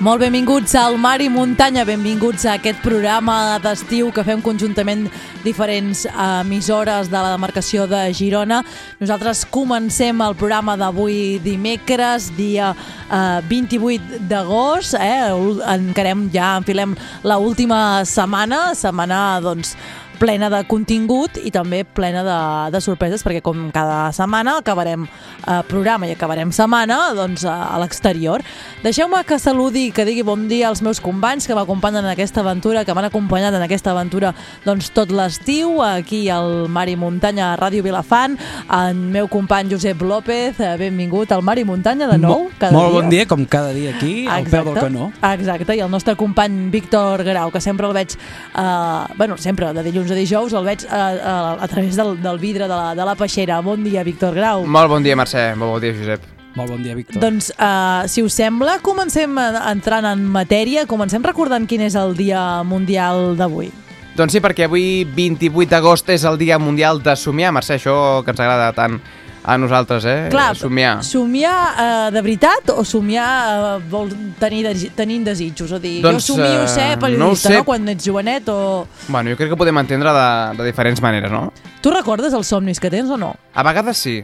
[0.00, 5.02] Molt benvinguts al Mar i Muntanya, benvinguts a aquest programa d'estiu que fem conjuntament
[5.44, 8.62] diferents emissores de la demarcació de Girona.
[8.96, 15.28] Nosaltres comencem el programa d'avui dimecres, dia eh, 28 d'agost, eh?
[15.76, 19.76] encarem ja, enfilem la última setmana, setmana doncs,
[20.20, 22.38] plena de contingut i també plena de,
[22.74, 27.78] de sorpreses perquè com cada setmana acabarem eh, programa i acabarem setmana doncs, a, a
[27.80, 28.44] l'exterior.
[28.84, 32.44] Deixeu-me que saludi i que digui bon dia als meus companys que m'acompanyen en aquesta
[32.44, 34.34] aventura, que m'han acompanyat en aquesta aventura
[34.66, 38.36] doncs, tot l'estiu, aquí al Mar i Muntanya a Ràdio Vilafant,
[38.68, 42.50] en meu company Josep López, eh, benvingut al Mar i Muntanya de nou.
[42.60, 43.00] Cada molt dia.
[43.00, 44.50] bon dia, com cada dia aquí, al Exacte.
[44.50, 45.10] peu del canó.
[45.32, 49.82] Exacte, i el nostre company Víctor Grau, que sempre el veig, eh, bueno, sempre de
[49.86, 53.06] dilluns a dijous, el veig a, a, a través del, del vidre de la, de
[53.06, 53.60] la peixera.
[53.64, 54.66] Bon dia, Víctor Grau.
[54.66, 55.50] Molt bon dia, Mercè.
[55.58, 56.26] Molt bon dia, Josep.
[56.58, 57.22] Molt bon dia, Víctor.
[57.22, 62.64] Doncs, uh, si us sembla, comencem entrant en matèria, comencem recordant quin és el Dia
[62.66, 63.70] Mundial d'avui.
[64.18, 67.54] Doncs sí, perquè avui, 28 d'agost, és el Dia Mundial de Somiar.
[67.54, 67.94] Mercè, això
[68.26, 68.98] que ens agrada tant
[69.42, 70.28] a nosaltres, eh?
[70.30, 71.02] Clar, somiar.
[71.04, 75.72] Somiar uh, de veritat o somiar uh, vol tenir, de, tenir desitjos?
[75.72, 77.54] O dir, doncs, jo somio ser periodista, no, sé.
[77.56, 77.64] no?
[77.68, 78.86] Quan ets jovenet o...
[79.08, 80.28] Bueno, jo crec que podem entendre de,
[80.60, 81.48] de diferents maneres, no?
[81.80, 83.34] Tu recordes els somnis que tens o no?
[83.54, 84.20] A vegades sí.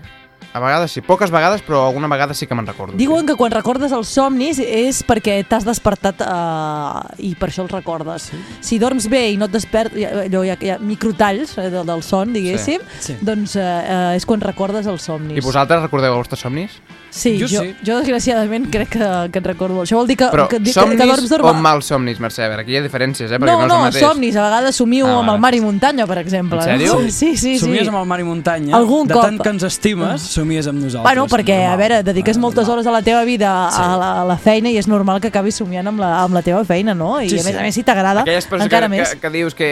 [0.56, 2.96] A vegades sí, poques vegades, però alguna vegada sí que me'n recordo.
[2.96, 3.28] Diuen sí.
[3.28, 8.30] que quan recordes els somnis és perquè t'has despertat eh, i per això els recordes.
[8.30, 8.40] Sí.
[8.64, 11.84] Si dorms bé i no et despert, allò hi ha, hi ha microtalls eh, del,
[11.84, 13.10] del son, diguéssim, sí.
[13.10, 13.18] Sí.
[13.20, 15.36] doncs eh, eh, és quan recordes els somnis.
[15.36, 16.80] I vosaltres recordeu els vostres somnis?
[17.10, 17.74] Sí, jo, jo, sí.
[17.86, 19.82] jo desgraciadament crec que, que en recordo.
[19.86, 21.50] Això vol dir que, Però que, que, somnis que dorms dormir...
[21.50, 22.44] o mals somnis, Mercè?
[22.44, 23.38] A veure, aquí hi ha diferències, eh?
[23.40, 24.36] Perquè no, no, no, no és somnis.
[24.36, 26.60] A vegades somio ah, amb el mar i muntanya, per exemple.
[26.60, 26.98] En sèrio?
[27.00, 27.10] No?
[27.16, 27.58] Sí, sí, sí.
[27.62, 28.74] Somies amb el mar i muntanya.
[28.76, 29.24] Algun de cop.
[29.24, 31.06] tant que ens estimes, somies amb nosaltres.
[31.06, 31.72] Bueno, perquè, normal.
[31.72, 32.80] a veure, dediques Ah, moltes normal.
[32.82, 33.80] hores a la teva vida Sí.
[33.82, 36.42] a, la, a la feina i és normal que acabis somiant amb la, amb la
[36.42, 37.20] teva feina, no?
[37.22, 37.58] I Sí, a més sí.
[37.58, 39.14] a més, si t'agrada, encara que, més.
[39.14, 39.70] que, que dius que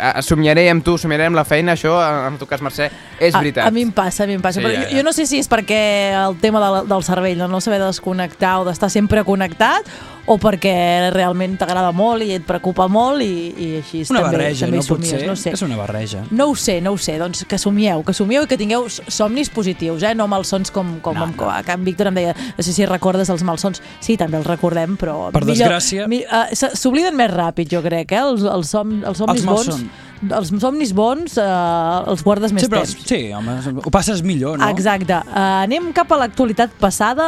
[0.00, 1.94] eh, somiaré amb tu, somiaré amb la feina, això,
[2.26, 3.64] en tu cas, Mercè, és veritat.
[3.64, 4.58] A, a mi em passa, a mi em passa.
[4.60, 4.96] Sí, però ja, jo, ja.
[4.98, 5.80] jo no sé si és perquè
[6.26, 9.88] el tema de, del cervell, no, no saber desconnectar o d'estar sempre connectat,
[10.30, 14.66] o perquè realment t'agrada molt i et preocupa molt i, i així Una també, barreja,
[14.68, 14.84] també no?
[14.86, 15.52] somies, Potser no sé.
[15.56, 16.20] és una barreja.
[16.30, 19.50] No ho sé, no ho sé, doncs que somieu, que somieu i que tingueu somnis
[19.50, 20.14] positius, eh?
[20.14, 21.36] no malsons com, com, No, no, no.
[21.40, 24.46] com que en Víctor em deia, no sé si recordes els malsons, sí, també els
[24.46, 25.32] recordem, però...
[25.34, 28.22] Per desgràcia- Mi, uh, S'obliden més ràpid, jo crec, eh?
[28.22, 29.82] els, els, som, els somnis Els bons...
[30.20, 33.06] Els somnis bons uh, els guardes més Sí, però, temps.
[33.08, 34.68] sí, home, ho passes millor, no?
[34.68, 35.16] Exacte.
[35.30, 37.24] Uh, anem cap a l'actualitat passada,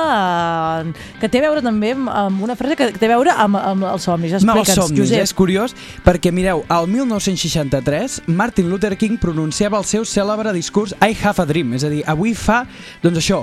[0.85, 3.89] uh, que té a veure també amb, una frase que té a veure amb, amb
[3.95, 4.35] els somnis.
[4.37, 5.23] Amb els Explica'ns, somnis, Josep.
[5.25, 11.17] és curiós, perquè mireu, al 1963 Martin Luther King pronunciava el seu cèlebre discurs I
[11.25, 12.63] have a dream, és a dir, avui fa,
[13.03, 13.43] doncs això,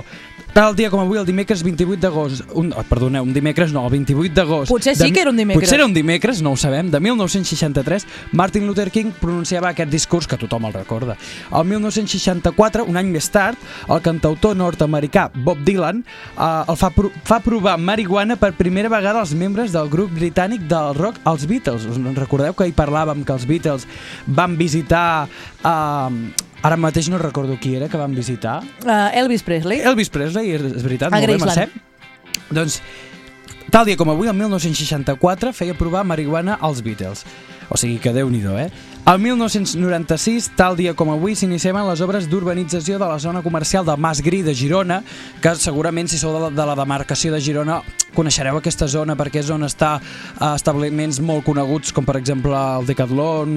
[0.52, 3.92] tal dia com avui, el dimecres 28 d'agost, un, oh, perdoneu, un dimecres no, el
[3.92, 4.70] 28 d'agost.
[4.70, 5.62] Potser sí de- que era un dimecres.
[5.64, 10.26] Potser era un dimecres, no ho sabem, de 1963, Martin Luther King pronunciava aquest discurs
[10.26, 11.16] que tothom el recorda.
[11.52, 13.58] El 1964, un any més tard,
[13.88, 19.20] el cantautor nord-americà Bob Dylan eh, el fa, pro fa provar marihuana per primera vegada
[19.20, 21.86] als membres del grup britànic del rock, els Beatles.
[21.86, 23.86] Us recordeu que hi parlàvem que els Beatles
[24.26, 25.26] van visitar...
[25.64, 28.60] Eh, ara mateix no recordo qui era que van visitar.
[28.84, 29.80] Uh, Elvis Presley.
[29.80, 31.38] Elvis Presley, és és veritat, A molt bé.
[31.40, 31.68] Mercè.
[32.50, 32.80] Doncs,
[33.70, 37.24] tal dia com avui, el 1964, feia provar marihuana als Beatles.
[37.70, 38.70] O sigui que déu nhi eh?
[39.06, 43.96] El 1996, tal dia com avui, s'iniciaven les obres d'urbanització de la zona comercial del
[43.96, 45.00] Mas Gri de Girona,
[45.40, 47.80] que segurament si sou de la, de la demarcació de Girona
[48.14, 52.90] coneixereu aquesta zona perquè és on està eh, establiments molt coneguts com per exemple el
[52.90, 53.56] Decathlon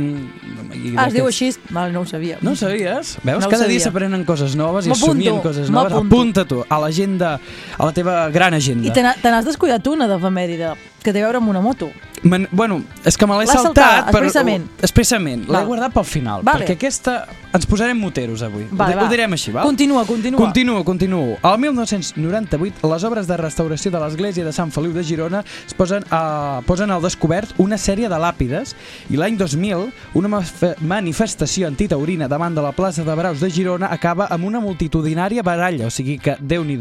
[0.78, 1.50] i Ah, es diu així?
[1.74, 2.38] Val, no ho sabia.
[2.42, 3.18] no ho sabies?
[3.24, 3.44] Veus?
[3.44, 5.98] No Cada dia s'aprenen coses noves i somien coses noves.
[5.98, 7.40] Apunta tu a l'agenda,
[7.78, 8.88] a la teva gran agenda.
[8.88, 11.90] I te n'has descuidat una d'efemèride, que té a veure amb una moto.
[12.24, 13.76] Man, bueno, és que me l'he saltat.
[13.76, 14.68] saltat, expressament.
[14.82, 15.46] expressament.
[15.46, 15.66] L'he Val.
[15.68, 16.44] guardat pel final.
[16.44, 16.64] Vale.
[16.64, 18.66] Perquè aquesta ens posarem moteros avui.
[18.72, 19.06] Vale, ho, va.
[19.06, 19.62] ho direm així, va?
[19.62, 20.40] Continua, continua.
[20.40, 21.38] Continuo, continuo.
[21.44, 26.06] Al 1998, les obres de restauració de l'església de Sant Feliu de Girona es posen,
[26.10, 28.74] a, posen al descobert una sèrie de làpides
[29.12, 30.42] i l'any 2000 una
[30.82, 35.88] manifestació antitaurina davant de la plaça de Braus de Girona acaba amb una multitudinària baralla,
[35.88, 36.80] o sigui que déu nhi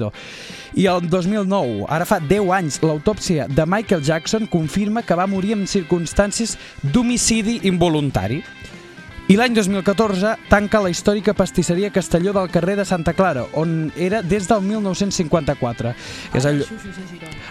[0.73, 5.53] I el 2009, ara fa 10 anys, l'autòpsia de Michael Jackson confirma que va morir
[5.53, 6.55] en circumstàncies
[6.95, 8.41] d'homicidi involuntari.
[9.31, 14.21] I l'any 2014 tanca la històrica pastisseria Castelló del carrer de Santa Clara, on era
[14.21, 15.93] des del 1954.
[16.35, 16.65] És el...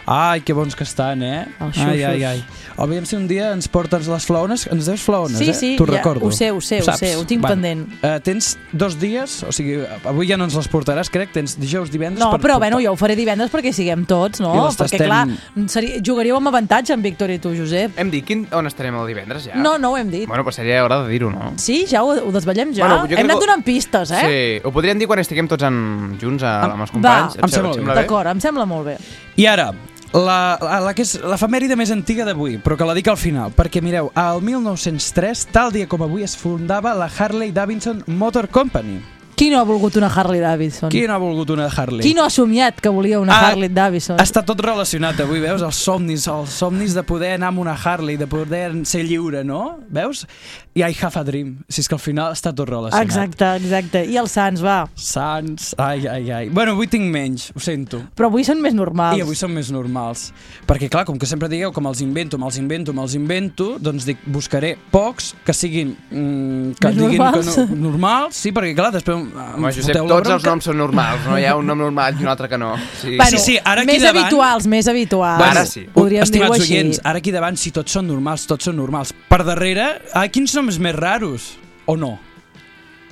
[0.05, 1.47] Ai, que bons que estan, eh?
[1.79, 2.43] Ai, ai, ai.
[2.81, 4.67] Aviam si un dia ens portes les flaones.
[4.73, 5.53] Ens deus flaones, Sí, eh?
[5.57, 6.27] sí, T'ho ja, recordo.
[6.27, 7.87] ho sé, ho sé, ho sé, ho tinc Bueno, pendent.
[8.03, 11.89] Eh, tens dos dies, o sigui, avui ja no ens les portaràs, crec, tens dijous,
[11.93, 12.19] divendres...
[12.21, 12.67] No, per però portar.
[12.67, 14.53] bueno, jo ho faré divendres perquè siguem tots, no?
[14.67, 17.97] Perquè, tastem- clar, seria, jugaríeu amb avantatge amb Víctor i tu, Josep.
[18.01, 19.55] Hem dit quin, on estarem el divendres, ja?
[19.57, 20.27] No, no ho hem dit.
[20.29, 21.53] Bueno, però seria hora de dir-ho, no?
[21.61, 22.87] Sí, ja ho, ho desvetllem ja.
[22.87, 24.23] Bueno, jo crec hem anat que- donant pistes, eh?
[24.25, 27.37] Sí, ho podríem dir quan estiguem tots en, junts a, amb els companys.
[27.37, 27.95] va, em sembla bé.
[28.01, 28.97] D'acord, em sembla molt bé.
[29.37, 29.69] I ara,
[30.11, 33.53] la, la, la que és l'efemèride més antiga d'avui, però que la dic al final,
[33.55, 38.99] perquè mireu, al 1903, tal dia com avui, es fundava la Harley Davidson Motor Company.
[39.41, 40.91] Qui no ha volgut una Harley Davidson?
[40.93, 42.03] Qui no ha volgut una Harley?
[42.05, 44.19] Qui no ha somiat que volia una Ah, Harley Davidson?
[44.21, 45.63] Està tot relacionat avui, veus?
[45.65, 49.79] Els somnis, els somnis de poder anar amb una Harley, de poder ser lliure, no?
[49.89, 50.27] Veus?
[50.75, 51.55] I I have a dream.
[51.67, 53.01] Si és que al final està tot relacionat.
[53.03, 54.03] Exacte, exacte.
[54.05, 54.85] I els Sants, va.
[54.95, 56.49] Sants, ai, ai, ai.
[56.53, 58.03] Bueno, avui tinc menys, ho sento.
[58.15, 59.17] Però avui són més normals.
[59.17, 60.27] I avui són més normals.
[60.69, 64.21] Perquè, clar, com que sempre digueu que me'ls invento, me'ls invento, me'ls invento, doncs dic,
[64.31, 65.97] buscaré pocs que siguin...
[66.11, 67.51] Mm, que Més diguin normals.
[67.57, 71.37] que no, normals, sí, perquè, clar, després Home, Josep, tots els noms són normals, no
[71.39, 72.73] hi ha un nom normal i un altre que no.
[73.01, 73.15] Sí.
[73.17, 75.43] Bueno, Sí, sí, ara aquí més davant- habituals, més habituals.
[75.49, 75.85] Ara sí.
[75.93, 76.73] Podríem dir-ho Estimats així.
[76.73, 79.13] oients, ara aquí davant, si tots són normals, tots són normals.
[79.29, 81.57] Per darrere, ah, quins noms més raros?
[81.85, 82.19] O no?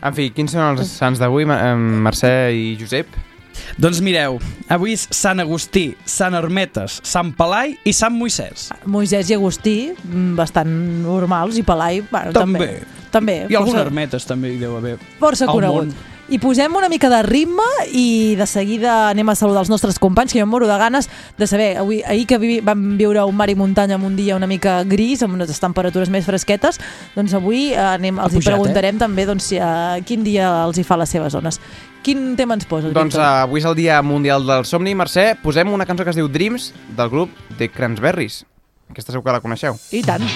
[0.02, 3.08] En fi, quins són els sants d'avui, Mercè i Josep?
[3.78, 4.38] Doncs mireu,
[4.72, 8.70] avui és Sant Agustí, Sant Hermetes, Sant Pelai i Sant Moisès.
[8.86, 10.70] Moisès i Agustí, mm, bastant
[11.04, 12.60] normals, i Pelai, bueno, també.
[12.60, 12.99] També.
[13.12, 13.42] També.
[13.50, 14.98] I algun força, Hermetes també hi deu haver.
[15.20, 15.90] força al conegut.
[15.90, 16.18] món.
[16.30, 20.32] I posem una mica de ritme i de seguida anem a saludar els nostres companys,
[20.32, 21.10] que jo em moro de ganes
[21.40, 24.36] de saber, avui, ahir que vi, vam viure un mar i muntanya amb un dia
[24.38, 26.78] una mica gris, amb unes temperatures més fresquetes,
[27.16, 30.78] doncs avui eh, anem, els hi pujat, preguntarem també doncs, si, uh, quin dia els
[30.78, 31.58] hi fa les seves zones.
[32.06, 34.94] Quin tema ens poses, Doncs uh, avui és el Dia Mundial del Somni.
[34.96, 38.44] Mercè, posem una cançó que es diu Dreams, del grup The Cransberries.
[38.94, 39.82] Aquesta segur que la coneixeu.
[39.92, 40.30] I tant.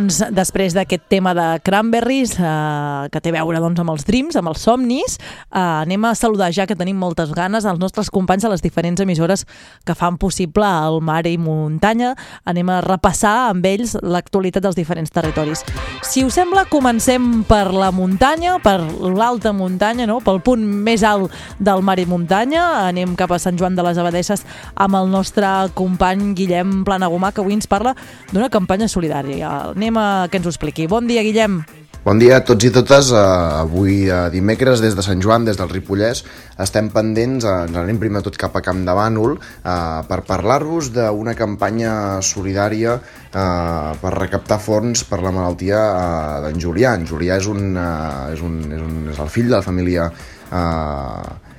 [0.00, 4.36] Doncs després d'aquest tema de Cranberries, eh, que té a veure doncs, amb els dreams,
[4.38, 8.42] amb els somnis, eh, anem a saludar ja que tenim moltes ganes als nostres companys
[8.42, 9.44] de les diferents emissores
[9.84, 12.14] que fan possible el mar i muntanya.
[12.46, 15.66] Anem a repassar amb ells l'actualitat dels diferents territoris.
[16.00, 20.20] Si us sembla, comencem per la muntanya, per l'alta muntanya, no?
[20.20, 22.88] pel punt més alt del mar i muntanya.
[22.88, 27.44] Anem cap a Sant Joan de les Abadesses amb el nostre company Guillem Planagumà, que
[27.44, 27.94] avui ens parla
[28.32, 30.86] d'una campanya solidària anem a que ens ho expliqui.
[30.86, 31.62] Bon dia, Guillem.
[32.00, 33.10] Bon dia a tots i totes.
[33.12, 33.18] Uh,
[33.60, 36.22] avui, uh, dimecres, des de Sant Joan, des del Ripollès,
[36.64, 39.36] estem pendents, uh, ens anem primer tot cap a Camp de Bànol,
[40.08, 41.92] per parlar-vos d'una campanya
[42.24, 42.96] solidària
[43.30, 45.82] per recaptar fons per la malaltia
[46.46, 46.96] d'en Julià.
[46.96, 51.49] En Julià és, un, és, un, és, un, és el fill de la família uh,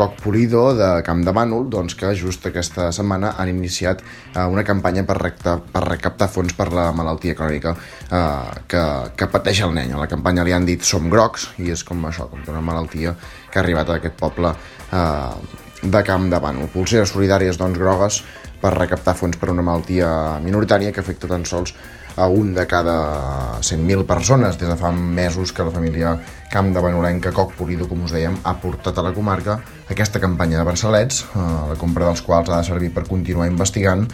[0.00, 4.64] Coc Polido de Camp de Bànol, doncs, que just aquesta setmana han iniciat eh, una
[4.64, 9.74] campanya per, recta, per recaptar fons per la malaltia crònica eh, que, que pateix el
[9.76, 9.92] nen.
[9.92, 13.12] A la campanya li han dit Som grocs, i és com això, com una malaltia
[13.50, 16.72] que ha arribat a aquest poble eh, de Camp de Bànol.
[16.72, 18.22] Pulseres solidàries, doncs, grogues
[18.62, 20.08] per recaptar fons per una malaltia
[20.40, 21.76] minoritària que afecta tan sols
[22.16, 24.58] a un de cada 100.000 persones.
[24.58, 26.16] Des de fa mesos que la família
[26.50, 30.58] Camp de Benolenca, Coc Polido, com us dèiem, ha portat a la comarca aquesta campanya
[30.58, 34.06] de braçalets, eh, la compra dels quals ha de servir per continuar investigant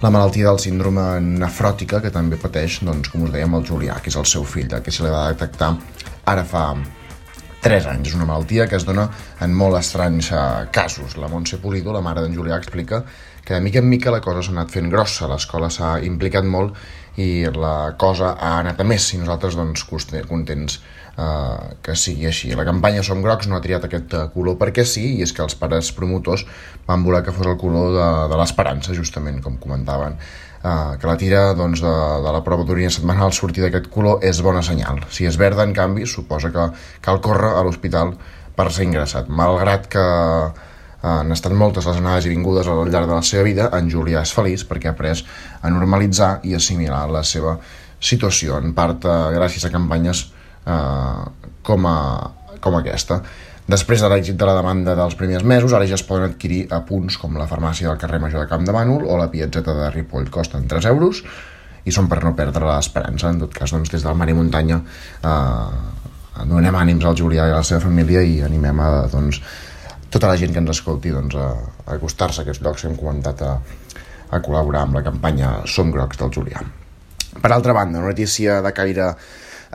[0.00, 4.12] la malaltia del síndrome nefròtica que també pateix, doncs, com us dèiem, el Julià, que
[4.12, 5.72] és el seu fill, que se li va detectar
[6.30, 6.68] ara fa
[7.64, 8.12] 3 anys.
[8.12, 9.08] És una malaltia que es dona
[9.42, 11.16] en molt estranys eh, casos.
[11.18, 13.02] La Montse Polido, la mare d'en Julià, explica
[13.44, 16.76] que de mica en mica la cosa s'ha anat fent grossa, l'escola s'ha implicat molt
[17.18, 19.84] i la cosa ha anat a més i nosaltres doncs
[20.28, 20.78] contents
[21.18, 22.52] eh, que sigui així.
[22.54, 25.42] La campanya Som Grocs no ha triat aquest eh, color perquè sí, i és que
[25.42, 26.46] els pares promotors
[26.86, 30.18] van voler que fos el color de, de l'esperança, justament, com comentaven.
[30.58, 31.90] Uh, que la tira doncs, de,
[32.24, 35.04] de la prova d'orina setmanal sortir d'aquest color és bona senyal.
[35.14, 36.64] Si és verda, en canvi, suposa que
[37.04, 38.16] cal córrer a l'hospital
[38.58, 39.30] per ser ingressat.
[39.30, 40.02] Malgrat que
[41.02, 44.22] han estat moltes les anades i vingudes al llarg de la seva vida, en Julià
[44.26, 45.22] és feliç perquè ha après
[45.62, 47.58] a normalitzar i assimilar la seva
[48.00, 50.24] situació, en part eh, gràcies a campanyes
[50.66, 51.28] eh,
[51.62, 51.98] com, a,
[52.60, 53.22] com aquesta.
[53.68, 56.80] Després de l'èxit de la demanda dels primers mesos, ara ja es poden adquirir a
[56.88, 59.90] punts com la farmàcia del carrer Major de Camp de Bànol o la piazzeta de
[59.92, 60.30] Ripoll.
[60.32, 61.20] Costen 3 euros
[61.84, 63.28] i són per no perdre l'esperança.
[63.28, 67.52] En tot cas, doncs, des del Mar i Muntanya eh, donem ànims al Julià i
[67.52, 69.42] a la seva família i animem a doncs,
[70.10, 71.48] tota la gent que ens escolti doncs, a,
[71.86, 73.56] a acostar-se a aquests llocs que hem comentat a,
[74.30, 76.64] a col·laborar amb la campanya Som Grocs del Julià.
[77.38, 79.12] Per altra banda, una notícia de caire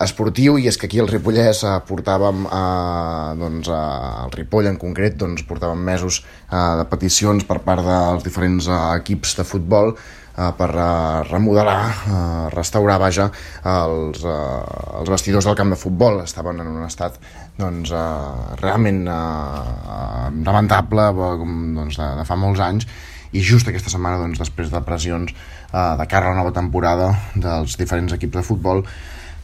[0.02, 4.80] esportiu i és que aquí al Ripollès eh, portàvem eh, doncs, eh, el Ripoll en
[4.82, 9.94] concret doncs, portàvem mesos eh, de peticions per part dels diferents eh, equips de futbol
[9.94, 13.30] eh, per eh, remodelar, eh, restaurar, vaja,
[13.70, 16.24] els, eh, els vestidors del camp de futbol.
[16.26, 17.20] Estaven en un estat
[17.58, 22.88] doncs, eh, realment eh, lamentable doncs, de, de fa molts anys
[23.34, 27.12] i just aquesta setmana, doncs, després de pressions eh, de cara a la nova temporada
[27.36, 28.84] dels diferents equips de futbol,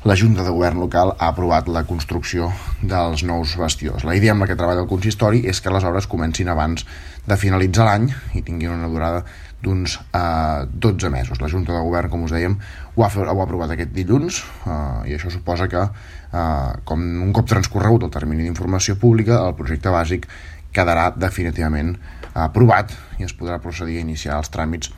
[0.07, 2.47] la Junta de Govern local ha aprovat la construcció
[2.79, 4.05] dels nous vestidors.
[4.07, 6.85] La idea amb la que treballa el consistori és que les obres comencin abans
[7.27, 8.07] de finalitzar l'any
[8.39, 9.25] i tinguin una durada
[9.63, 11.41] d'uns eh, 12 mesos.
[11.41, 12.55] La Junta de Govern, com us dèiem,
[12.95, 17.33] ho ha, ho ha aprovat aquest dilluns eh, i això suposa que, eh, com un
[17.35, 20.29] cop transcorregut el termini d'informació pública, el projecte bàsic
[20.75, 21.95] quedarà definitivament
[22.37, 24.93] aprovat i es podrà procedir a iniciar els tràmits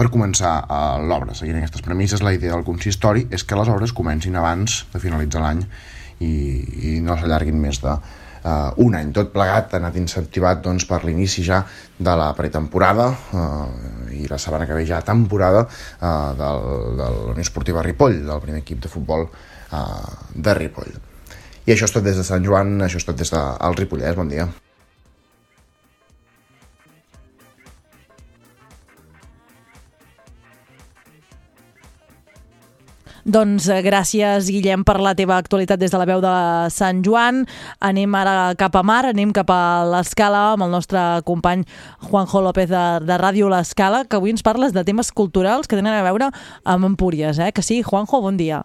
[0.00, 1.34] per començar uh, l'obra.
[1.36, 5.42] Seguint aquestes premisses, la idea del consistori és que les obres comencin abans de finalitzar
[5.44, 5.60] l'any
[6.24, 9.12] i, i no s'allarguin més de uh, un any.
[9.16, 11.60] Tot plegat ha anat incentivat doncs, per l'inici ja
[12.00, 13.66] de la pretemporada uh,
[14.16, 16.64] i la setmana que ve ja temporada uh, del,
[16.96, 19.84] de la Unió Esportiva Ripoll, del primer equip de futbol uh,
[20.34, 20.96] de Ripoll.
[21.68, 24.16] I això és tot des de Sant Joan, això és tot des del de, Ripollès.
[24.16, 24.48] Bon dia.
[33.30, 36.32] Doncs eh, gràcies, Guillem, per la teva actualitat des de la veu de
[36.74, 37.44] Sant Joan.
[37.78, 41.62] Anem ara cap a mar, anem cap a l'Escala amb el nostre company
[42.08, 45.94] Juanjo López de, de Ràdio L'Escala, que avui ens parles de temes culturals que tenen
[45.94, 46.32] a veure
[46.64, 47.52] amb Empúries, eh?
[47.54, 48.64] Que sí, Juanjo, bon dia.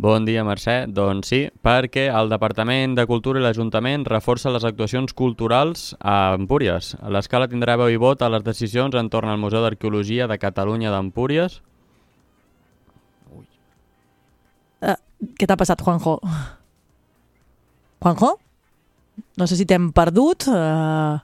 [0.00, 0.84] Bon dia, Mercè.
[0.92, 6.92] Doncs sí, perquè el Departament de Cultura i l'Ajuntament reforça les actuacions culturals a Empúries.
[7.08, 11.60] L'escala tindrà veu i vot a les decisions entorn al Museu d'Arqueologia de Catalunya d'Empúries,
[15.38, 16.18] Què t'ha passat, Juanjo?
[18.00, 18.30] Juanjo?
[19.36, 20.46] No sé si t'hem perdut.
[20.48, 21.18] Uh,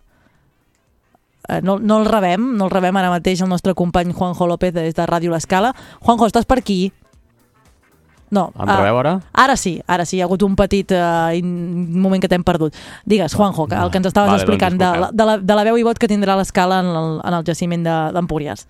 [1.62, 4.94] no, no el rebem, no el rebem ara mateix el nostre company Juanjo López des
[4.94, 5.72] de Ràdio L'Escala.
[6.02, 6.92] Juanjo, estàs per aquí?
[8.34, 8.48] No.
[8.58, 9.12] Em rebeu ara?
[9.32, 11.46] Ara sí, ara sí, hi ha hagut un petit uh, in,
[12.02, 12.74] moment que t'hem perdut.
[13.06, 15.16] Digues, Juanjo, que, el que ens estaves Vale, doncs explicant de, la- disculpeu.
[15.22, 17.86] de, la, de la veu i vot que tindrà l'escala en, el, en el jaciment
[17.86, 18.66] de- d'Empúries.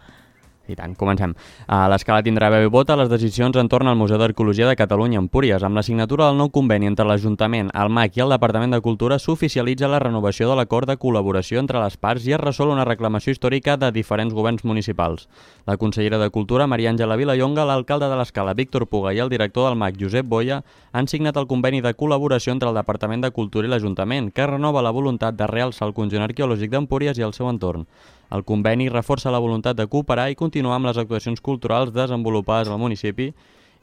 [0.69, 1.35] I tant, comencem.
[1.69, 5.21] Uh, L'escala tindrà veu i vot a les decisions entorn al Museu d'Arqueologia de Catalunya,
[5.23, 5.63] Empúries.
[5.63, 9.21] Amb la signatura del nou conveni entre l'Ajuntament, el MAC i el Departament de Cultura
[9.23, 13.35] s'oficialitza la renovació de l'acord de col·laboració entre les parts i es resol una reclamació
[13.37, 15.29] històrica de diferents governs municipals.
[15.67, 19.69] La consellera de Cultura, Maria Àngela Vilallonga, l'alcalde de l'Escala, Víctor Puga, i el director
[19.69, 23.69] del MAC, Josep Boia, han signat el conveni de col·laboració entre el Departament de Cultura
[23.69, 27.51] i l'Ajuntament, que renova la voluntat de realçar el conjunt arqueològic d'Empúries i el seu
[27.51, 27.87] entorn.
[28.35, 32.81] El conveni reforça la voluntat de cooperar i continuar amb les actuacions culturals desenvolupades al
[32.83, 33.33] municipi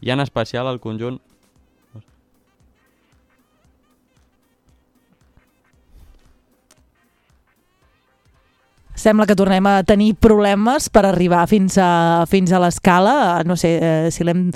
[0.03, 1.21] i en especial al conjunt
[8.93, 13.41] Sembla que tornem a tenir problemes per arribar fins a, fins a l'escala.
[13.47, 14.51] No sé eh, si l'hem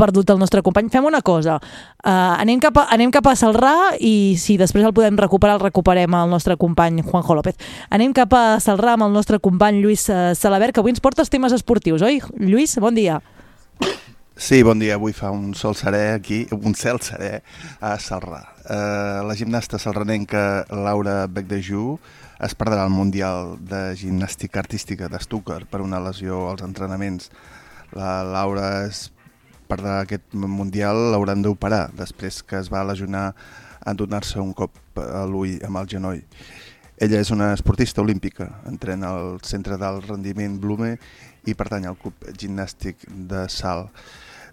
[0.00, 0.88] perdut el nostre company.
[0.92, 1.58] Fem una cosa.
[2.04, 5.64] Uh, anem, cap a, anem cap a Salrà i si després el podem recuperar, el
[5.66, 7.60] recuperem al nostre company Juanjo López.
[7.92, 11.24] Anem cap a Salrà amb el nostre company Lluís eh, Salabert, que avui ens porta
[11.24, 12.22] els temes esportius, oi?
[12.40, 13.20] Lluís, bon dia.
[14.34, 14.96] Sí, bon dia.
[14.96, 17.36] Avui fa un sol serè aquí, un cel serè
[17.84, 18.42] a Salrà.
[18.64, 21.98] Eh, la gimnasta salranenca Laura Becdejú
[22.40, 27.30] es perdrà el Mundial de Gimnàstica Artística de Stuttgart per una lesió als entrenaments.
[27.94, 29.10] La Laura es
[29.70, 33.32] perdrà aquest Mundial, l'hauran d'operar després que es va lesionar
[33.86, 36.22] en donar-se un cop a l'ull amb el genoll.
[36.98, 40.94] Ella és una esportista olímpica, entrena al Centre d'Alt Rendiment Blume
[41.46, 43.88] i pertany al Club Gimnàstic de Sal.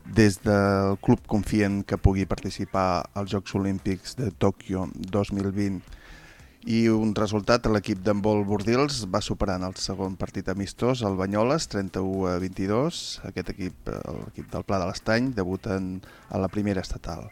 [0.01, 6.00] Des del club confien que pugui participar als Jocs Olímpics de Tòquio 2020
[6.69, 11.65] i un resultat, l'equip d'handbol Bordils va superar en el segon partit amistós el Banyoles,
[11.71, 12.99] 31 a 22.
[13.29, 15.95] Aquest equip, l'equip del Pla de l'Estany, debuten
[16.29, 17.31] a la primera estatal.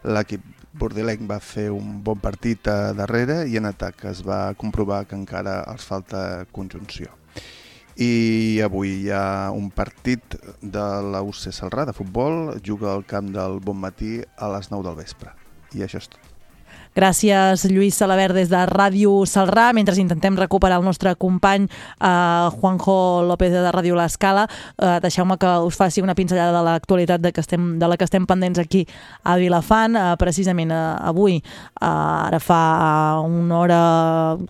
[0.00, 0.46] L'equip
[0.80, 5.18] bordilenc va fer un bon partit a darrere i en atac es va comprovar que
[5.18, 7.12] encara els falta conjunció.
[8.00, 13.28] I avui hi ha un partit de la UC Salrà de futbol, juga al camp
[13.36, 15.36] del Bon Matí a les 9 del vespre.
[15.76, 16.29] I això és tot.
[16.90, 19.68] Gràcies, Lluís Salabert, des de Ràdio Salrà.
[19.72, 25.52] Mentre intentem recuperar el nostre company eh, Juanjo López de Ràdio L'Escala, eh, deixeu-me que
[25.62, 28.86] us faci una pinzellada de l'actualitat de, que estem, de la que estem pendents aquí
[29.22, 29.94] a Vilafant.
[29.94, 30.80] Eh, precisament eh,
[31.12, 33.80] avui, eh, ara fa una hora,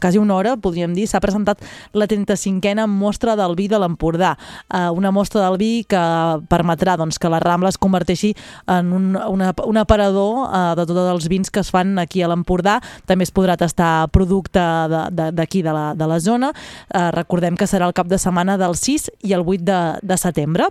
[0.00, 1.60] quasi una hora, podríem dir, s'ha presentat
[1.92, 4.32] la 35a mostra del vi de l'Empordà.
[4.72, 6.00] Eh, una mostra del vi que
[6.48, 8.32] permetrà doncs, que la Rambla es converteixi
[8.66, 12.29] en un, una, un aparador eh, de tots els vins que es fan aquí a
[12.30, 12.78] l'Empordà.
[13.10, 16.52] També es podrà tastar producte de- de- d'aquí, de, de, la, de la zona.
[16.94, 20.16] Eh, recordem que serà el cap de setmana del 6 i el 8 de, de
[20.16, 20.70] setembre.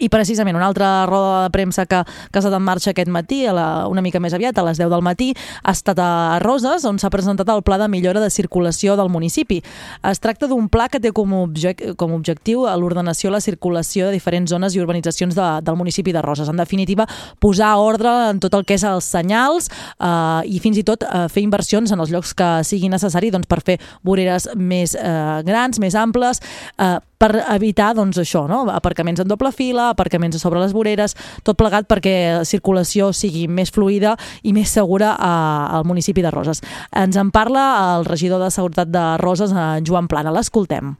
[0.00, 3.42] I precisament una altra roda de premsa que, que ha estat en marxa aquest matí,
[3.46, 5.30] a la, una mica més aviat, a les 10 del matí,
[5.62, 9.60] ha estat a Roses, on s'ha presentat el pla de millora de circulació del municipi.
[10.08, 14.16] Es tracta d'un pla que té com, objec com objectiu l'ordenació i la circulació de
[14.16, 16.48] diferents zones i urbanitzacions de, del municipi de Roses.
[16.48, 17.08] En definitiva,
[17.40, 21.26] posar ordre en tot el que és els senyals eh, i fins i tot eh,
[21.32, 25.80] fer inversions en els llocs que sigui necessari doncs, per fer voreres més eh, grans,
[25.82, 26.40] més amples,
[26.78, 28.62] eh, per evitar doncs, això, no?
[28.72, 31.16] aparcaments en doble fila, aparcaments a sobre les voreres,
[31.46, 35.32] tot plegat perquè la circulació sigui més fluida i més segura a,
[35.78, 36.60] al municipi de Roses.
[36.92, 37.64] Ens en parla
[37.96, 40.34] el regidor de Seguretat de Roses, eh, Joan Plana.
[40.34, 40.94] L'escoltem.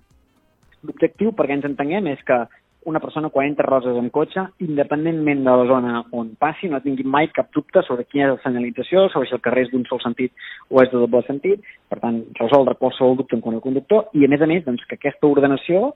[0.86, 2.40] L'objectiu, perquè ens entenguem, és que
[2.84, 6.80] una persona quan entra a Roses amb cotxe, independentment de la zona on passi, no
[6.80, 9.84] tingui mai cap dubte sobre quina és la senyalització, sobre si el carrer és d'un
[9.88, 10.32] sol sentit
[10.70, 11.60] o és de doble sentit,
[11.92, 14.86] per tant, resoldre qualsevol dubte en quant al conductor, i a més a més, doncs,
[14.88, 15.92] que aquesta ordenació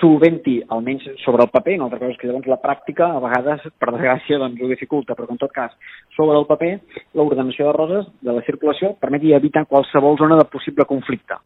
[0.00, 3.66] solventi, almenys sobre el paper, una altra cosa és que llavors la pràctica a vegades,
[3.78, 5.74] per desgràcia, doncs ho dificulta, però en tot cas,
[6.16, 6.72] sobre el paper,
[7.14, 11.38] l'ordenació de roses, de la circulació, permeti evitar qualsevol zona de possible conflicte.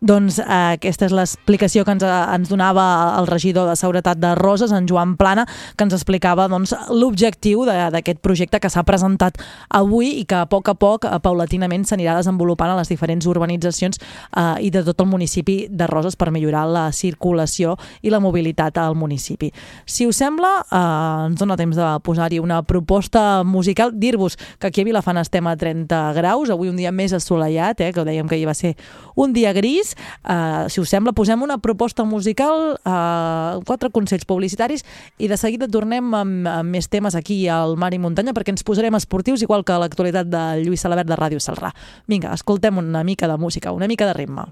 [0.00, 0.44] Doncs eh,
[0.78, 2.84] aquesta és l'explicació que ens, eh, ens donava
[3.18, 5.44] el regidor de Seguretat de Roses, en Joan Plana,
[5.76, 9.36] que ens explicava doncs, l'objectiu d'aquest projecte que s'ha presentat
[9.68, 14.00] avui i que a poc a poc, eh, paulatinament, s'anirà desenvolupant a les diferents urbanitzacions
[14.00, 18.80] eh, i de tot el municipi de Roses per millorar la circulació i la mobilitat
[18.80, 19.52] al municipi.
[19.84, 23.92] Si us sembla, eh, ens dona temps de posar-hi una proposta musical.
[23.92, 27.92] Dir-vos que aquí a Vilafant estem a 30 graus, avui un dia més assolellat, eh,
[27.92, 28.76] que dèiem que hi va ser
[29.14, 29.89] un dia gris.
[30.24, 34.84] Uh, si us sembla, posem una proposta musical, uh, quatre consells publicitaris
[35.18, 38.66] i de seguida tornem amb, amb més temes aquí al Mar i Muntanya perquè ens
[38.66, 41.74] posarem esportius igual que l'actualitat de Lluís Salabert de Ràdio Salrà.
[42.08, 44.48] Vinga, escoltem una mica de música, una mica de ritme.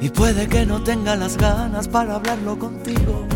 [0.00, 3.26] Y puede que no tenga las ganas para hablarlo contigo.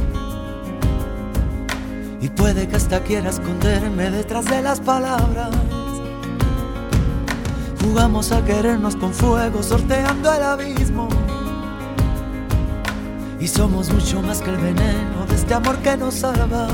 [2.20, 5.50] Y puede que hasta quiera esconderme detrás de las palabras.
[7.82, 11.08] Jugamos a querernos con fuego, sorteando el abismo.
[13.40, 16.68] Y somos mucho más que el veneno de este amor que nos salva.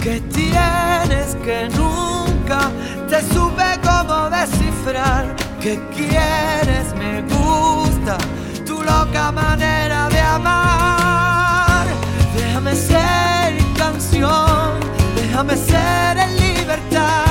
[0.00, 2.70] Que tienes que nunca
[3.08, 5.34] te supe cómo descifrar.
[5.60, 8.16] Que quieres, me gusta
[8.64, 11.86] tu loca manera de amar.
[12.36, 14.78] Déjame ser canción,
[15.16, 17.27] déjame ser en libertad.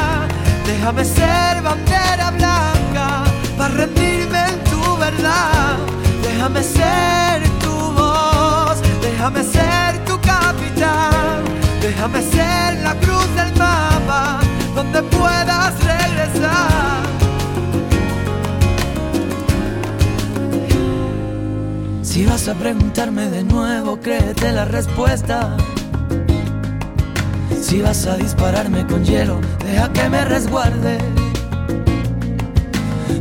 [0.77, 3.23] Déjame ser bandera blanca
[3.57, 5.75] para rendirme en tu verdad.
[6.21, 11.43] Déjame ser tu voz, déjame ser tu capitán.
[11.81, 14.39] Déjame ser la cruz del mapa
[14.75, 17.01] donde puedas regresar.
[22.03, 25.57] Si vas a preguntarme de nuevo, créete la respuesta.
[27.67, 30.99] Si vas a dispararme con hielo, deja que me resguarde.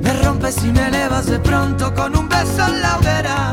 [0.01, 3.53] Me rompes y me elevas de pronto con un beso en la hoguera.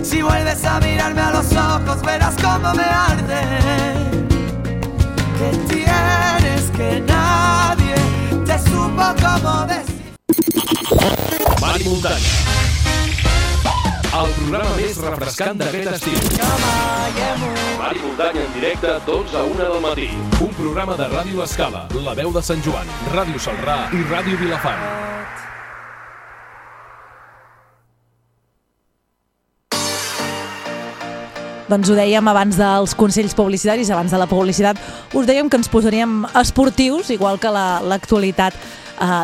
[0.00, 3.42] Si vuelves a mirarme a los ojos, verás cómo me arde.
[5.38, 7.96] Que tienes que nadie
[8.46, 10.14] te supo cómo decir.
[14.14, 16.20] El programa més refrescant d'aquest estiu.
[17.80, 20.08] Mari Muntanya en directe, 12 a 1 del matí.
[20.46, 24.86] Un programa de Ràdio Escala, La Veu de Sant Joan, Ràdio Salrà i Ràdio Vilafant.
[31.64, 34.76] Doncs ho dèiem abans dels consells publicitaris, abans de la publicitat,
[35.16, 38.60] us dèiem que ens posaríem esportius, igual que la- l'actualitat la,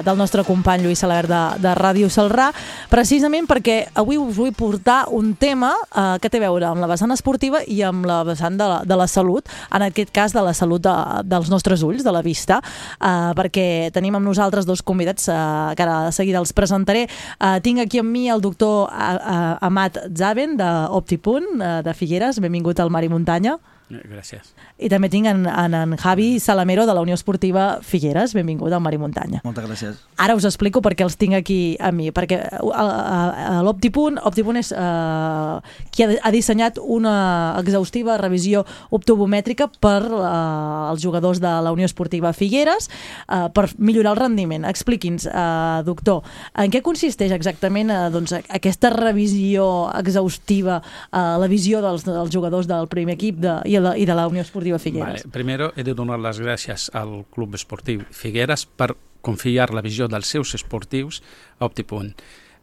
[0.04, 2.50] del nostre company Lluís Salabert de, de Ràdio Salrà,
[2.90, 6.88] precisament perquè avui us vull portar un tema eh, que té a veure amb la
[6.90, 10.42] vessant esportiva i amb la vessant de la, de la salut, en aquest cas de
[10.44, 10.94] la salut de,
[11.30, 12.60] dels nostres ulls, de la vista,
[12.98, 15.40] eh, perquè tenim amb nosaltres dos convidats eh,
[15.76, 17.06] que ara de seguida els presentaré.
[17.06, 22.40] Eh, tinc aquí amb mi el doctor eh, eh, Amat Zaben d'Optipunt, eh, de Figueres.
[22.42, 23.58] Benvingut al Mar i Muntanya.
[23.90, 24.52] Gràcies.
[24.78, 28.34] I també tinc en, en, en Javi Salamero de la Unió Esportiva Figueres.
[28.38, 29.40] Benvingut al Mar i Muntanya.
[29.42, 29.96] Moltes gràcies.
[30.20, 33.18] Ara us explico per què els tinc aquí a mi, perquè a, a,
[33.56, 35.58] a l'Optipunt, Optipunt és uh,
[35.90, 37.14] qui ha, ha dissenyat una
[37.58, 38.62] exhaustiva revisió
[38.94, 44.68] optomètrica per uh, els jugadors de la Unió Esportiva Figueres uh, per millorar el rendiment.
[44.70, 46.22] Expliqui'ns, uh, doctor,
[46.54, 49.66] en què consisteix exactament uh, doncs, aquesta revisió
[49.98, 50.78] exhaustiva,
[51.10, 54.26] uh, la visió dels, dels jugadors del primer equip de, i, de, i de la
[54.28, 55.24] Unió Esportiva Figueres?
[55.24, 55.32] Vale.
[55.32, 60.30] Primero he de donar les gràcies al Club Esportiu Figueres per confiar la visió dels
[60.30, 61.20] seus esportius
[61.58, 62.14] a Optipunt.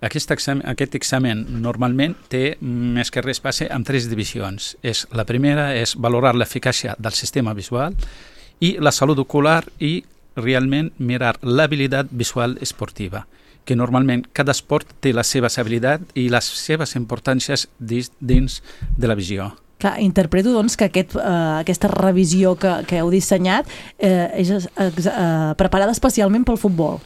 [0.01, 4.75] Aquest examen, aquest examen normalment té més que res passe en tres divisions.
[4.85, 7.97] És, la primera és valorar l'eficàcia del sistema visual
[8.61, 10.03] i la salut ocular i
[10.37, 13.25] realment mirar l'habilitat visual esportiva
[13.67, 18.61] que normalment cada esport té les seves habilitats i les seves importàncies dins
[18.95, 19.51] de la visió.
[19.77, 25.53] Clar, interpreto doncs que aquest, eh, aquesta revisió que, que heu dissenyat eh, és eh,
[25.57, 26.97] preparada especialment pel futbol.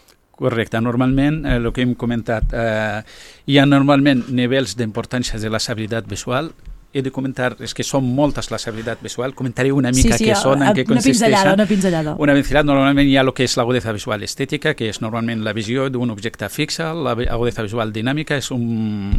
[0.42, 0.80] Correcte.
[0.82, 3.04] Normalment, eh, que hem comentat, eh,
[3.46, 6.50] hi ha normalment nivells d'importància de la habilitat visual.
[6.94, 10.30] He de comentar, és que són moltes les habilitats visual, comentaré una mica sí, sí,
[10.30, 11.54] què són, en què una pinzellada, consisteixen.
[11.54, 12.16] una pinzellada.
[12.20, 15.54] Una pinzellada, normalment hi ha el que és l'agudesa visual estètica, que és normalment la
[15.56, 18.66] visió d'un objecte fixe, l'agudesa visual dinàmica, és un,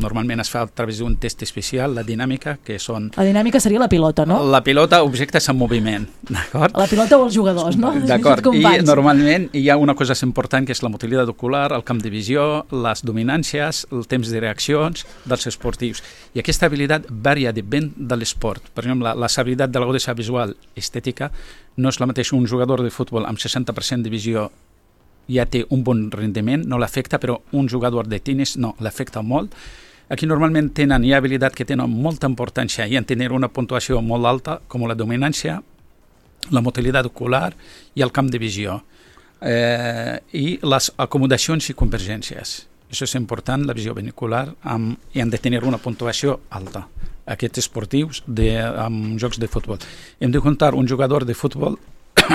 [0.02, 3.80] normalment es fa a través d'un test especial, la dinàmica, que són La dinàmica seria
[3.80, 4.42] la pilota, no?
[4.44, 6.76] la pilota, objectes en moviment, d'acord?
[6.76, 7.94] La pilota o els jugadors, no?
[8.12, 12.02] D'acord, i normalment hi ha una cosa important que és la motilitat ocular, el camp
[12.04, 16.02] de visió, les dominàncies, el temps de reaccions dels esportius.
[16.36, 18.66] I aquesta habilitat varia depèn de l'esport.
[18.74, 21.30] Per exemple, la, la habilitat de l'agudesa visual estètica
[21.76, 24.50] no és la mateixa un jugador de futbol amb 60% de visió
[25.30, 29.54] ja té un bon rendiment, no l'afecta, però un jugador de tennis no, l'afecta molt.
[30.12, 34.02] Aquí normalment tenen, hi ha habilitat que tenen molta importància i en tenir una puntuació
[34.02, 35.60] molt alta, com la dominància,
[36.50, 37.52] la motilitat ocular
[37.94, 38.80] i el camp de visió
[39.40, 42.56] eh, i les acomodacions i convergències.
[42.92, 46.84] Això és important, la visió binocular, amb, i han de tenir una puntuació alta
[47.26, 49.78] aquests esportius de, amb jocs de futbol.
[50.20, 51.78] Hem de comptar un jugador de futbol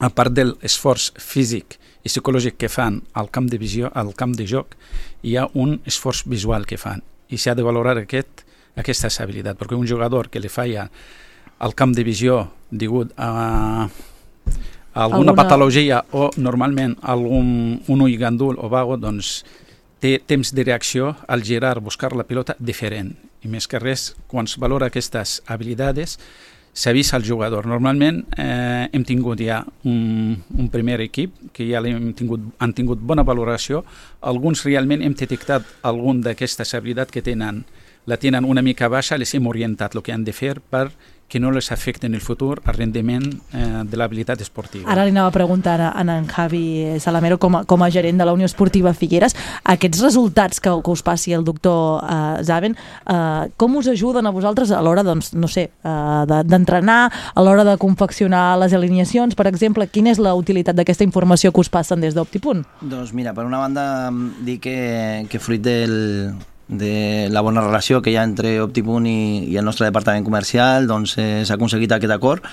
[0.00, 4.32] a part de l'esforç físic i psicològic que fan al camp de visió, al camp
[4.36, 4.76] de joc,
[5.22, 8.44] hi ha un esforç visual que fan i s'ha de valorar aquest,
[8.80, 10.88] aquesta habilitat, perquè un jugador que li falla
[11.60, 13.28] al camp de visió degut a,
[13.84, 13.88] a
[14.94, 19.44] alguna, Alguna- patologia o normalment algun un ull gandul o vago, doncs
[20.00, 23.12] té temps de reacció al girar, buscar la pilota diferent.
[23.44, 26.18] I més que res, quan es valora aquestes habilitats,
[26.72, 27.66] s'avisa al jugador.
[27.66, 33.00] Normalment eh, hem tingut ja un, un primer equip que ja hem tingut, han tingut
[33.02, 33.82] bona valoració.
[34.20, 37.64] Alguns realment hem detectat algun d'aquestes habilitats que tenen
[38.06, 40.88] la tenen una mica baixa, les hem orientat el que han de fer per
[41.30, 44.90] que no les afecti en el futur el rendiment eh, de l'habilitat esportiva.
[44.90, 48.26] Ara li anava a preguntar a en Javi Salamero com a, com a gerent de
[48.26, 53.46] la Unió Esportiva Figueres aquests resultats que, que us passi el doctor eh, Zaven eh,
[53.56, 57.00] com us ajuden a vosaltres a l'hora doncs, no sé, eh, d'entrenar
[57.34, 61.62] a l'hora de confeccionar les alineacions per exemple, quina és la utilitat d'aquesta informació que
[61.62, 62.66] us passen des d'Optipunt?
[62.82, 64.10] Doncs mira, per una banda
[64.42, 66.34] dir que, que fruit del,
[66.70, 70.86] de la bona relació que hi ha entre Optipunt i, i el nostre departament comercial
[70.86, 72.46] doncs eh, s'ha aconseguit aquest acord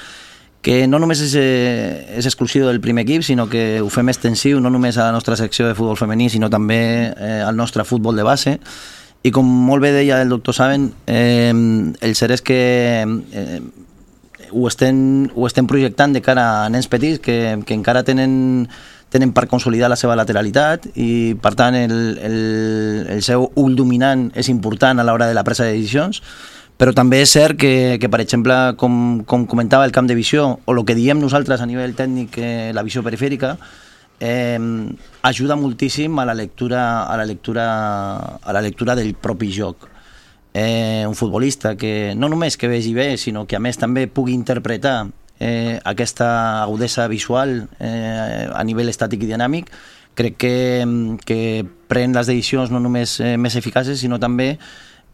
[0.62, 4.60] que no només és, eh, és exclusiu del primer equip, sinó que ho fem extensiu
[4.60, 8.18] no només a la nostra secció de futbol femení, sinó també eh, al nostre futbol
[8.18, 8.58] de base.
[9.24, 12.60] I com molt bé deia el doctor Saben, eh, el cert és que
[13.06, 13.62] eh,
[14.52, 18.68] ho, estem, ho estem projectant de cara a nens petits que, que encara tenen
[19.10, 22.38] tenen per consolidar la seva lateralitat i per tant el, el,
[23.16, 26.22] el seu ull dominant és important a l'hora de la presa de decisions
[26.78, 30.46] però també és cert que, que per exemple, com, com comentava el camp de visió,
[30.62, 33.56] o el que diem nosaltres a nivell tècnic, eh, la visió perifèrica,
[34.22, 34.60] eh,
[35.26, 37.66] ajuda moltíssim a la lectura, a la lectura,
[38.38, 39.90] a la lectura del propi joc.
[40.54, 44.34] Eh, un futbolista que no només que vegi bé, sinó que a més també pugui
[44.38, 45.08] interpretar
[45.40, 49.72] eh, aquesta agudesa visual eh, a nivell estàtic i dinàmic,
[50.18, 50.56] crec que,
[51.26, 51.40] que
[51.88, 54.56] pren les decisions no només eh, més eficaces, sinó també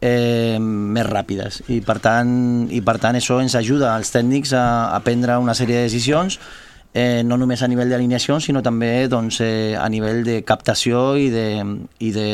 [0.00, 1.62] eh, més ràpides.
[1.68, 5.56] I per, tant, I per tant això ens ajuda als tècnics a, a prendre una
[5.56, 6.40] sèrie de decisions
[6.94, 11.28] eh, no només a nivell d'alineació, sinó també doncs, eh, a nivell de captació i
[11.28, 11.46] de,
[11.98, 12.28] i de,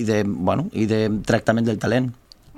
[0.00, 2.12] i de, bueno, i de tractament del talent.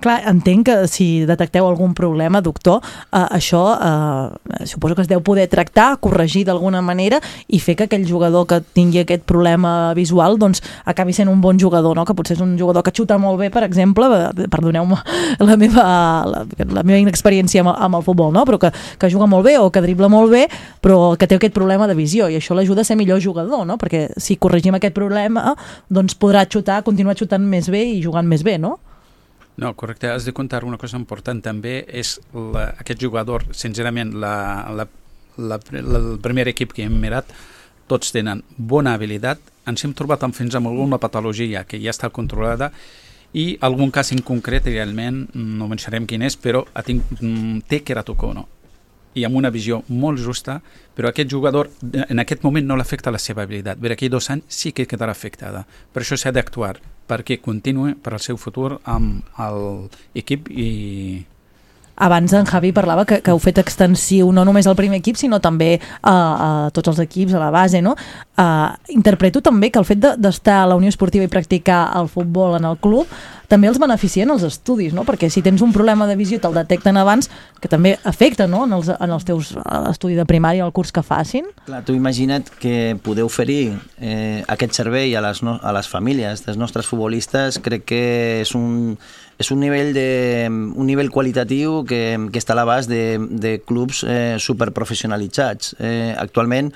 [0.05, 5.23] Clar, entenc que si detecteu algun problema, doctor, eh, això eh, suposo que es deu
[5.25, 10.37] poder tractar, corregir d'alguna manera i fer que aquell jugador que tingui aquest problema visual
[10.37, 12.05] doncs, acabi sent un bon jugador, no?
[12.05, 15.01] que potser és un jugador que xuta molt bé, per exemple, eh, perdoneu-me
[15.49, 15.89] la meva,
[16.29, 18.45] la, la meva inexperiència amb, amb el futbol, no?
[18.45, 20.45] però que, que juga molt bé o que dribla molt bé,
[20.85, 23.81] però que té aquest problema de visió i això l'ajuda a ser millor jugador, no?
[23.81, 25.55] perquè si corregim aquest problema
[25.89, 28.83] doncs podrà xutar, continuar xutant més bé i jugant més bé, no?
[29.57, 30.09] No, correcte.
[30.11, 31.41] Has de contar una cosa important.
[31.43, 34.35] També, és la, aquest jugador, sincerament, la,
[34.75, 34.89] la,
[35.39, 37.31] la, la, el primer equip que hem mirat,
[37.91, 42.11] tots tenen bona habilitat, ens hem trobat amb, fins amb alguna patologia que ja està
[42.11, 42.71] controlada
[43.35, 48.47] i algun cas en concret, realment, no mencionarem quin és, però tinc, mm, té keratocono
[49.15, 50.61] i amb una visió molt justa,
[50.95, 51.71] però aquest jugador
[52.09, 53.79] en aquest moment no l'afecta la seva habilitat.
[53.81, 55.65] Per aquí dos anys sí que quedarà afectada.
[55.93, 56.77] Per això s'ha d'actuar
[57.09, 59.23] perquè continuï per al seu futur amb
[60.15, 61.25] l'equip i
[61.97, 65.41] abans en Javi parlava que, que heu fet extensiu no només al primer equip, sinó
[65.41, 67.95] també a, a tots els equips, a la base, no?
[68.35, 72.11] Uh, interpreto també que el fet d'estar de, a la Unió Esportiva i practicar el
[72.11, 73.11] futbol en el club
[73.49, 75.05] també els beneficien els estudis, no?
[75.07, 77.29] Perquè si tens un problema de visió te'l detecten abans,
[77.61, 79.53] que també afecta, no?, en els, en els teus
[79.91, 81.47] estudis de primària, el curs que facin.
[81.69, 86.45] Clar, tu imagina't que podeu oferir eh, aquest servei a les, no, a les famílies
[86.47, 88.03] dels nostres futbolistes, crec que
[88.43, 88.97] és un
[89.39, 94.05] és un nivell, de, un nivell qualitatiu que, que està a l'abast de, de clubs
[94.07, 95.75] eh, superprofessionalitzats.
[95.81, 96.71] Eh, actualment,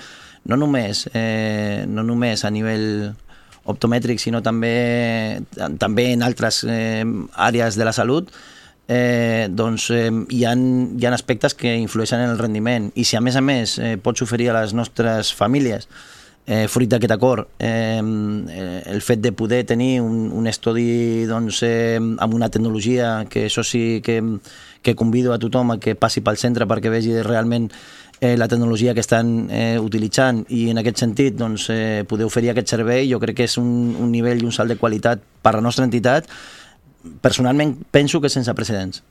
[0.49, 3.15] no només, eh, no només a nivell
[3.69, 5.41] optomètric, sinó també,
[5.79, 7.05] també en altres eh,
[7.37, 8.33] àrees de la salut,
[8.89, 12.91] eh, doncs eh, hi, ha, hi ha aspectes que influeixen en el rendiment.
[12.97, 15.87] I si a més a més eh, pots oferir a les nostres famílies
[16.49, 22.01] eh, fruit d'aquest acord, eh, el fet de poder tenir un, un estudi doncs, eh,
[22.01, 24.17] amb una tecnologia que això sí que,
[24.81, 27.69] que convido a tothom a que passi pel centre perquè vegi realment
[28.21, 30.47] eh, la tecnologia que estan eh, utilitzant.
[30.49, 33.05] I en aquest sentit doncs, eh, poder oferir aquest servei.
[33.13, 35.67] Jo crec que és un, un nivell i un salt de qualitat per a la
[35.69, 36.33] nostra entitat.
[37.21, 39.05] Personalment penso que sense precedents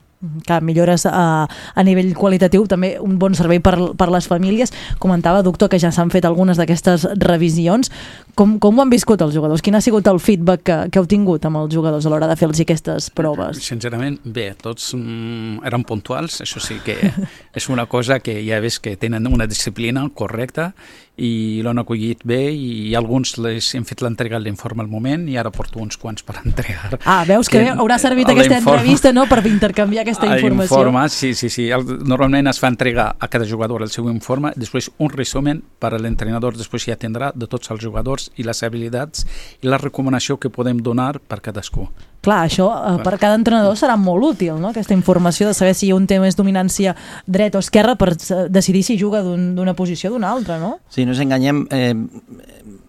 [0.46, 4.72] que millores a, a nivell qualitatiu, també un bon servei per, per les famílies.
[4.98, 7.92] Comentava, doctor, que ja s'han fet algunes d'aquestes revisions.
[8.38, 9.62] Com, com ho han viscut els jugadors?
[9.62, 12.38] Quin ha sigut el feedback que, que heu tingut amb els jugadors a l'hora de
[12.38, 13.62] fer-los aquestes proves?
[13.62, 16.98] Sincerament, bé, tots mm, eren puntuals, això sí que
[17.58, 20.72] és una cosa que ja ves que tenen una disciplina correcta
[21.18, 25.36] i l'han acollit bé i alguns les hem fet l'entrega de l'informe al moment i
[25.40, 26.92] ara porto uns quants per entregar.
[27.04, 30.78] Ah, veus que, que haurà servit aquesta entrevista no, per intercanviar aquesta informació.
[30.78, 31.68] Informe, sí, sí, sí.
[31.74, 35.92] El, normalment es fa entregar a cada jugador el seu informe, després un resumen per
[35.94, 39.26] a l'entrenador, després ja tindrà de tots els jugadors i les habilitats
[39.62, 41.88] i la recomanació que podem donar per cadascú.
[42.20, 44.72] Clar, això eh, per cada entrenador serà molt útil, no?
[44.72, 48.10] aquesta informació de saber si un té més dominància dret o esquerra per
[48.50, 50.80] decidir si juga d'un- d'una posició o d'una altra, no?
[50.90, 51.94] Sí, no ens enganyem, eh,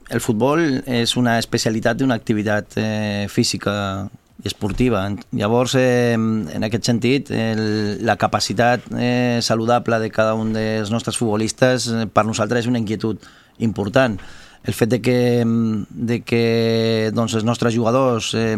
[0.10, 4.10] el futbol és una especialitat d'una activitat eh, física
[4.42, 5.04] i esportiva.
[5.36, 11.18] Llavors, eh, en aquest sentit, el, la capacitat eh, saludable de cada un dels nostres
[11.20, 13.20] futbolistes eh, per nosaltres és una inquietud
[13.60, 14.18] important.
[14.64, 15.44] El fet de que,
[15.90, 18.58] de que doncs, els nostres jugadors eh,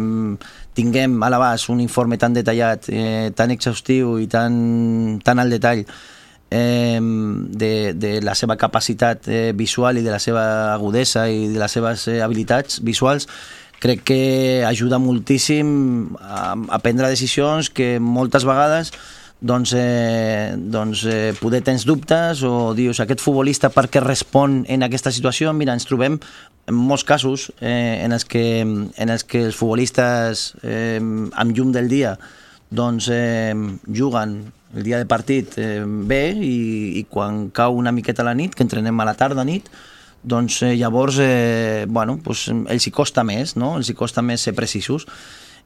[0.74, 5.84] tinguem a l'abast un informe tan detallat, eh, tan exhaustiu i tan, tan al detall
[6.52, 11.58] eh, de, de la seva capacitat eh, visual i de la seva agudesa i de
[11.60, 13.28] les seves eh, habilitats visuals
[13.82, 14.20] crec que
[14.68, 18.92] ajuda moltíssim a, a prendre decisions que moltes vegades
[19.42, 24.86] doncs, eh, doncs eh, poder tens dubtes o dius aquest futbolista per què respon en
[24.86, 25.50] aquesta situació?
[25.52, 26.20] Mira, ens trobem
[26.66, 31.72] en molts casos eh, en, els que, en els que els futbolistes eh, amb llum
[31.74, 32.16] del dia
[32.72, 33.54] doncs eh,
[33.92, 38.54] juguen el dia de partit eh, bé i, i quan cau una miqueta la nit,
[38.56, 39.68] que entrenem a la tarda nit,
[40.22, 43.74] doncs eh, llavors eh, bueno, pues, els hi costa més, no?
[43.76, 45.06] els hi costa més ser precisos.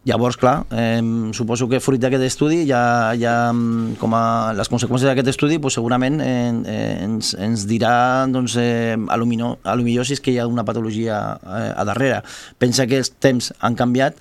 [0.06, 1.02] Llavors, clar, eh,
[1.34, 5.74] suposo que fruit d'aquest estudi, ja, ja, mm, com a les conseqüències d'aquest estudi, pues,
[5.74, 10.22] segurament eh, ens, ens dirà doncs, eh, a, lo millor, a lo millor si és
[10.22, 12.22] que hi ha una patologia eh, a darrere.
[12.62, 14.14] Pensa que els temps han canviat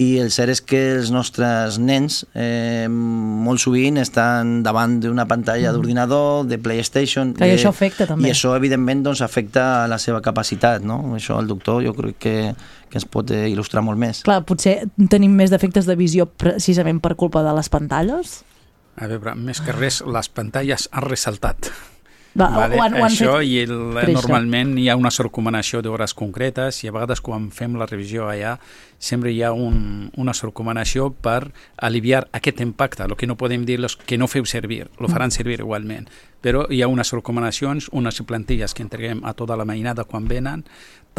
[0.00, 5.70] i el cert és que els nostres nens eh, molt sovint estan davant d'una pantalla
[5.70, 5.76] Mm.
[5.76, 7.34] d'ordinador, de PlayStation...
[7.36, 7.58] Clar, i de...
[7.58, 8.28] això afecta també.
[8.28, 10.98] I això, evidentment, doncs, afecta la seva capacitat, no?
[11.18, 12.34] Això el doctor jo crec que,
[12.88, 14.22] que ens pot eh, il·lustrar molt més.
[14.24, 14.78] Clar, potser
[15.12, 18.40] tenim més defectes de visió precisament per culpa de les pantalles?
[18.96, 21.70] A veure, més que res, les pantalles han ressaltat.
[22.38, 24.14] Va, ho han- ho han això fet i el, créixer.
[24.14, 28.56] normalment hi ha una recomanació d'hores concretes i a vegades quan fem la revisió allà
[28.98, 33.02] sempre hi ha un, una recomanació per aliviar aquest impacte.
[33.02, 35.12] El que no podem dir és que no feu servir, lo Mm.
[35.12, 36.08] faran servir igualment.
[36.40, 40.64] Però hi ha unes recomanacions, unes plantilles que entreguem a tota la mainada quan venen,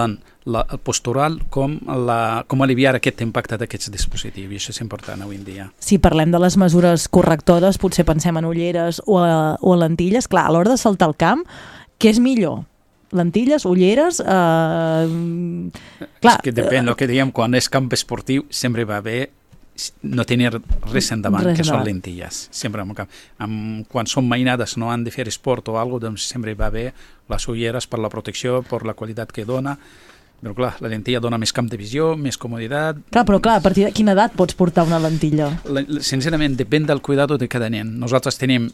[0.01, 4.49] tant la, el postural com, la, com aliviar aquest impacte d'aquests dispositius.
[4.51, 5.67] I això és important avui en dia.
[5.81, 10.29] Si parlem de les mesures correctores, potser pensem en ulleres o a, o a lentilles.
[10.31, 11.45] Clar, a l'hora de saltar al camp,
[12.01, 12.63] què és millor?
[13.11, 14.21] Lentilles, ulleres...
[14.23, 15.05] Eh,
[16.23, 19.25] clar, és que depèn, el que diem, quan és camp esportiu sempre va bé
[20.03, 20.51] no tenir
[20.91, 22.47] res endavant, Res que són lentilles.
[22.51, 22.97] Sempre amb,
[23.39, 26.91] amb, quan són mainades no han de fer esport o alguna doncs sempre va bé
[27.31, 29.77] les ulleres per la protecció, per la qualitat que dona,
[30.41, 33.61] però clar, la lentilla dona més camp de visió, més comoditat, clar, però clar, a
[33.61, 35.51] partir de quina edat pots portar una lentilla?
[35.69, 37.99] la, la- sincerament, depèn del cuidado de cada nen.
[38.01, 38.71] Nosaltres tenim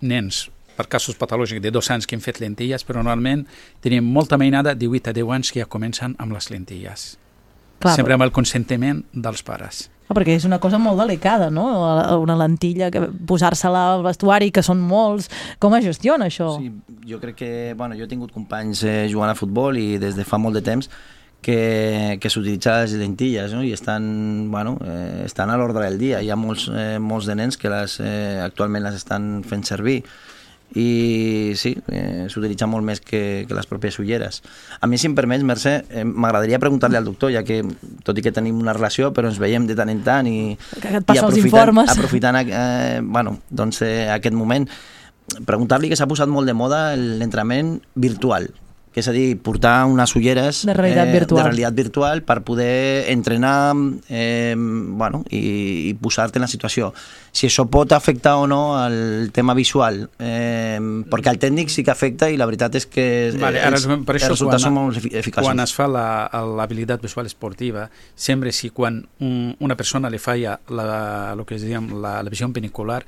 [0.00, 0.46] nens
[0.76, 3.44] per casos patològics de dos anys que han fet lentilles, però normalment
[3.84, 7.18] tenim molta mainada de 8 a 10 anys que ja comencen amb les lentilles.
[7.82, 9.90] Clar, Sempre amb el consentiment dels pares.
[10.12, 11.64] Ah, perquè és una cosa molt delicada, no?
[12.20, 12.90] Una lentilla,
[13.28, 15.30] posar-se-la al vestuari, que són molts...
[15.62, 16.50] Com es gestiona això?
[16.60, 16.68] Sí,
[17.08, 20.26] jo crec que, bueno, jo he tingut companys eh, jugant a futbol i des de
[20.28, 20.90] fa molt de temps
[21.40, 23.62] que, que s'utilitzen les lentilles no?
[23.64, 24.04] i estan,
[24.52, 26.20] bueno, eh, estan a l'ordre del dia.
[26.20, 30.02] Hi ha molts, eh, molts de nens que les, eh, actualment les estan fent servir
[30.74, 34.40] i sí, eh, s'utilitza molt més que, que les pròpies ulleres.
[34.80, 37.60] A mi, si em permets, Mercè, eh, m'agradaria preguntar-li al doctor, ja que
[38.06, 40.96] tot i que tenim una relació, però ens veiem de tant en tant i, Que
[41.02, 44.68] et i aprofitant, aprofitant eh, bueno, doncs, eh, aquest moment,
[45.46, 48.48] preguntar-li que s'ha posat molt de moda l'entrenament virtual,
[48.92, 51.38] que és a dir, portar unes ulleres De realitat eh, virtual.
[51.42, 53.72] de realitat virtual per poder entrenar
[54.10, 56.92] eh, bueno, i, i posar-te en la situació.
[57.32, 60.76] Si això pot afectar o no el tema visual, eh,
[61.08, 63.06] perquè el tècnic sí que afecta i la veritat és que
[63.40, 65.48] Vale, ara, els, per els això, resultats són quan, molt efi- eficaços.
[65.48, 70.58] quan es fa la- l'habilitat visual esportiva, sempre si quan un, una persona li falla
[70.68, 73.02] la, lo que diem, la, la visió binocular,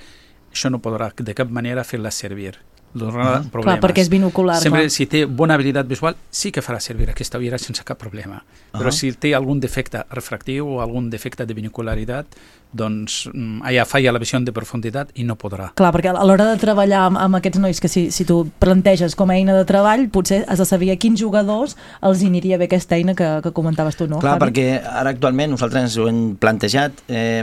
[0.51, 2.55] això no podrà de cap manera fer-la servir.
[2.95, 3.81] Donarà Clar, problemes.
[3.83, 4.91] perquè és binocular, Sempre, clar.
[4.95, 8.45] si té bona habilitat visual, sí que farà servir aquesta ullera sense cap problema.
[8.73, 8.93] Però Ahà.
[8.93, 12.27] si té algun defecte refractiu o algun defecte de binocularitat,
[12.75, 15.71] doncs mm, allà falla la visió de profunditat i no podrà.
[15.79, 19.15] Clar, perquè a l'hora de treballar amb, amb aquests nois, que si, si tu planteges
[19.15, 22.67] com a eina de treball, potser has de saber a quins jugadors els aniria bé
[22.67, 24.19] aquesta eina que, que comentaves tu, no?
[24.19, 24.47] Clar, Javi?
[24.49, 27.43] perquè ara actualment nosaltres ens ho hem plantejat, eh,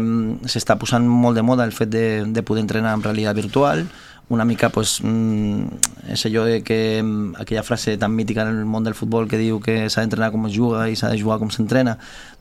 [0.52, 3.86] s'està posant molt de moda el fet de, de poder entrenar en realitat virtual,
[4.32, 8.66] una mica pues, mm, és allò de que mm, aquella frase tan mítica en el
[8.66, 11.38] món del futbol que diu que s'ha d'entrenar com es juga i s'ha de jugar
[11.42, 11.98] com s'entrena.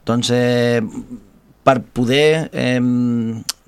[0.07, 0.81] Doncs eh,
[1.67, 2.79] per poder eh,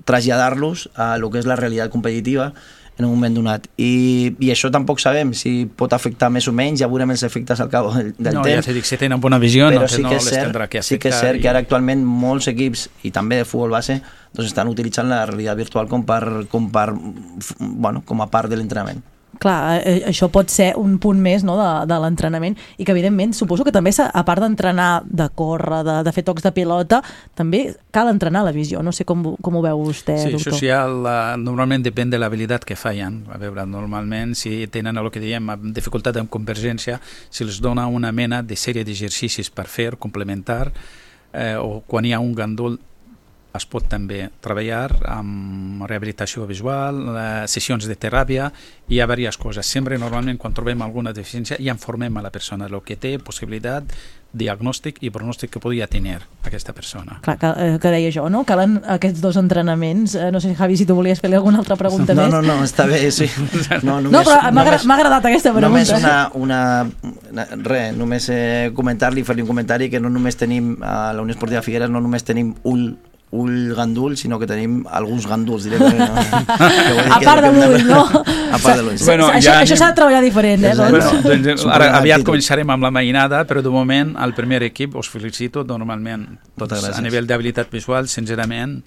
[0.07, 2.53] traslladar-los a lo que és la realitat competitiva
[2.99, 3.63] en un moment donat.
[3.77, 7.59] I, I això tampoc sabem si pot afectar més o menys, ja veurem els efectes
[7.59, 8.49] al cabo del, no, temps.
[8.53, 10.67] ja t'he dit, si tenen bona visió, però no, sí no que les cert, tindrà
[10.69, 10.89] que afectar.
[10.89, 14.01] sí que és cert i- que ara actualment molts equips, i també de futbol base,
[14.33, 16.93] doncs estan utilitzant la realitat virtual com, per, com, per,
[17.59, 19.01] bueno, com a part de l'entrenament.
[19.41, 23.33] Clar, eh, això pot ser un punt més no, de, de l'entrenament i que evidentment
[23.33, 27.01] suposo que també a part d'entrenar, de córrer, de, de fer tocs de pilota,
[27.35, 28.83] també cal entrenar la visió.
[28.83, 30.53] No sé com, com ho veu vostè, Sí, doctor.
[31.09, 33.23] eh, normalment depèn de l'habilitat que fallen.
[33.33, 38.11] A veure, normalment, si tenen el que diem dificultat en convergència, si els dona una
[38.11, 40.71] mena de sèrie d'exercicis per fer, complementar,
[41.33, 42.79] eh, o quan hi ha un gandul
[43.53, 48.47] es pot també treballar amb rehabilitació visual, eh, sessions de teràpia,
[48.89, 49.65] hi ha diverses coses.
[49.69, 53.83] Sempre, normalment, quan trobem alguna deficiència, ja informem a la persona el que té, possibilitat,
[54.33, 57.19] diagnòstic i pronòstic que podria tenir aquesta persona.
[57.21, 58.43] Clar, que, eh, que deia jo, no?
[58.43, 60.15] Calen aquests dos entrenaments.
[60.15, 62.31] Eh, no sé, Javi, si tu volies fer-li alguna altra pregunta No, més.
[62.33, 63.29] no, no, està bé, sí.
[63.83, 65.69] No, no però m'ha agra- m'ha agradat aquesta pregunta.
[65.69, 66.89] Només una, una,
[67.29, 71.35] una res, només eh, comentar-li, fer-li un comentari que no només tenim a la Unió
[71.37, 72.97] Esportiva Figueres, no només tenim un
[73.33, 76.13] ull gandul, sinó que tenim alguns ganduls directament.
[76.13, 77.13] No?
[77.17, 78.03] A part de l'ull, no?
[78.05, 78.97] A part de l'ull.
[78.99, 79.07] sí.
[79.09, 80.73] Bueno, això ja això s'ha de treballar diferent, eh?
[80.77, 80.93] Doncs.
[80.93, 84.97] Bueno, doncs, un ara aviat començarem amb la mainada, però de moment el primer equip
[85.01, 86.99] us felicito, normalment Moltes doncs, gràcies.
[87.01, 88.79] a nivell d'habilitat visual, sincerament,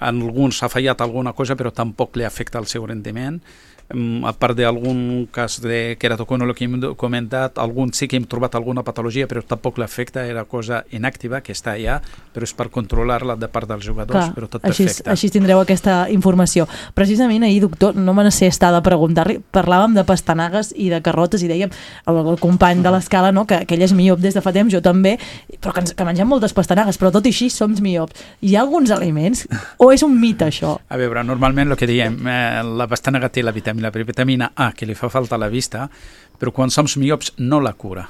[0.00, 3.40] alguns ha fallat alguna cosa, però tampoc li afecta el seu rendiment.
[3.88, 8.82] A part d'algun cas de queratocono que hem comentat, algun sí que hem trobat alguna
[8.84, 12.00] patologia, però tampoc l'afecta, era cosa inactiva que està allà,
[12.34, 15.08] però és per controlar-la de part dels jugadors, Clar, però tot així, perfecte.
[15.10, 16.66] així tindreu aquesta informació.
[16.94, 21.42] Precisament ahir, doctor, no me sé estar de preguntar-li, parlàvem de pastanagues i de carrotes
[21.42, 21.72] i dèiem,
[22.04, 24.68] el, el company de l'escala, no, que, que ell és miop des de fa temps,
[24.72, 25.16] jo també,
[25.62, 28.20] però que, ens, que mengem moltes pastanagues, però tot i així som miops.
[28.44, 29.46] Hi ha alguns aliments
[29.78, 30.76] o és un mite això?
[30.88, 34.72] A veure, normalment el que diem, eh, la pastanaga té la vitamina, la vitamina A,
[34.72, 35.88] que li fa falta a la vista,
[36.38, 38.08] però quan som miops no la cura.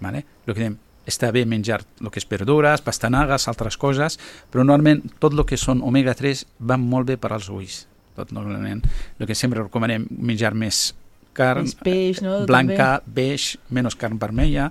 [0.00, 0.24] Vale?
[0.46, 4.18] El que diem, està bé menjar el que és verdures, pastanagues, altres coses,
[4.50, 7.84] però normalment tot el que són omega-3 van molt bé per als ulls.
[8.16, 8.82] Tot normalment.
[9.18, 10.90] El que sempre recomanem menjar més
[11.36, 12.40] carn, Més peix, no?
[12.46, 14.70] blanca, beix, menys carn vermella,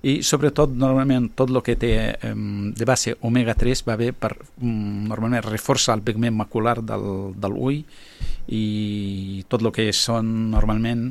[0.00, 1.92] i sobretot normalment tot el que té
[2.24, 7.82] de base omega-3 va bé per mm, normalment reforça el pigment macular del, del ull
[8.50, 11.10] i tot el que són normalment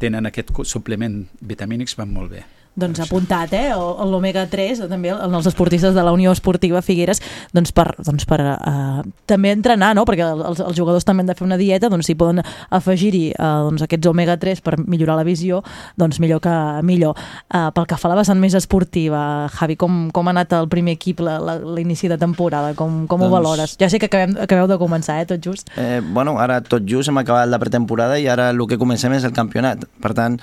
[0.00, 2.44] tenen aquest suplement vitamínics van molt bé.
[2.76, 3.70] Doncs apuntat, eh?
[3.74, 7.22] o- L'omega-3, també en els esportistes de la Unió Esportiva Figueres,
[7.56, 10.04] doncs per, doncs per uh, també entrenar, no?
[10.04, 13.64] perquè els, els jugadors també han de fer una dieta, doncs si poden afegir-hi uh,
[13.70, 15.62] doncs aquests omega-3 per millorar la visió,
[15.96, 16.52] doncs millor que
[16.84, 17.16] millor.
[17.48, 20.68] Uh, pel que fa a la vessant més esportiva, Javi, com, com ha anat el
[20.68, 22.74] primer equip l'inici de temporada?
[22.76, 23.76] Com, com ho Doncs- valores?
[23.80, 25.72] Ja sé que acabem, acabeu de començar, eh, tot just.
[25.80, 29.24] Eh, bueno, ara tot just hem acabat la pretemporada i ara el que comencem és
[29.24, 29.84] el campionat.
[30.02, 30.36] Per tant,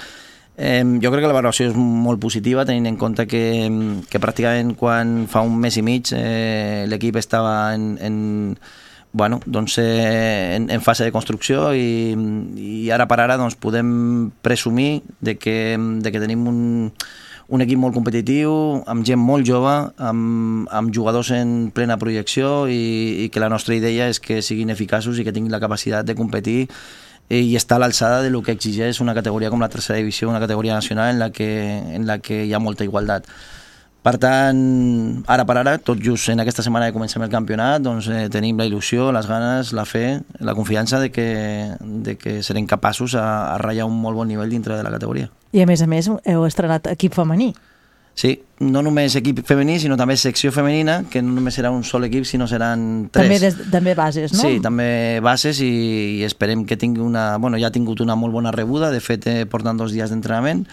[0.57, 3.43] eh, jo crec que la valoració és molt positiva tenint en compte que,
[4.09, 8.17] que pràcticament quan fa un mes i mig eh, l'equip estava en, en,
[9.13, 12.13] bueno, doncs, eh, en, en fase de construcció i,
[12.57, 16.63] i ara per ara doncs, podem presumir de que, de que tenim un,
[17.53, 18.51] un equip molt competitiu,
[18.89, 23.77] amb gent molt jove, amb, amb jugadors en plena projecció i, i que la nostra
[23.77, 26.69] idea és que siguin eficaços i que tinguin la capacitat de competir
[27.29, 30.41] i estar a l'alçada de lo que exigeix una categoria com la tercera divisió, una
[30.43, 31.49] categoria nacional en la que,
[31.95, 33.29] en la que hi ha molta igualtat.
[34.03, 34.57] Per tant,
[35.31, 38.59] ara per ara, tot just en aquesta setmana que comencem el campionat, doncs eh, tenim
[38.59, 41.27] la il·lusió, les ganes, la fe, la confiança de que,
[41.79, 45.31] de que serem capaços a, a ratllar un molt bon nivell dintre de la categoria.
[45.55, 47.53] I a més a més heu estrenat equip femení.
[48.13, 52.05] Sí, no només equip femení, sinó també secció femenina, que no només serà un sol
[52.05, 53.25] equip, sinó seran tres.
[53.25, 54.43] També, des, també bases, no?
[54.43, 55.71] Sí, també bases i,
[56.19, 57.31] i esperem que tingui una...
[57.41, 60.67] Bueno, ja ha tingut una molt bona rebuda, de fet eh, porten dos dies d'entrenament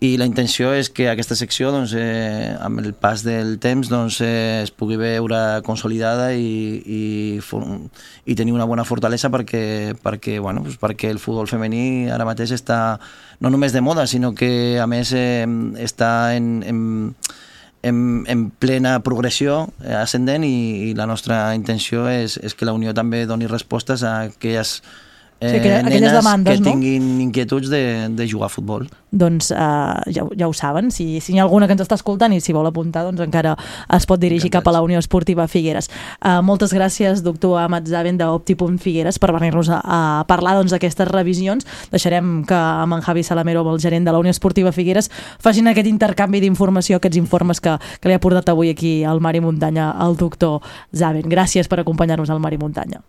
[0.00, 4.20] i la intenció és que aquesta secció doncs, eh, amb el pas del temps doncs,
[4.22, 7.02] eh, es pugui veure consolidada i, i,
[7.42, 12.54] i tenir una bona fortalesa perquè, perquè, bueno, doncs perquè el futbol femení ara mateix
[12.54, 12.78] està
[13.40, 15.42] no només de moda, sinó que a més eh,
[15.82, 16.80] està en, en,
[17.82, 17.98] en,
[18.30, 22.94] en plena progressió eh, ascendent i, i la nostra intenció és, és que la Unió
[22.94, 24.78] també doni respostes a aquelles
[25.40, 26.70] eh, Sí, aquelles nenes demandes, que no?
[26.72, 28.88] tinguin inquietuds de, de jugar a futbol.
[29.10, 32.32] doncs uh, ja, ja ho saben, si, si hi ha alguna que ens està escoltant
[32.36, 33.54] i si vol apuntar, doncs encara
[33.96, 35.88] es pot dirigir cap a la Unió Esportiva Figueres.
[36.20, 41.64] Uh, moltes gràcies, doctor Amat Zaven d'Opti.Figueres per venir-nos a, a parlar doncs, d'aquestes revisions.
[41.90, 45.08] Deixarem que amb en Javi Salamero, el gerent de la Unió Esportiva Figueres,
[45.40, 49.36] facin aquest intercanvi d'informació, aquests informes que, que li ha portat avui aquí al Mar
[49.36, 50.60] i Muntanya el doctor
[50.92, 51.28] Zaven.
[51.32, 53.00] Gràcies per acompanyar-nos al Mar i Muntanya.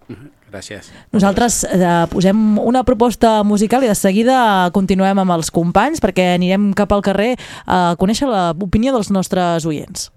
[0.49, 0.89] Gràcies.
[1.13, 4.37] Nosaltres eh, posem una proposta musical i de seguida
[4.73, 7.35] continuem amb els companys perquè anirem cap al carrer
[7.65, 10.09] a conèixer l'opinió dels nostres oients.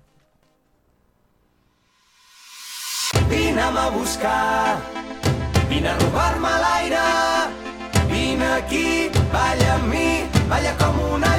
[3.28, 4.80] Vine'm a buscar,
[5.68, 7.04] vine a robar-me l'aire,
[8.08, 10.08] vine aquí, balla amb mi,
[10.48, 11.31] balla com una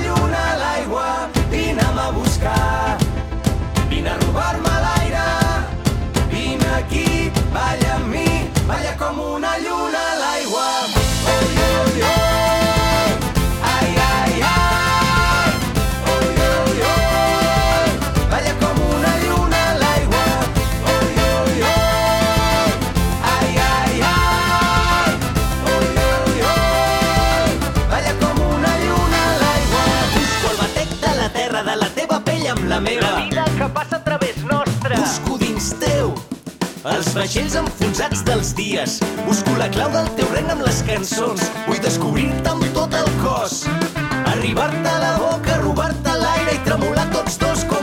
[36.92, 38.98] els vaixells enfonsats dels dies.
[39.24, 41.46] Busco la clau del teu regne amb les cançons.
[41.68, 43.62] Vull descobrir-te amb tot el cos.
[44.34, 47.83] Arribar-te a la boca, robar-te l'aire i tremolar tots dos com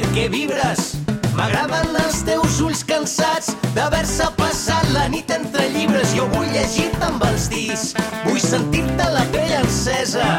[0.00, 0.94] perquè vibres.
[1.36, 6.14] M'agraden els teus ulls cansats d'haver-se passat la nit entre llibres.
[6.16, 7.92] Jo vull llegir-te amb els dits,
[8.24, 10.32] vull sentir-te la pell encesa.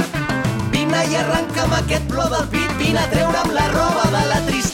[0.73, 4.70] Vine i arrenca'm aquest plor del pit, vine a treure'm la roba de la tristesa.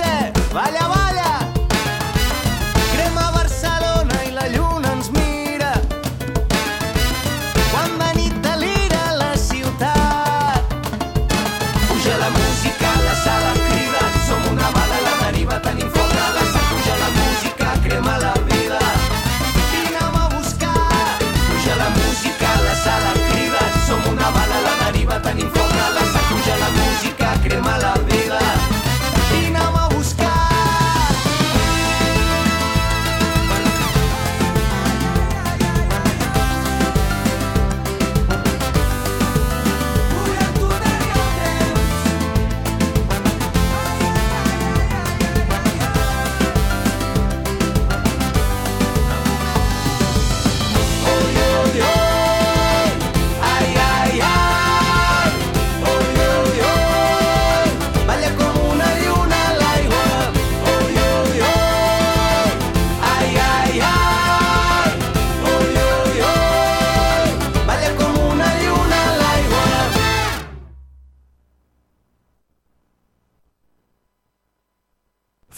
[0.00, 0.81] Al món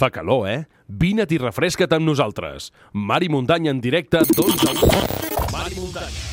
[0.04, 0.66] Fa calor, eh?
[1.00, 2.66] Vine't i refresca't amb nosaltres.
[2.92, 5.46] Mar i muntanya en directe, 12 a 1.
[5.48, 6.24] Mar i muntanya.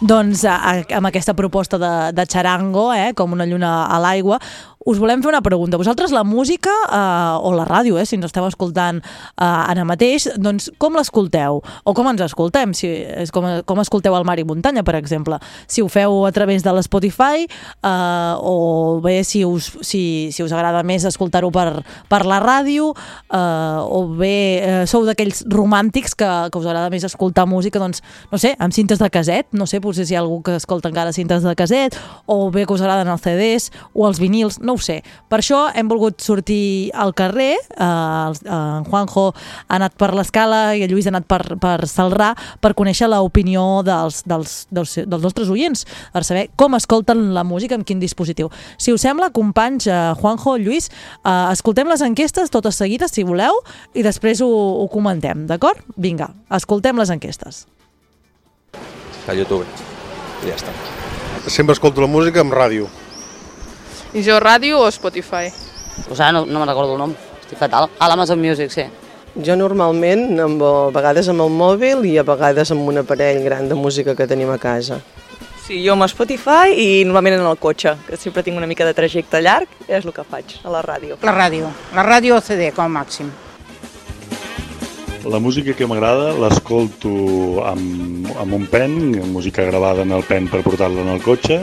[0.00, 4.38] Doncs a, a, amb aquesta proposta de, de xarango, eh, com una lluna a l'aigua,
[4.84, 5.76] us volem fer una pregunta.
[5.76, 10.28] Vosaltres la música, eh, o la ràdio, eh, si ens esteu escoltant eh, ara mateix,
[10.40, 11.60] doncs com l'escolteu?
[11.84, 12.72] O com ens escoltem?
[12.72, 15.36] Si, és com, com escolteu el Mar i Muntanya, per exemple.
[15.68, 20.52] Si ho feu a través de l'Spotify, eh, o bé si us, si, si us
[20.52, 22.94] agrada més escoltar-ho per, per la ràdio,
[23.28, 23.36] eh,
[23.84, 28.00] o bé eh, sou d'aquells romàntics que, que us agrada més escoltar música, doncs,
[28.32, 30.88] no sé, amb cintes de caset, no sé, potser si hi ha algú que escolta
[30.88, 34.69] encara cintes de caset, o bé que us agraden els CDs, o els vinils, no
[34.72, 35.00] ho sé.
[35.28, 40.76] Per això hem volgut sortir al carrer, eh, eh, en Juanjo ha anat per l'escala
[40.76, 45.26] i el Lluís ha anat per, per Salrà per conèixer l'opinió dels, dels, dels, dels
[45.26, 48.50] nostres oients, per saber com escolten la música, amb quin dispositiu.
[48.78, 50.90] Si us sembla, companys, eh, Juanjo, Lluís,
[51.24, 53.62] eh, escoltem les enquestes totes seguides, si voleu,
[53.94, 54.50] i després ho,
[54.84, 55.84] ho comentem, d'acord?
[55.96, 57.66] Vinga, escoltem les enquestes.
[59.30, 59.64] a YouTube.
[60.42, 60.72] Ja està.
[61.46, 62.88] Sempre escolto la música amb ràdio.
[64.10, 65.52] I jo ràdio o Spotify?
[66.10, 67.12] O sigui, no, no me'n recordo el nom,
[67.44, 67.86] estic fatal.
[67.98, 68.86] A l'Amazon Music, sí.
[69.46, 73.68] Jo normalment, amb, a vegades amb el mòbil i a vegades amb un aparell gran
[73.70, 74.98] de música que tenim a casa.
[75.62, 78.96] Sí, jo amb Spotify i normalment en el cotxe, que sempre tinc una mica de
[78.98, 81.20] trajecte llarg, és el que faig, a la ràdio.
[81.22, 83.30] La ràdio, la ràdio o CD com a màxim.
[85.30, 88.98] La música que m'agrada l'escolto amb, amb un pen,
[89.30, 91.60] música gravada en el pen per portar-la en el cotxe,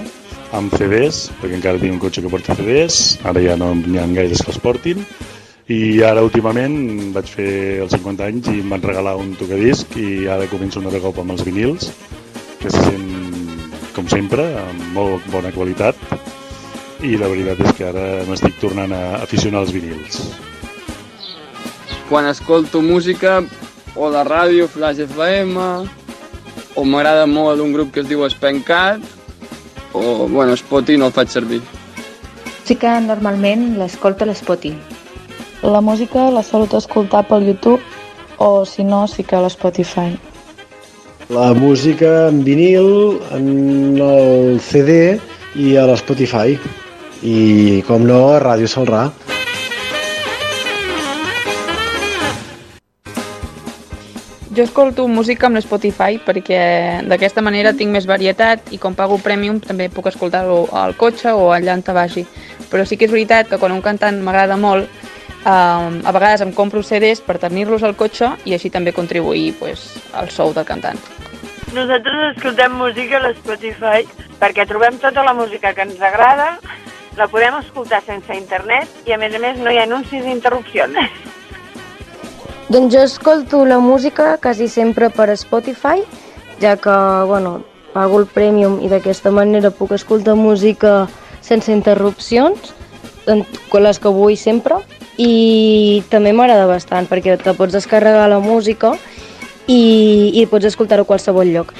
[0.55, 4.07] amb CDs, perquè encara tinc un cotxe que porta CDs, ara ja no n'hi ha
[4.15, 5.03] gaires que els portin,
[5.67, 7.51] i ara últimament vaig fer
[7.83, 11.19] els 50 anys i em van regalar un tocadisc i ara començo un altre cop
[11.19, 11.91] amb els vinils,
[12.61, 13.07] que se sent,
[13.95, 15.99] com sempre, amb molt bona qualitat,
[17.03, 20.21] i la veritat és que ara m'estic tornant a aficionar als vinils.
[22.09, 23.43] quan escolto música
[23.95, 25.59] o la ràdio Flash FM
[26.75, 29.16] o m'agrada molt un grup que es diu Spencat
[29.93, 31.61] o, bueno, Spotify no el faig servir.
[32.65, 34.75] Sí que normalment l'escolto a l'Spotify.
[35.63, 37.81] La música la solut escoltar pel YouTube
[38.37, 40.17] o si no sí que a l'Spotify.
[41.29, 45.17] La música en vinil, en el CD
[45.55, 46.59] i a l'Spotify.
[47.23, 49.07] I, com no, a Ràdio Salrà.
[54.57, 56.59] Jo escolto música amb l'Spotify perquè
[57.05, 61.51] d'aquesta manera tinc més varietat i com pago Premium també puc escoltar-lo al cotxe o
[61.53, 62.23] allà on te vagi.
[62.71, 66.55] Però sí que és veritat que quan un cantant m'agrada molt, eh, a vegades em
[66.57, 69.85] compro CDs per tenir-los al cotxe i així també contribuir pues,
[70.17, 70.97] al sou del cantant.
[71.77, 74.09] Nosaltres escoltem música a l'Spotify
[74.41, 76.55] perquè trobem tota la música que ens agrada,
[77.13, 80.33] la podem escoltar sense internet i a més a més no hi ha anuncis ni
[80.33, 80.97] interrupcions.
[82.69, 86.03] Doncs jo escolto la música quasi sempre per Spotify,
[86.59, 86.95] ja que,
[87.25, 87.63] bueno,
[87.93, 91.07] pago el Premium i d'aquesta manera puc escoltar música
[91.41, 92.73] sense interrupcions,
[93.69, 94.81] con les que vull sempre,
[95.17, 98.93] i també m'agrada bastant perquè te pots descarregar la música
[99.67, 101.71] i, i pots escoltar-ho a qualsevol lloc.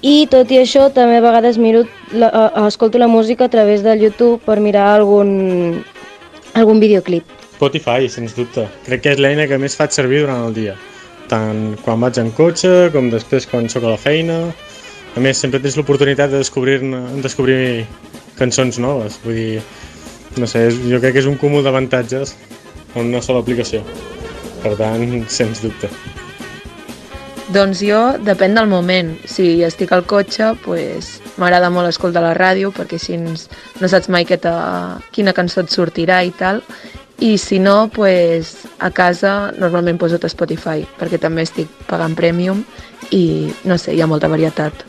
[0.00, 1.82] I tot i això, també a vegades miro
[2.14, 5.82] la, a- escolto la música a través del YouTube per mirar algun,
[6.54, 7.26] algun videoclip.
[7.58, 8.68] Spotify, sens dubte.
[8.86, 10.76] Crec que és l'eina que més faig servir durant el dia.
[11.28, 14.38] Tant quan vaig en cotxe, com després quan sóc a la feina.
[15.16, 16.78] A més, sempre tens l'oportunitat de descobrir,
[17.24, 17.58] descobrir
[18.38, 19.18] cançons noves.
[19.24, 19.64] Vull dir,
[20.38, 22.36] no sé, jo crec que és un cúmul d'avantatges
[22.94, 23.82] en una sola aplicació.
[24.62, 25.90] Per tant, sens dubte.
[27.48, 29.14] Doncs jo, depèn del moment.
[29.26, 34.28] Si estic al cotxe, pues, m'agrada molt escoltar la ràdio perquè així no saps mai
[34.28, 34.52] que te,
[35.16, 36.60] quina cançó et sortirà i tal.
[37.18, 42.62] I si no, pues, a casa normalment poso tot Spotify perquè també estic pagant Premium
[43.10, 44.84] i no sé, hi ha molta varietat.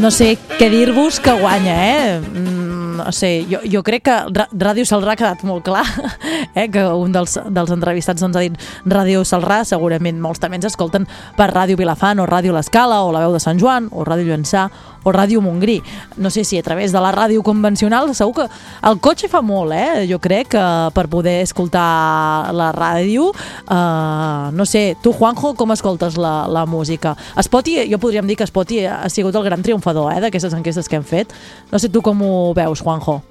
[0.00, 2.20] No sé què dir-vos que guanya, eh?
[2.20, 2.56] Mm,
[2.96, 4.16] no sé, jo, jo crec que
[4.56, 5.84] Ràdio Salrà ha quedat molt clar,
[6.58, 6.66] eh?
[6.72, 8.56] que un dels, dels entrevistats ens ha dit
[8.88, 13.24] Ràdio Salrà, segurament molts també ens escolten per Ràdio Vilafant o Ràdio L'Escala o La
[13.24, 14.66] Veu de Sant Joan o Ràdio Llançà
[15.06, 15.78] o Ràdio Montgrí.
[16.18, 18.46] No sé si a través de la ràdio convencional, segur que
[18.90, 20.06] el cotxe fa molt, eh?
[20.10, 20.64] Jo crec que
[20.96, 27.14] per poder escoltar la ràdio, eh, no sé, tu Juanjo, com escoltes la, la música?
[27.38, 30.98] Spotify, jo podríem dir que Spotify ha sigut el gran triomfador eh, d'aquestes enquestes que
[30.98, 31.32] hem fet.
[31.70, 33.22] No sé tu com ho veus, Juanjo.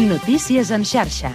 [0.00, 1.32] Notícies en xarxa.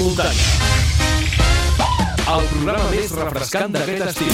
[0.00, 0.46] Muntanya.
[2.30, 4.32] El programa més refrescant d'aquest estiu.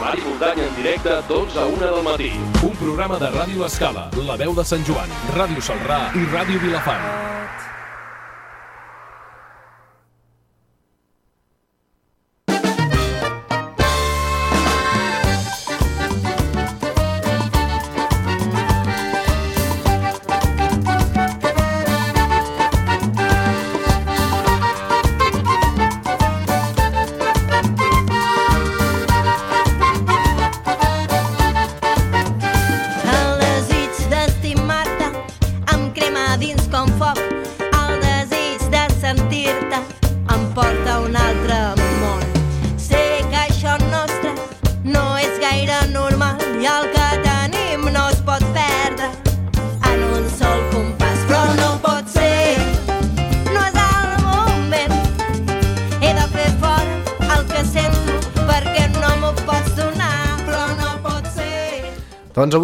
[0.00, 2.32] Mar i muntanya en directe, 12 a 1 del matí.
[2.62, 7.27] Un programa de Ràdio Escala, La Veu de Sant Joan, Ràdio Salrà i Ràdio Vilafant.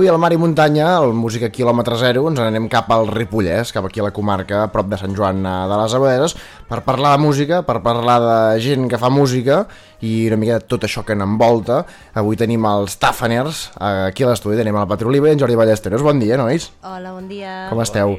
[0.05, 3.87] Avui al Mar i Muntanya, el Música Kilòmetre Zero, ens anem cap al Ripollès, cap
[3.89, 6.35] aquí a la comarca, a prop de Sant Joan eh, de les Abaderes,
[6.69, 9.63] per parlar de música, per parlar de gent que fa música
[10.05, 11.81] i una mica de tot això que n'envolta.
[12.21, 16.05] Avui tenim els Tafaners, aquí a l'estudi tenim el Patroliva i en Jordi Ballesteros.
[16.05, 16.69] Bon dia, nois.
[16.85, 17.57] Hola, bon dia.
[17.73, 18.19] Com esteu?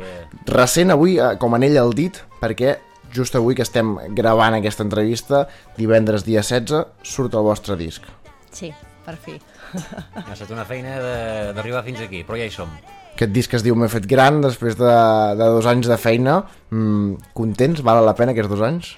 [0.49, 2.79] Recent avui, eh, com anell al dit, perquè
[3.13, 5.45] just avui que estem gravant aquesta entrevista,
[5.77, 8.09] divendres dia 16, surt el vostre disc.
[8.49, 8.73] Sí,
[9.05, 9.37] per fi.
[10.25, 12.71] Ha estat una feina de- d'arribar fins aquí, però ja hi som.
[13.15, 14.95] Aquest disc es diu M'he fet gran després de,
[15.39, 16.41] de dos anys de feina.
[16.69, 17.83] Mm, contents?
[17.85, 18.95] Val la pena aquests dos anys?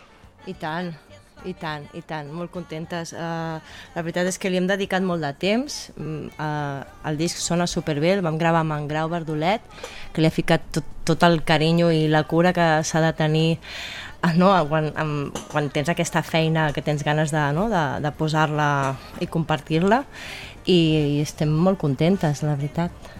[0.50, 0.90] I tant,
[1.46, 3.12] i tant, i tant, molt contentes.
[3.14, 3.60] Uh,
[3.94, 5.76] la veritat és que li hem dedicat molt de temps.
[6.00, 9.62] Uh, el disc sona superbé, el vam gravar amb en Grau Verdolet,
[10.14, 13.50] que li ha ficat tot, tot el carinyo i la cura que s'ha de tenir
[14.22, 18.12] ah, no, quan, amb, quan tens aquesta feina que tens ganes de, no, de, de
[18.18, 18.70] posar-la
[19.22, 20.04] i compartir-la
[20.68, 20.80] i,
[21.18, 23.16] i estem molt contentes, la veritat.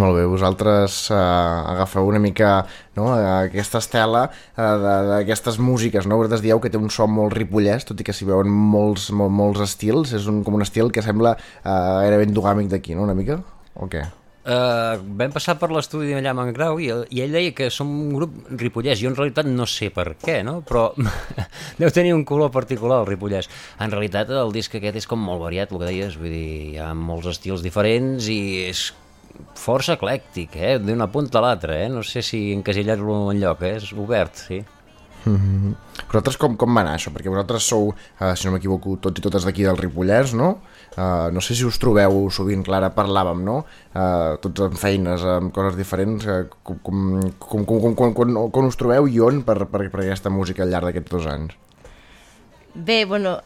[0.00, 2.64] Molt bé, vosaltres eh, agafeu una mica
[2.96, 4.64] no, aquesta estela eh,
[5.10, 6.18] d'aquestes músiques, no?
[6.18, 9.34] Vosaltres dieu que té un so molt ripollès, tot i que s'hi veuen molts, molt,
[9.34, 13.06] molts estils, és un, com un estil que sembla eh, gairebé endogàmic d'aquí, no?
[13.06, 13.38] Una mica?
[13.78, 14.06] O què?
[14.44, 18.10] Uh, vam passar per l'estudi allà en Grau i, i ell deia que som un
[18.12, 19.00] grup ripollès.
[19.00, 20.58] Jo en realitat no sé per què, no?
[20.68, 20.90] però
[21.80, 23.48] deu tenir un color particular el ripollès.
[23.80, 26.76] En realitat el disc aquest és com molt variat, el que deies, vull dir, hi
[26.76, 28.38] ha molts estils diferents i
[28.68, 28.90] és
[29.56, 30.76] força eclèctic, eh?
[30.78, 31.88] d'una punta a l'altra, eh?
[31.88, 33.78] no sé si encasillar-lo en lloc, eh?
[33.80, 34.60] és obert, sí.
[35.24, 35.74] Mm -hmm.
[36.06, 37.10] Vosaltres com, com va anar això?
[37.10, 40.60] Perquè vosaltres sou, eh, si no m'equivoco, tots i totes d'aquí del Ripollès, no?
[40.94, 43.56] Uh, no sé si us trobeu sovint, Clara, parlàvem, no?
[43.90, 47.02] Uh, tots amb feines, amb coses diferents, uh, com, com,
[47.38, 50.74] com, com, com, com, com us trobeu i on per, per, per aquesta música al
[50.74, 51.63] llarg d'aquests dos anys?
[52.74, 53.36] Bé, bueno,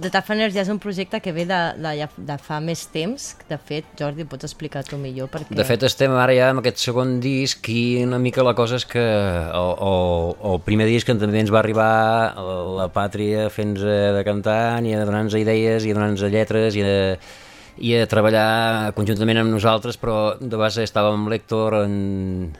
[0.00, 3.28] The Tafaners ja és un projecte que ve de, de, de fa més temps.
[3.46, 5.54] De fet, Jordi, pots explicar tu millor perquè...
[5.54, 8.86] De fet, estem ara ja amb aquest segon disc i una mica la cosa és
[8.90, 11.92] que el, el, el primer disc en també ens va arribar
[12.80, 16.98] la pàtria fent-nos de cantant i a donar-nos idees i a donar-nos lletres i a,
[17.78, 22.50] i a treballar conjuntament amb nosaltres, però de base estàvem l'Héctor, en,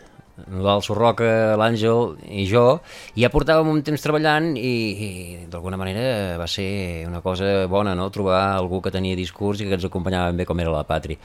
[0.63, 2.81] l'Al Sorroca, l'Àngel i jo,
[3.15, 5.11] i ja portàvem un temps treballant i, i
[5.51, 9.79] d'alguna manera va ser una cosa bona, no?, trobar algú que tenia discurs i que
[9.79, 11.21] ens acompanyava ben bé com era la pàtria.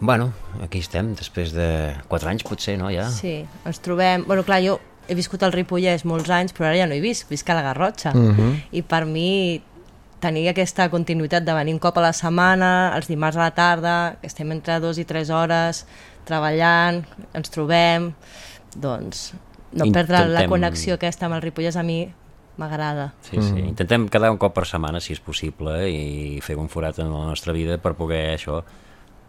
[0.00, 0.30] Bueno,
[0.64, 1.66] aquí estem, després de
[2.08, 3.10] 4 anys potser, no, ja?
[3.12, 4.24] Sí, ens trobem...
[4.28, 4.78] Bueno, clar, jo
[5.10, 7.66] he viscut al Ripollès molts anys, però ara ja no hi visc, visc a la
[7.66, 8.14] Garrotxa.
[8.16, 8.54] Mhm.
[8.78, 9.60] I per mi
[10.20, 13.96] tenir aquesta continuïtat de venir un cop a la setmana, els dimarts a la tarda,
[14.20, 15.84] que estem entre dos i tres hores
[16.28, 17.02] treballant,
[17.34, 18.12] ens trobem,
[18.76, 19.32] doncs
[19.72, 22.08] no perdre la Intentem- connexió aquesta amb el Ripollès a mi
[22.58, 23.14] m'agrada.
[23.22, 23.60] Sí, sí.
[23.62, 27.26] Intentem quedar un cop per setmana, si és possible, i fer un forat en la
[27.30, 28.62] nostra vida per poder això,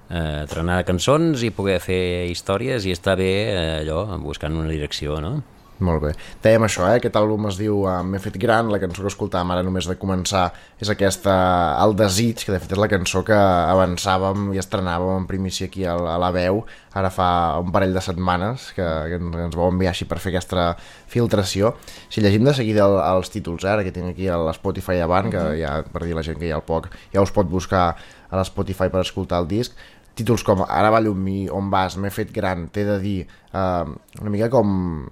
[0.10, 5.22] eh, trenar cançons i poder fer històries i estar bé eh, allò, buscant una direcció,
[5.22, 5.44] no?
[5.82, 6.12] Molt bé.
[6.44, 7.00] Dèiem això, eh?
[7.00, 9.96] aquest àlbum es diu uh, M'he fet gran, la cançó que escoltàvem ara només de
[9.98, 10.44] començar
[10.82, 11.34] és aquesta
[11.82, 15.88] El desig, que de fet és la cançó que avançàvem i estrenàvem en primícia aquí
[15.90, 16.62] a, a la veu,
[16.94, 17.30] ara fa
[17.64, 20.68] un parell de setmanes que, que ens, ens vau enviar així per fer aquesta
[21.10, 21.74] filtració.
[22.14, 23.74] Si llegim de seguida el, els títols, eh?
[23.74, 26.54] ara que tinc aquí a l'Spotify davant, que ja, per dir la gent que hi
[26.54, 27.88] ha el poc, ja us pot buscar
[28.32, 29.74] a l'Spotify per escoltar el disc,
[30.18, 33.18] títols com Ara ballo amb mi, On vas, M'he fet gran, T'he de dir,
[33.54, 35.08] eh, una mica com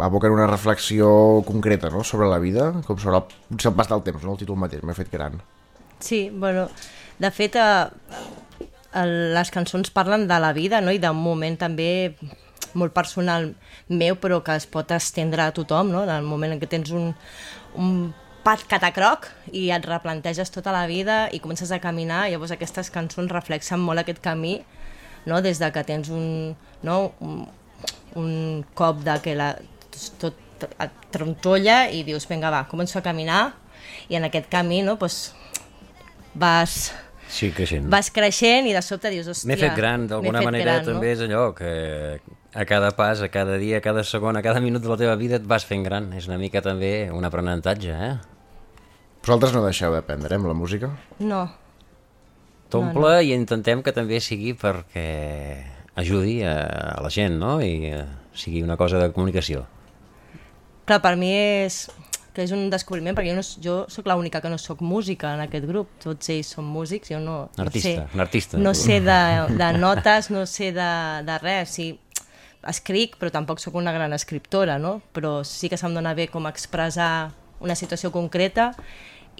[0.00, 1.10] va abocar una reflexió
[1.46, 2.04] concreta no?
[2.04, 4.36] sobre la vida, com sobre el, el pas del temps, no?
[4.36, 5.40] el títol mateix, M'he fet gran.
[6.00, 6.68] Sí, bueno,
[7.20, 8.64] de fet, eh,
[9.36, 12.16] les cançons parlen de la vida, no?, i d'un moment també
[12.78, 13.50] molt personal
[13.88, 16.90] meu, però que es pot estendre a tothom, no?, en el moment en què tens
[16.96, 17.12] un,
[17.76, 17.92] un
[18.44, 23.32] pat catacroc i et replanteges tota la vida i comences a caminar, llavors aquestes cançons
[23.32, 24.60] reflexen molt aquest camí,
[25.26, 27.42] no?, des de que tens un, no, un,
[28.16, 29.52] un cop de que la,
[30.20, 33.52] tot et trontolla i dius, vinga, va, començo a caminar
[34.08, 35.30] i en aquest camí, no, doncs,
[36.34, 36.92] vas,
[37.30, 37.86] Sí, creixent.
[37.92, 39.48] vas creixent i de sobte dius, hòstia...
[39.52, 41.70] M'he fet gran, d'alguna manera gran, també és allò que
[42.54, 45.16] a cada pas, a cada dia, a cada segon, a cada minut de la teva
[45.16, 46.12] vida et vas fent gran.
[46.18, 48.14] És una mica també un aprenentatge, eh?
[49.22, 50.90] Vosaltres no deixeu d'aprendre, eh, amb la música?
[51.20, 51.44] No.
[52.70, 53.20] T'omple No, no.
[53.20, 55.64] i intentem que també sigui perquè
[56.00, 56.54] ajudi a,
[56.96, 57.58] a la gent, no?
[57.60, 59.66] I eh, sigui una cosa de comunicació.
[60.86, 61.84] Clar, per mi és
[62.34, 65.42] que és un descobriment, perquè jo, no, jo sóc l'única que no sóc música en
[65.42, 68.58] aquest grup, tots ells són músics, jo no, Artista, no sé, un artista.
[68.62, 69.18] no sé de,
[69.58, 70.90] de notes, no sé de,
[71.26, 71.88] de res, sí,
[72.68, 75.00] escric, però tampoc sóc una gran escriptora, no?
[75.14, 78.72] però sí que se'm dona bé com expressar una situació concreta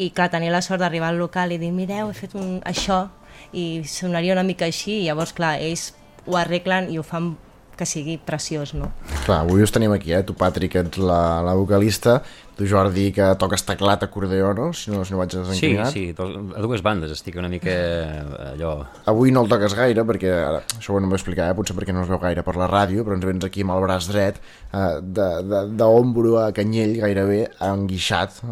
[0.01, 3.09] i clar, tenia la sort d'arribar al local i dir, mireu, he fet un, això,
[3.53, 5.91] i sonaria una mica així, i llavors, clar, ells
[6.27, 7.35] ho arreglen i ho fan
[7.81, 8.91] que sigui preciós, no?
[9.25, 10.21] Clar, avui us tenim aquí, eh?
[10.29, 12.19] Tu, Patrick, ets la, la vocalista,
[12.59, 14.69] tu, Jordi, que toques teclat, acordeó, no?
[14.77, 15.93] Si no, si no vaig Sí, desencaminat.
[15.95, 18.75] sí, to- a dues bandes estic una mica eh, allò...
[19.09, 21.57] Avui no el toques gaire, perquè ara, això ho hem d'explicar, eh?
[21.57, 23.85] potser perquè no es veu gaire per la ràdio, però ens vens aquí amb el
[23.89, 24.43] braç dret,
[24.77, 28.43] eh, de- de- d'ombro a canyell, gairebé enguixat,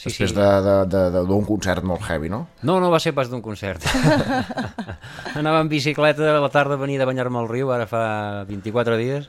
[0.00, 0.36] Sí, després sí.
[0.36, 2.46] de- de- de- de- d'un concert molt heavy, no?
[2.62, 3.84] No, no va ser pas d'un concert.
[5.36, 8.96] Anava en bicicleta a la tarda a venir de banyar-me al riu, ara fa 24
[8.96, 9.28] dies,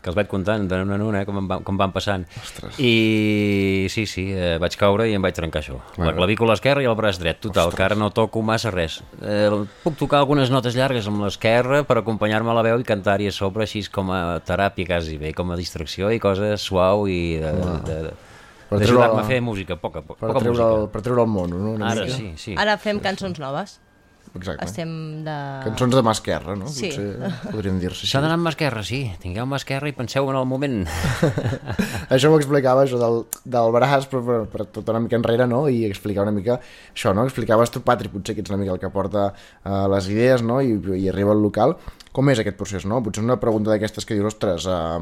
[0.00, 2.24] que els vaig comptant de una en una, eh, com, em va, com van passant.
[2.40, 2.76] Ostres.
[2.78, 5.80] I sí, sí, eh, vaig caure i em vaig trencar això.
[5.96, 6.16] La Bueno.
[6.20, 9.00] clavícula esquerra i el braç dret, total, que ara no toco massa res.
[9.20, 9.50] Eh,
[9.82, 13.32] puc tocar algunes notes llargues amb l'esquerra per acompanyar-me a la veu i cantar-hi a
[13.32, 17.52] sobre així com a teràpia quasi bé, com a distracció i coses suau i de,
[17.52, 18.35] de, de, Per
[18.70, 20.82] d'ajudar-me treure- a fer música, poca, poca, Per poca treure, música.
[20.82, 21.72] el, per treure el mono, no?
[21.78, 22.16] Una Ara mica.
[22.16, 22.54] sí, sí.
[22.58, 23.80] Ara fem cançons noves.
[24.36, 24.66] Exacte.
[24.66, 24.90] Estem
[25.24, 25.34] de...
[25.64, 26.66] Cançons de mà esquerra, no?
[26.68, 26.90] Sí.
[26.90, 28.98] Potser podríem dir-se S'ha d'anar amb mà esquerra, sí.
[29.22, 30.82] Tingueu mà esquerra i penseu en el moment.
[32.12, 35.62] això m'ho explicava, això del, del braç, però per, per tot una mica enrere, no?
[35.72, 37.24] I explicar una mica això, no?
[37.24, 40.60] Explicaves tu, Patri, potser que ets una mica el que porta uh, les idees, no?
[40.60, 41.76] I, I arriba al local.
[42.12, 43.00] Com és aquest procés, no?
[43.04, 44.98] Potser una pregunta d'aquestes que dius, ostres, uh,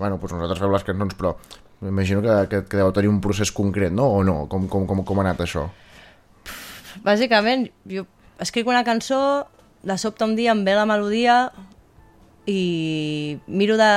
[0.00, 1.36] bueno, doncs nosaltres feu les cançons, però
[1.80, 4.08] m'imagino que, que, que deu tenir un procés concret, no?
[4.18, 4.44] O no?
[4.48, 5.68] Com, com, com, com ha anat això?
[7.04, 8.06] Bàsicament, jo
[8.42, 9.46] escric una cançó,
[9.84, 11.38] de sobte un dia em ve la melodia
[12.46, 13.90] i miro de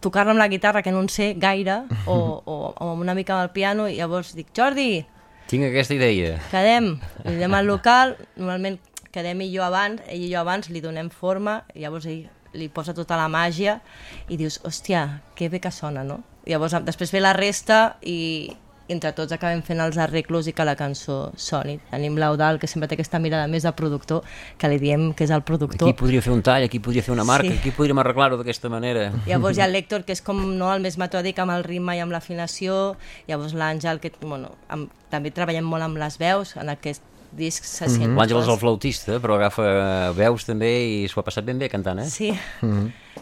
[0.00, 3.36] tocar-la amb la guitarra, que no en sé gaire, o, o, o amb una mica
[3.36, 5.04] amb el piano, i llavors dic, Jordi,
[5.50, 6.36] Tinc aquesta idea.
[6.52, 6.92] quedem,
[7.26, 8.78] anem al local, normalment
[9.10, 12.28] quedem ell i jo abans, ell i jo abans li donem forma, i llavors ell
[12.54, 13.80] li posa tota la màgia,
[14.28, 16.20] i dius, hòstia, que bé que sona, no?
[16.46, 18.50] Llavors després ve la resta i
[18.90, 21.76] entre tots acabem fent els arreglos i que la cançó soni.
[21.92, 24.24] Tenim l'Eudal, que sempre té aquesta mirada més de productor,
[24.58, 25.86] que li diem que és el productor.
[25.88, 27.58] Aquí podria fer un tall, aquí podria fer una marca, Sí.
[27.60, 29.12] aquí podríem arreglar-ho d'aquesta manera.
[29.26, 31.94] Llavors hi ha el Lector, que és com no, el més metòdic amb el ritme
[31.96, 32.96] i amb l'afinació.
[33.28, 37.02] Llavors l'Àngel, que bueno, amb, també treballem molt amb les veus, en aquest
[37.36, 38.16] disc se sent...
[38.16, 39.66] L'Àngel és el flautista, però agafa
[40.16, 42.08] veus també i s'ho ha passat ben bé cantant, eh?
[42.10, 42.32] Sí.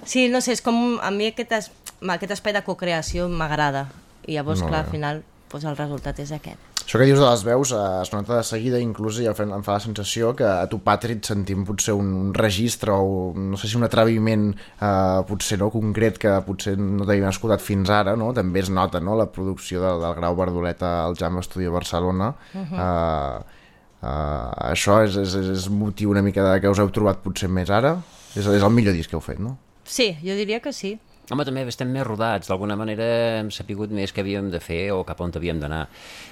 [0.05, 0.99] Sí, no sé, és com...
[1.03, 3.89] A mi aquest, es, aquest espai de cocreació m'agrada.
[4.29, 4.87] I llavors, Molt clar, bé.
[4.87, 6.65] al final, doncs el resultat és aquest.
[6.89, 9.45] Això que dius de les veus eh, es nota de seguida, inclús ja em fa,
[9.45, 13.61] em fa la sensació que a tu, Patrick, sentim potser un, un registre o no
[13.61, 18.17] sé si un atreviment eh, potser no concret que potser no t'havíem escoltat fins ara,
[18.17, 18.31] no?
[18.33, 19.19] també es nota no?
[19.21, 22.33] la producció del, del Grau Bardoleta al Jam Studio Barcelona.
[22.55, 22.81] Mhm.
[22.81, 23.58] eh,
[24.03, 27.71] eh, això és, és, és motiu una mica de que us heu trobat potser més
[27.71, 27.97] ara?
[28.35, 29.57] És, és el millor disc que heu fet, no?
[29.89, 30.99] Sí, jo diria que sí.
[31.29, 33.05] Home, també estem més rodats, d'alguna manera
[33.39, 35.83] hem sapigut més que havíem de fer o cap on havíem d'anar.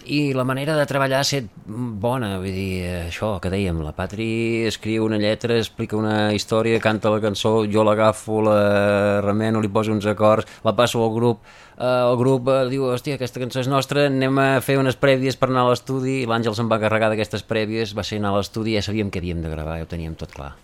[0.08, 4.28] I la manera de treballar ha estat bona, vull dir, això que dèiem, la Patri
[4.70, 9.92] escriu una lletra, explica una història, canta la cançó, jo l'agafo, la remeno, li poso
[9.92, 11.44] uns acords, la passo al grup,
[11.76, 15.36] eh, el grup eh, diu, hòstia, aquesta cançó és nostra, anem a fer unes prèvies
[15.36, 18.80] per anar a l'estudi, l'Àngel se'n va carregar d'aquestes prèvies, va ser anar a l'estudi
[18.80, 20.54] ja sabíem que havíem de gravar, ja ho teníem tot clar.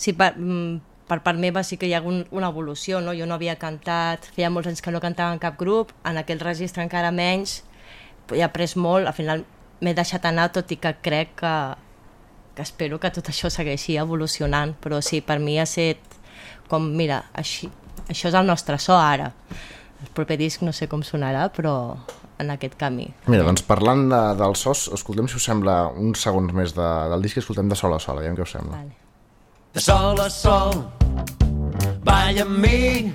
[0.00, 0.32] Sí, per,
[1.06, 3.14] per part meva sí que hi ha un, una evolució, no?
[3.14, 6.42] Jo no havia cantat, feia molts anys que no cantava en cap grup, en aquell
[6.42, 7.60] registre encara menys,
[8.34, 9.44] he après molt, al final
[9.80, 11.54] m'he deixat anar, tot i que crec que,
[12.56, 16.18] que espero que tot això segueixi evolucionant, però sí, per mi ha estat
[16.70, 17.70] com, mira, així,
[18.08, 19.30] això és el nostre so ara.
[20.02, 21.76] El proper disc no sé com sonarà, però
[22.42, 23.06] en aquest camí.
[23.30, 27.24] Mira, doncs parlant de, del sos, escoltem si us sembla uns segons més de, del
[27.24, 28.82] disc, escoltem de sol a sol, aviam què us sembla.
[28.82, 29.05] Vale.
[29.76, 30.86] De sol a sol,
[32.02, 33.12] balla amb mi,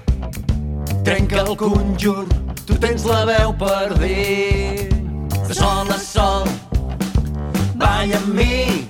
[1.04, 2.28] trenca el conjur,
[2.68, 4.86] tu tens la veu per dir.
[5.48, 6.46] De sol a sol,
[7.82, 8.86] balla amb mi,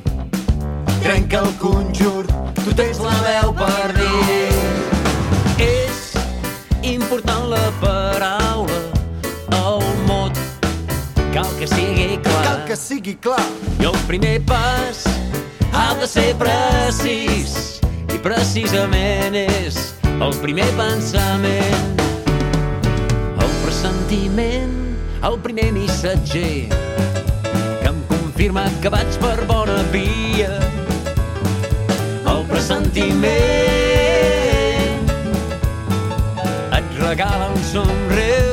[0.99, 2.27] trenca el conjur,
[2.59, 4.51] tu tens la veu per dir.
[5.69, 6.03] És
[6.91, 8.83] important la paraula,
[9.61, 10.43] el mot,
[11.31, 12.43] cal que sigui clar.
[12.49, 13.47] Cal que sigui clar.
[13.79, 15.07] I el primer pas
[15.73, 22.05] ha de ser precís i precisament és el primer pensament
[23.41, 24.81] el pressentiment
[25.23, 26.67] el primer missatger
[27.81, 30.49] que em confirma que vaig per bona via.
[32.33, 33.29] El pressentiment
[36.79, 38.50] et regala un somriure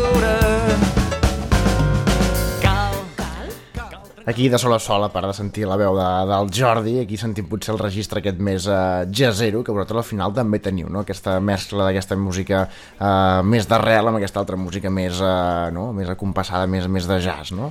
[4.28, 7.16] Aquí de sol a sol, a part de sentir la veu de, del Jordi, aquí
[7.16, 11.00] sentim potser el registre aquest més uh, jazzero, que vosaltres al final també teniu, no?
[11.00, 15.94] Aquesta mescla d'aquesta música uh, més d'arrel amb aquesta altra música més, uh, no?
[15.96, 17.70] més acompassada, més, més de jazz, no?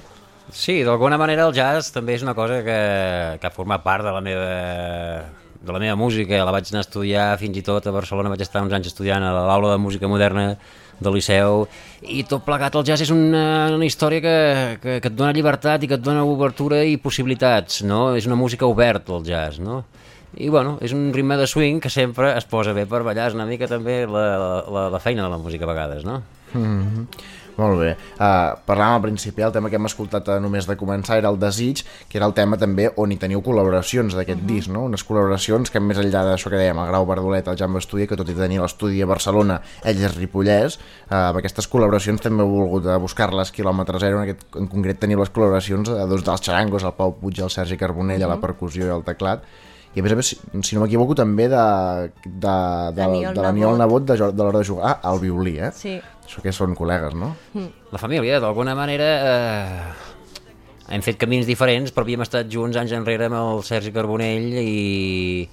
[0.49, 2.79] Sí, d'alguna manera el jazz també és una cosa que,
[3.37, 4.49] que ha format part de la meva
[5.61, 8.41] de la meva música, la vaig anar a estudiar fins i tot a Barcelona, vaig
[8.45, 10.51] estar uns anys estudiant a l'aula de música moderna
[10.99, 11.65] del Liceu
[12.01, 14.37] i tot plegat el jazz és una, una història que,
[14.81, 18.15] que, que et dona llibertat i que et dona obertura i possibilitats, no?
[18.17, 19.83] És una música oberta el jazz, no?
[20.37, 23.37] I bueno, és un ritme de swing que sempre es posa bé per ballar, és
[23.37, 24.27] una mica també la,
[24.67, 26.21] la, la feina de la música a vegades, no?
[26.53, 27.05] Mm -hmm.
[27.57, 27.93] Molt bé.
[28.19, 31.39] Uh, parlàvem al principi, el tema que hem escoltat uh, només de començar era el
[31.41, 34.51] Desig, que era el tema també on hi teniu col·laboracions d'aquest uh -huh.
[34.53, 34.83] disc, no?
[34.85, 38.15] Unes col·laboracions que més enllà d'això que dèiem, el Grau Bardolet, el Jaume Estudi, que
[38.15, 40.77] tot i tenir l'estudi a Barcelona, ell és Ripollès,
[41.09, 45.19] uh, amb aquestes col·laboracions també heu volgut buscar-les quilòmetre zero, en, aquest, en concret teniu
[45.19, 48.31] les col·laboracions uh, doncs, dels xarangos, el Pau Puig, el Sergi Carbonell, uh -huh.
[48.31, 49.41] a la percussió i al teclat,
[49.95, 51.63] i a més a més, si, si no m'equivoco, també de,
[52.25, 52.53] de, de,
[52.97, 55.71] de, de l'Aniol Nebot de, de l'hora de jugar ah, al violí, eh?
[55.73, 55.95] Sí.
[56.27, 57.31] Això que són col·legues, no?
[57.93, 60.07] La família, d'alguna manera, eh,
[60.93, 65.47] hem fet camins diferents, però havíem estat junts anys enrere amb el Sergi Carbonell i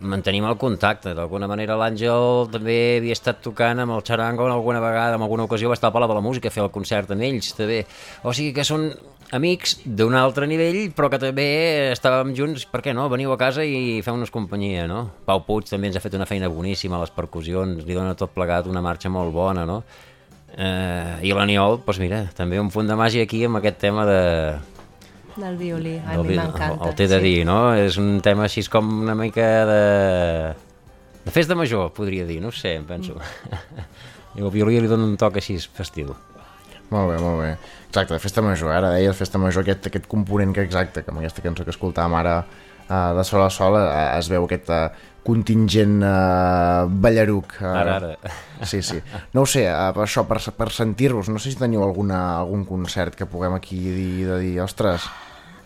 [0.00, 1.12] mantenim el contacte.
[1.18, 5.48] D'alguna manera l'Àngel també havia estat tocant amb el Charango en alguna vegada, en alguna
[5.48, 7.82] ocasió va estar a Palau de la Música a fer el concert amb ells, també.
[8.22, 8.88] O sigui que són
[9.34, 11.46] amics d'un altre nivell, però que també
[11.92, 13.08] estàvem junts, per què no?
[13.12, 15.02] Veniu a casa i feu-nos companyia, no?
[15.28, 18.32] Pau Puig també ens ha fet una feina boníssima a les percussions, li dona tot
[18.36, 19.82] plegat una marxa molt bona, no?
[20.56, 24.22] Eh, I l'Aniol, doncs mira, també un punt de màgia aquí amb aquest tema de,
[25.38, 26.82] Del violí, a el, mi m'encanta.
[26.82, 27.26] el, el té de sí.
[27.28, 27.58] dir, no?
[27.78, 29.82] És un tema així com una mica de...
[31.22, 33.14] de festa major, podria dir, no sé, em penso.
[34.36, 36.16] I el violí li dona un toc així festiu.
[36.90, 37.50] Molt bé, molt bé.
[37.88, 41.20] Exacte, de festa major, ara deies festa major, aquest, aquest component que exacte, que amb
[41.20, 42.38] aquesta cançó que escoltàvem ara
[42.88, 44.88] uh, de sol a sol uh, es veu aquest uh,
[45.24, 47.58] contingent uh, ballaruc.
[47.60, 48.14] Uh, Ara, ara.
[48.64, 49.00] Sí, sí.
[49.36, 52.64] No ho sé, uh, per això, per, per sentir-vos, no sé si teniu alguna, algun
[52.64, 55.08] concert que puguem aquí dir, de dir, ostres,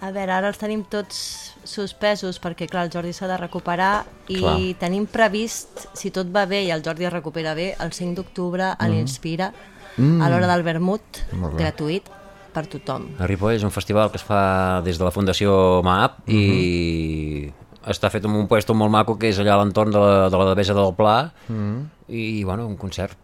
[0.02, 1.14] A veure, ara els tenim tots
[1.62, 4.00] suspesos perquè, clar, el Jordi s'ha de recuperar
[4.34, 4.56] i Clar.
[4.80, 8.72] tenim previst, si tot va bé i el Jordi es recupera bé, el 5 d'octubre
[8.72, 8.90] a Mhm.
[8.96, 9.71] l'Inspira, Mm.
[9.98, 11.22] A l'hora del vermut,
[11.58, 12.08] gratuït
[12.52, 13.10] per tothom.
[13.18, 17.50] A Ripoll és un festival que es fa des de la Fundació MAP i
[17.88, 20.38] està fet en un puesto molt maco que és allà a l'entorn de la, de
[20.38, 21.88] la Devesa del Pla Mhm.
[22.08, 23.16] i, bueno, un concert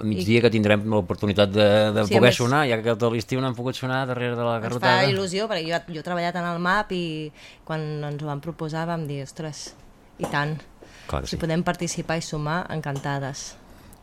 [0.00, 3.12] a migdia que tindrem l'oportunitat de, de Sí, a poder més- sonar, ja que tot
[3.12, 5.04] l'estiu no han pogut sonar darrere de la Ens fa garrotada.
[5.10, 7.32] il·lusió, perquè jo, jo he treballat en el MAP i
[7.64, 9.74] quan ens ho van proposar vam dir, ostres,
[10.18, 10.56] i tant,
[11.06, 11.36] Clar si sí.
[11.36, 13.56] podem participar i sumar, encantades.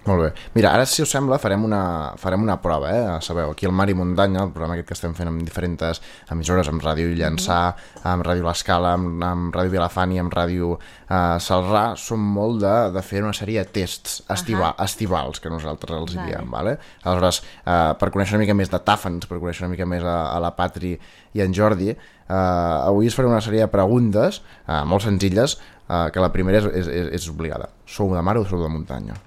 [0.07, 0.27] Molt bé.
[0.55, 1.81] Mira, ara, si us sembla, farem una,
[2.15, 3.17] farem una prova, eh?
[3.25, 5.99] Sabeu, aquí al Mar i Muntanya, el programa aquest que estem fent amb diferents
[6.31, 7.59] emissores, amb Ràdio Llançà,
[8.07, 12.73] amb Ràdio L'Escala, amb, amb Ràdio Vilafant i amb Ràdio eh, Salrà, som molt de,
[12.95, 16.31] de fer una sèrie de tests estival, estivals, que nosaltres els hi Vale.
[16.31, 16.77] diem, vale?
[17.03, 20.17] Aleshores, eh, per conèixer una mica més de Tàfans, per conèixer una mica més a,
[20.31, 20.95] a la Patri
[21.35, 26.05] i en Jordi, eh, avui us faré una sèrie de preguntes eh, molt senzilles, eh,
[26.15, 27.73] que la primera és, és, és, és obligada.
[27.83, 29.19] Sou de mar o sou de muntanya?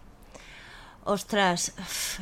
[1.08, 1.70] Ostres,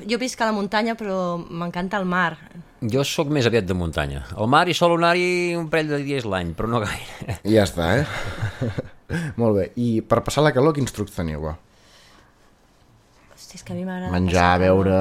[0.07, 2.37] jo visc a la muntanya però m'encanta el mar.
[2.79, 4.23] Jo sóc més aviat de muntanya.
[4.39, 7.41] Al mar hi sol anar-hi un parell de dies l'any, però no gaire.
[7.43, 8.69] I ja està, eh?
[9.41, 9.65] Molt bé.
[9.83, 11.43] I per passar la calor, quins trucs teniu?
[11.43, 11.57] Va?
[13.35, 14.13] Hosti, és que a mi m'agrada...
[14.15, 14.95] Menjar, beure,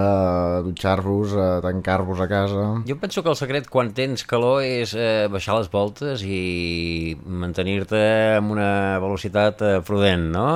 [0.65, 2.65] dutxar-vos, eh, tancar-vos a casa...
[2.89, 7.13] Jo penso que el secret quan tens calor és eh, baixar les voltes i
[7.45, 8.01] mantenir-te
[8.39, 8.71] amb una
[9.05, 10.47] velocitat eh, prudent, no?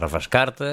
[0.00, 0.72] Refrescar-te,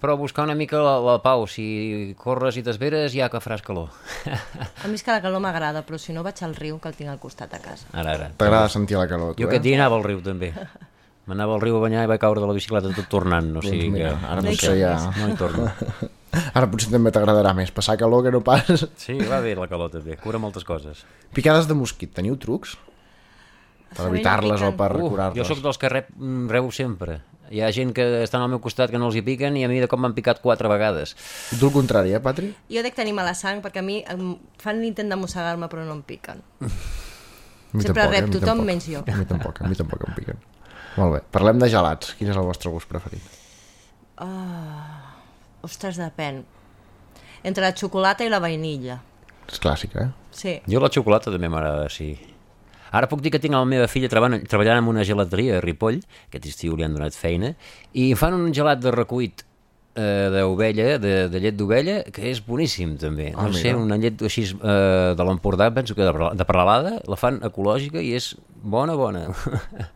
[0.00, 1.46] però buscar una mica la, la pau.
[1.50, 3.88] Si corres i t'esveres ja que faràs calor.
[4.84, 6.98] A mi és que la calor m'agrada, però si no vaig al riu que el
[6.98, 7.88] tinc al costat a casa.
[7.92, 8.28] Ara, ara.
[8.36, 9.50] T'agrada sentir la calor, tu, Jo eh?
[9.54, 10.52] aquest dia anava al riu també.
[11.26, 13.48] M'anava al riu a banyar i vaig caure de la bicicleta tot tornant.
[13.56, 14.28] O Doncs sigui mira, que...
[14.30, 14.92] ara no potser sé, ja...
[15.16, 15.70] No hi torno.
[16.58, 18.68] Ara potser també t'agradarà més passar calor que no pas...
[19.00, 21.00] Sí, va bé la calor també, cura moltes coses.
[21.34, 22.74] Picades de mosquit, teniu trucs?
[23.96, 25.38] Per no evitar-les o per Uh, curar-les?
[25.40, 27.22] jo sóc dels que rep, mm, rebo sempre.
[27.50, 29.68] Hi ha gent que estan al meu costat que no els hi piquen i a
[29.70, 31.14] mi de cop m'han picat quatre vegades.
[31.52, 32.50] Tu el contrari, eh, Patri?
[32.72, 35.94] Jo dec tenir mala sang perquè a mi em fan l'intent de mossegar-me però no
[35.98, 36.42] em piquen.
[37.76, 38.66] Sempre tampoc, eh, rep mi tothom tampoc.
[38.66, 39.02] menys jo.
[39.06, 40.38] A mi tampoc, a mi tampoc em piquen.
[40.96, 42.14] Molt bé, parlem de gelats.
[42.16, 43.22] Quin és el vostre gust preferit?
[44.22, 46.40] Oh, ostres, depèn.
[47.44, 49.00] Entre la xocolata i la vainilla.
[49.46, 50.30] És clàssica, eh?
[50.32, 50.56] Sí.
[50.66, 52.14] Jo la xocolata també m'agrada, sí.
[52.92, 56.00] Ara puc dir que tinc la meva filla treballant, treballant en una gelateria a Ripoll,
[56.28, 57.54] aquest estiu li han donat feina,
[57.94, 59.44] i fan un gelat de recuit
[59.96, 63.32] eh, d'ovella, de, de llet d'ovella, que és boníssim també.
[63.34, 67.18] Ah, no sé, una llet així eh, de l'Empordà, penso que de, de peralada, la
[67.20, 68.34] fan ecològica i és
[68.66, 69.26] bona, bona.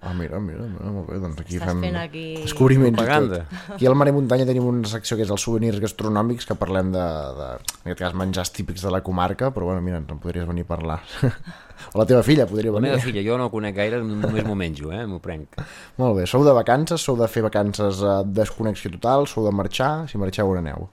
[0.01, 3.43] Ah, mira, mira, mira molt bé, doncs aquí Estàs fem fent aquí descobriments i propaganda.
[3.45, 3.75] tot.
[3.77, 6.91] Aquí al Mar i Muntanya tenim una secció que és els souvenirs gastronòmics, que parlem
[6.95, 7.05] de,
[7.37, 10.49] de en aquest cas, menjars típics de la comarca, però bueno, mira, ens en podries
[10.49, 11.01] venir a parlar.
[11.93, 12.91] o la teva filla podria La venir.
[12.93, 15.05] meva filla, jo no la conec gaire, només m'ho menjo, eh?
[15.07, 15.59] m'ho prenc.
[16.01, 20.09] Molt bé, sou de vacances, sou de fer vacances eh, desconnexió total, sou de marxar,
[20.09, 20.89] si marxeu on aneu?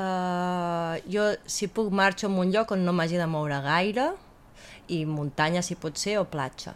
[0.00, 4.12] Uh, jo, si puc, marxo a un lloc on no m'hagi de moure gaire
[4.88, 6.74] i muntanya, si pot ser, o platja.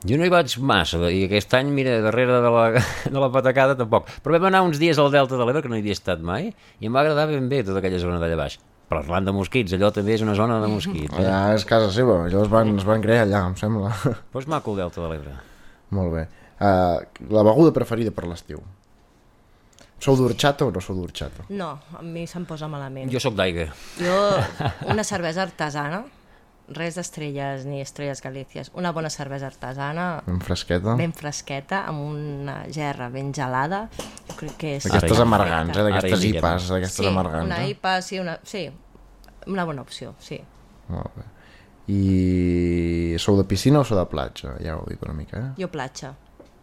[0.00, 2.64] Jo no hi vaig massa, i aquest any, mira, darrere de la,
[3.14, 4.08] de la patacada tampoc.
[4.24, 6.48] Però vam anar uns dies al Delta de l'Ebre, que no hi havia estat mai,
[6.80, 8.56] i em va agradar ben bé tota aquella zona d'allà baix.
[8.90, 11.12] Parlant de mosquits, allò també és una zona de mosquits.
[11.14, 11.22] Eh?
[11.22, 13.92] Allà és casa seva, allò es van, es van crear allà, em sembla.
[14.32, 15.34] Però és maco el Delta de l'Ebre.
[15.94, 16.26] Molt bé.
[16.60, 16.98] Uh,
[17.32, 18.58] la beguda preferida per l'estiu?
[20.00, 21.46] Sou d'orxata o no sou d'orxata?
[21.52, 23.10] No, a mi se'm posa malament.
[23.12, 23.68] Jo sóc d'aigua.
[24.00, 24.18] Jo,
[24.92, 26.02] una cervesa artesana,
[26.70, 30.94] res d'estrelles ni estrelles galícies, una bona cervesa artesana, Ben fresqueta?
[30.96, 33.88] ben fresqueta, amb una gerra ben gelada,
[34.28, 34.86] jo crec que és...
[34.86, 35.82] Ja- amargants, eh?
[35.82, 36.24] D'aquestes.
[36.30, 37.46] IPAs, d'aquestes sí, amargants.
[37.46, 37.70] una eh?
[37.74, 38.70] IPA, sí, una, sí,
[39.46, 40.40] una bona opció, sí.
[40.88, 41.26] Molt bé.
[41.90, 44.54] I sou de piscina o sou de platja?
[44.62, 45.50] Ja ho dic una mica, eh?
[45.58, 46.12] Jo platja.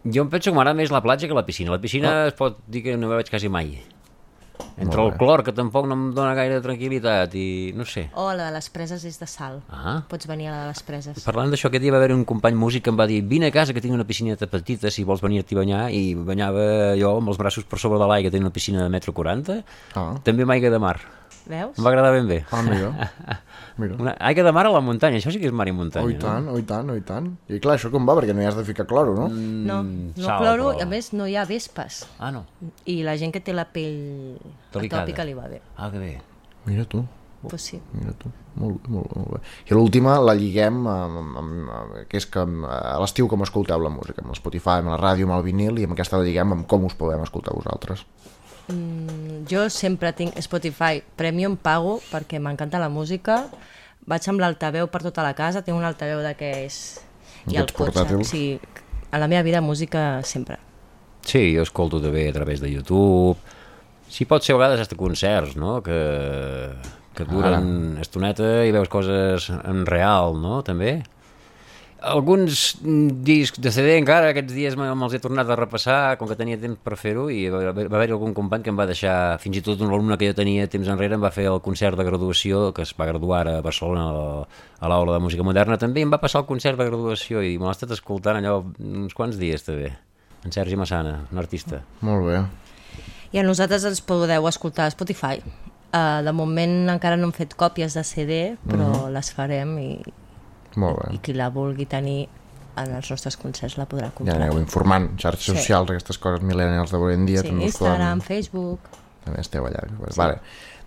[0.08, 1.70] Jo em penso que m'agrada més la platja que la piscina.
[1.74, 2.26] La piscina Ah.
[2.30, 3.74] es pot dir que no hi vaig quasi mai.
[4.78, 8.08] Entre el clor, que tampoc no em dona gaire tranquil·litat, i no sé.
[8.14, 9.60] O la de les preses és de sal.
[9.70, 10.02] Ah.
[10.08, 11.18] Pots venir a la de les preses.
[11.26, 13.54] Parlant d'això, aquest dia va haver un company músic que em va dir vine a
[13.54, 17.28] casa que tinc una piscineta petita si vols venir-t'hi a banyar i banyava jo amb
[17.34, 19.62] els braços per sobre de l'aigua, tenia una piscina de metro 40
[19.94, 20.14] Ah.
[20.22, 20.96] també amb aigua de mar
[21.48, 21.78] Veus?
[21.78, 22.90] em va agradar ben bé Ah, mira.
[23.78, 23.94] Mira.
[23.98, 26.10] una aigua de mar a la muntanya, això sí que és mar i muntanya Oh,
[26.10, 27.28] i tant, oh, i tant, oh, i tant.
[27.48, 28.16] I clar, això com va?
[28.18, 29.28] Perquè no hi has de ficar cloro, no?
[29.30, 32.02] Mm, No, no sal, cloro, però- i a més no hi ha vespes.
[32.18, 32.44] Ah, no?
[32.86, 34.36] I la gent que té la pell
[34.74, 35.04] Delicada.
[35.04, 35.62] atòpica li va bé.
[35.76, 36.20] ah, que bé
[36.66, 37.04] Mira tu.
[37.48, 37.78] Pues sí.
[37.94, 38.28] Mira tu,
[38.58, 39.38] molt molt molt bé.
[39.70, 43.78] I l'última la lliguem amb, amb, amb, amb, que és que a l'estiu com escolteu
[43.80, 46.24] la música, amb el Spotify, amb la ràdio, amb el vinil, i amb aquesta la
[46.26, 48.02] lliguem amb com us podem escoltar vosaltres.
[48.68, 53.46] Mm, jo sempre tinc Spotify Premium, pago perquè m'encanta la música.
[54.08, 57.00] Vaig amb l'altaveu per tota la casa, tinc un altaveu d'aquells...
[57.48, 57.92] I el D'aquests cotxe.
[57.92, 58.28] portàtils.
[58.28, 58.42] Sí,
[59.10, 60.58] a la meva vida música sempre.
[61.24, 63.36] Sí, jo escolto també a través de YouTube.
[64.08, 65.78] Sí, pot ser a vegades hasta concerts, no?
[65.84, 66.72] Que,
[67.16, 70.60] que duren estoneta i veus coses en real, no?
[70.64, 71.02] També.
[72.00, 72.76] Alguns
[73.26, 76.58] discs de CD encara aquests dies me- me'ls he tornat a repassar com que tenia
[76.60, 79.62] temps per fer-ho i va, va haver-hi algun company que em va deixar fins i
[79.66, 82.72] tot un alumne que jo tenia temps enrere em va fer el concert de graduació
[82.72, 84.04] que es va graduar a Barcelona
[84.78, 87.58] a- l'aula de música moderna també i em va passar el concert de graduació i
[87.58, 89.90] me l'ha estat escoltant allò uns quants dies també
[90.44, 92.44] en Sergi Massana, un artista Molt bé.
[93.32, 95.42] I a nosaltres els podeu escoltar a Spotify.
[95.92, 99.12] Uh, de moment encara no hem fet còpies de CD, però Mhm.
[99.12, 99.90] les farem i,
[100.78, 101.14] Molt bé.
[101.14, 102.28] i qui la vulgui tenir
[102.78, 104.36] en els nostres concerts la podrà Ja comprar.
[104.38, 105.56] aneu informant, xarxes Sí.
[105.56, 107.42] socials, aquestes coses millennials d'avui en dia.
[107.42, 108.80] sí, Instagram, poden- Facebook...
[109.24, 109.82] També esteu allà.
[110.08, 110.16] Sí.
[110.16, 110.38] Vale.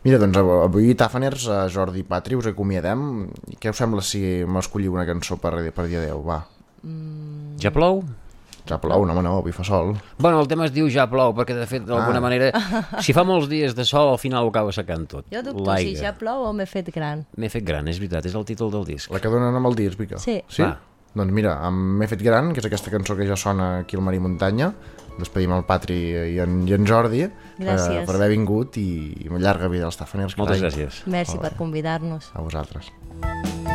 [0.04, 3.28] Mira, doncs av- avui, Tafaners, eh, Jordi i Patri, us acomiadem.
[3.52, 6.24] I què us sembla si m'escolliu una cançó per, per dia 10?
[6.26, 6.40] Va.
[7.62, 8.04] Ja plou?
[8.70, 9.96] Ja plou, no, home, no, avui fa sol.
[10.18, 12.22] Bueno, el tema es diu ja plou, perquè de fet, d'alguna Ah.
[12.22, 12.52] manera,
[13.02, 15.26] si fa molts dies de sol, al final ho acaba secant tot.
[15.34, 17.26] Jo dubto si ja plou o m'he fet gran.
[17.38, 19.12] M'he fet gran, és veritat, és el títol del disc.
[19.12, 20.18] La que donen amb el disc, Mica?
[20.20, 20.42] Sí.
[20.48, 20.62] Sí?
[20.64, 20.78] Va.
[21.14, 24.02] Doncs mira, amb M'he fet gran, que és aquesta cançó que ja sona aquí al
[24.06, 24.72] Mar i Muntanya,
[25.20, 25.98] despedim el Patri
[26.36, 27.26] i en, i en Jordi
[27.60, 28.06] Gràcies.
[28.08, 30.38] per haver vingut i, i llarga vida als Tafaners.
[30.38, 31.02] Moltes gràcies.
[31.08, 32.32] Merci Molt per convidar-nos.
[32.34, 32.86] A vosaltres.
[33.22, 33.71] Sóc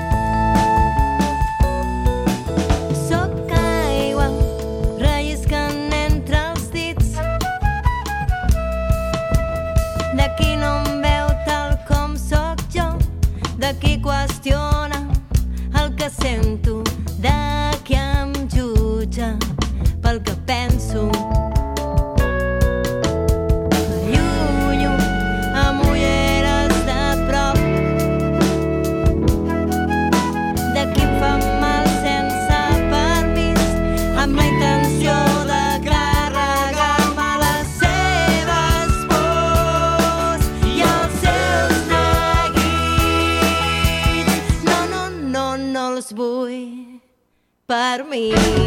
[47.67, 48.66] per mi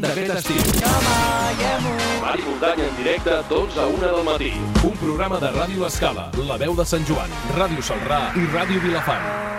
[0.00, 0.62] refrescant d'aquest estiu.
[2.22, 4.52] Mari Muntanya en directe, 12 a 1 del matí.
[4.84, 9.49] Un programa de Ràdio Escala, La Veu de Sant Joan, Ràdio Salrà i Ràdio Vilafant.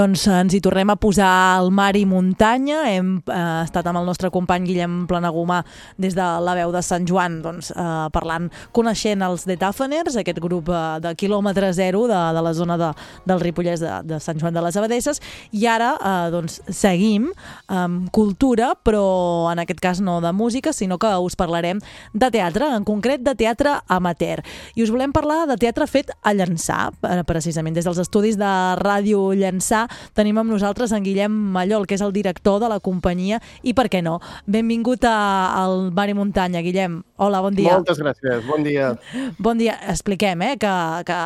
[0.00, 1.28] Doncs eh, ens hi tornem a posar
[1.58, 2.86] al mar i muntanya.
[2.88, 5.58] Hem eh, estat amb el nostre company Guillem Planagumà
[6.00, 10.40] des de la veu de Sant Joan, doncs, eh, parlant, coneixent els The Tafeners, aquest
[10.40, 12.88] grup eh, de quilòmetre zero de, de la zona de,
[13.28, 15.20] del Ripollès de, de Sant Joan de les Abadesses.
[15.52, 17.28] I ara eh, doncs, seguim
[17.68, 22.70] amb cultura, però en aquest cas no de música, sinó que us parlarem de teatre,
[22.78, 24.40] en concret de teatre amateur.
[24.80, 28.56] I us volem parlar de teatre fet a Llançà, eh, precisament des dels estudis de
[28.80, 33.40] Ràdio Llançà tenim amb nosaltres en Guillem Mallol, que és el director de la companyia,
[33.62, 34.18] i per què no?
[34.46, 35.14] Benvingut a,
[35.62, 37.02] al Mar i Muntanya, Guillem.
[37.20, 37.74] Hola, bon dia.
[37.76, 38.94] Moltes gràcies, bon dia.
[39.38, 39.74] Bon dia.
[39.88, 40.70] Expliquem, eh, que,
[41.06, 41.16] que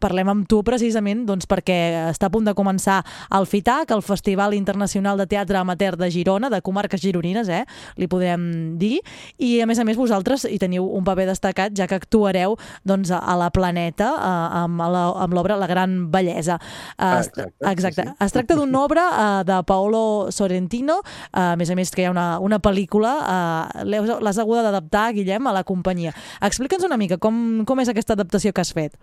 [0.00, 1.76] parlem amb tu precisament doncs, perquè
[2.10, 3.00] està a punt de començar
[3.34, 7.62] el FITAC, el Festival Internacional de Teatre Amateur de Girona, de comarques gironines, eh,
[8.00, 8.98] li podem dir,
[9.38, 13.10] i a més a més vosaltres hi teniu un paper destacat, ja que actuareu doncs,
[13.14, 16.58] a la Planeta eh, amb la- amb l'obra La Gran Bellesa.
[16.98, 17.93] Eh, Exacte, Exacte.
[18.02, 22.08] Es tracta d'una obra uh, de Paolo Sorrentino, uh, a més a més que hi
[22.08, 26.14] ha una, una pel·lícula, uh, l'has hagut d'adaptar, Guillem, a la companyia.
[26.42, 27.36] Explica'ns una mica com,
[27.68, 28.98] com és aquesta adaptació que has fet.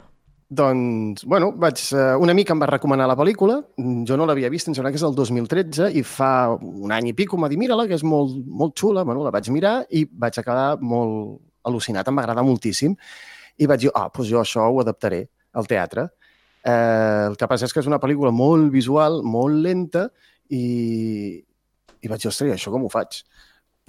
[0.52, 4.68] Doncs, bueno, vaig, eh, un amic em va recomanar la pel·lícula, jo no l'havia vist,
[4.68, 7.60] em sembla que és el 2013, i fa un any i pico em va dir,
[7.62, 12.10] mira-la, que és molt, molt xula, bueno, la vaig mirar i vaig acabar molt al·lucinat,
[12.12, 12.98] em va agradar moltíssim,
[13.64, 15.22] i vaig dir, ah, doncs jo això ho adaptaré
[15.56, 16.10] al teatre.
[16.62, 20.08] Eh, el que passa és que és una pel·lícula molt visual, molt lenta,
[20.52, 21.42] i,
[22.02, 23.22] i vaig dir, ostres, això com ho faig?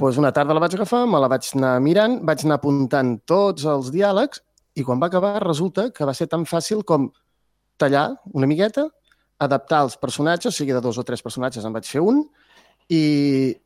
[0.00, 3.66] Doncs una tarda la vaig agafar, me la vaig anar mirant, vaig anar apuntant tots
[3.68, 4.40] els diàlegs
[4.74, 7.10] i quan va acabar resulta que va ser tan fàcil com
[7.78, 8.86] tallar una miqueta,
[9.42, 12.22] adaptar els personatges, o sigui, de dos o tres personatges en vaig fer un,
[12.90, 13.02] i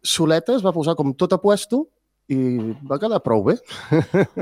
[0.03, 1.87] Soleta es va posar com tot a puesto
[2.27, 3.55] i va quedar prou bé.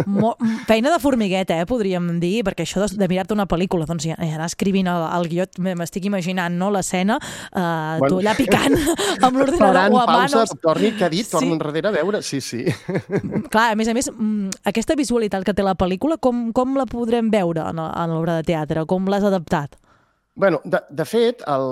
[0.08, 0.32] Mo
[0.68, 4.14] feina de formigueta, eh, podríem dir, perquè això de, de mirar-te una pel·lícula, doncs i
[4.14, 7.66] anar escrivint el, el guió, m'estic imaginant, no?, l'escena, eh,
[8.00, 8.08] bueno.
[8.08, 8.78] tu allà picant
[9.26, 10.56] amb l'ordinador o a pausa, manos.
[10.64, 11.28] torni, què ha dit?
[11.28, 11.36] Sí.
[11.36, 12.22] Torna enrere a veure.
[12.24, 12.64] Sí, sí.
[13.52, 16.88] Clar, a més a més, mm, aquesta visualitat que té la pel·lícula, com, com la
[16.88, 18.88] podrem veure en, en l'obra de teatre?
[18.88, 19.76] Com l'has adaptat?
[20.36, 21.64] Bueno, de, de fet, el,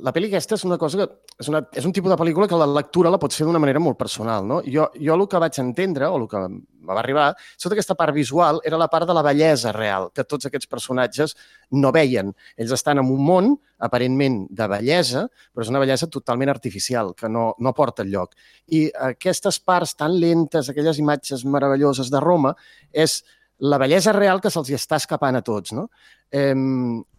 [0.00, 1.06] la pel·li aquesta és una cosa que...
[1.34, 3.82] És, una, és un tipus de pel·lícula que la lectura la pots fer d'una manera
[3.82, 4.62] molt personal, no?
[4.64, 6.56] Jo, jo el que vaig entendre, o el que em
[6.88, 7.26] va arribar,
[7.60, 11.36] sota aquesta part visual, era la part de la bellesa real, que tots aquests personatges
[11.76, 12.32] no veien.
[12.56, 13.52] Ells estan en un món,
[13.84, 18.32] aparentment, de bellesa, però és una bellesa totalment artificial, que no, no porta lloc.
[18.72, 22.56] I aquestes parts tan lentes, aquelles imatges meravelloses de Roma,
[22.92, 23.20] és
[23.58, 25.72] la bellesa real que se'ls està escapant a tots.
[25.76, 25.88] No?
[26.34, 26.54] Eh,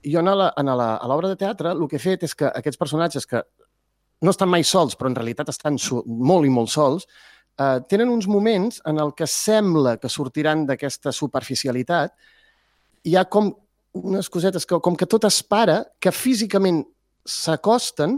[0.03, 3.43] jo a l'obra de teatre el que he fet és que aquests personatges que
[4.21, 7.07] no estan mai sols, però en realitat estan molt i molt sols,
[7.59, 12.13] eh, tenen uns moments en el que sembla que sortiran d'aquesta superficialitat
[13.05, 13.53] hi ha com
[13.95, 16.83] unes cosetes que com que tot es para, que físicament
[17.25, 18.17] s'acosten,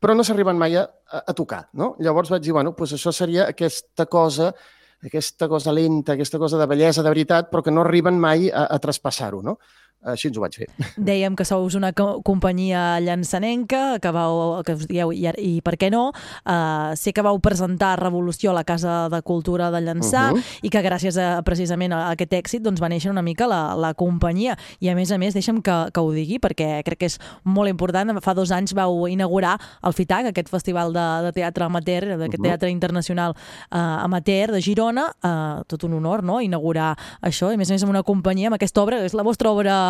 [0.00, 1.66] però no s'arriben mai a, a tocar.
[1.74, 1.94] No?
[1.98, 4.52] Llavors vaig dir, bueno, doncs això seria aquesta cosa
[5.00, 8.66] aquesta cosa lenta, aquesta cosa de bellesa de veritat, però que no arriben mai a,
[8.68, 9.54] a traspassar-ho, no?
[10.02, 10.66] Així ens ho vaig fer.
[10.96, 15.76] Dèiem que sous una co companyia llançanenca, que, vau, que us dieu, i, i per
[15.76, 20.30] què no, uh, sé que vau presentar Revolució a la Casa de Cultura de Llançà
[20.30, 20.34] Mhm.
[20.34, 20.58] uh -huh.
[20.62, 23.94] i que gràcies a, precisament a aquest èxit doncs, va néixer una mica la, la
[23.94, 24.56] companyia.
[24.80, 27.68] I a més a més, deixa'm que, que ho digui, perquè crec que és molt
[27.68, 28.20] important.
[28.20, 32.26] Fa dos anys vau inaugurar el FITAC, aquest festival de, de teatre amateur, d'aquest uh
[32.26, 32.32] Mhm.
[32.40, 32.42] -huh.
[32.48, 33.30] teatre internacional
[33.72, 35.06] uh, amateur de Girona.
[35.22, 38.46] Uh, tot un honor, no?, inaugurar això, i a més a més amb una companyia,
[38.48, 39.89] amb aquesta obra, és la vostra obra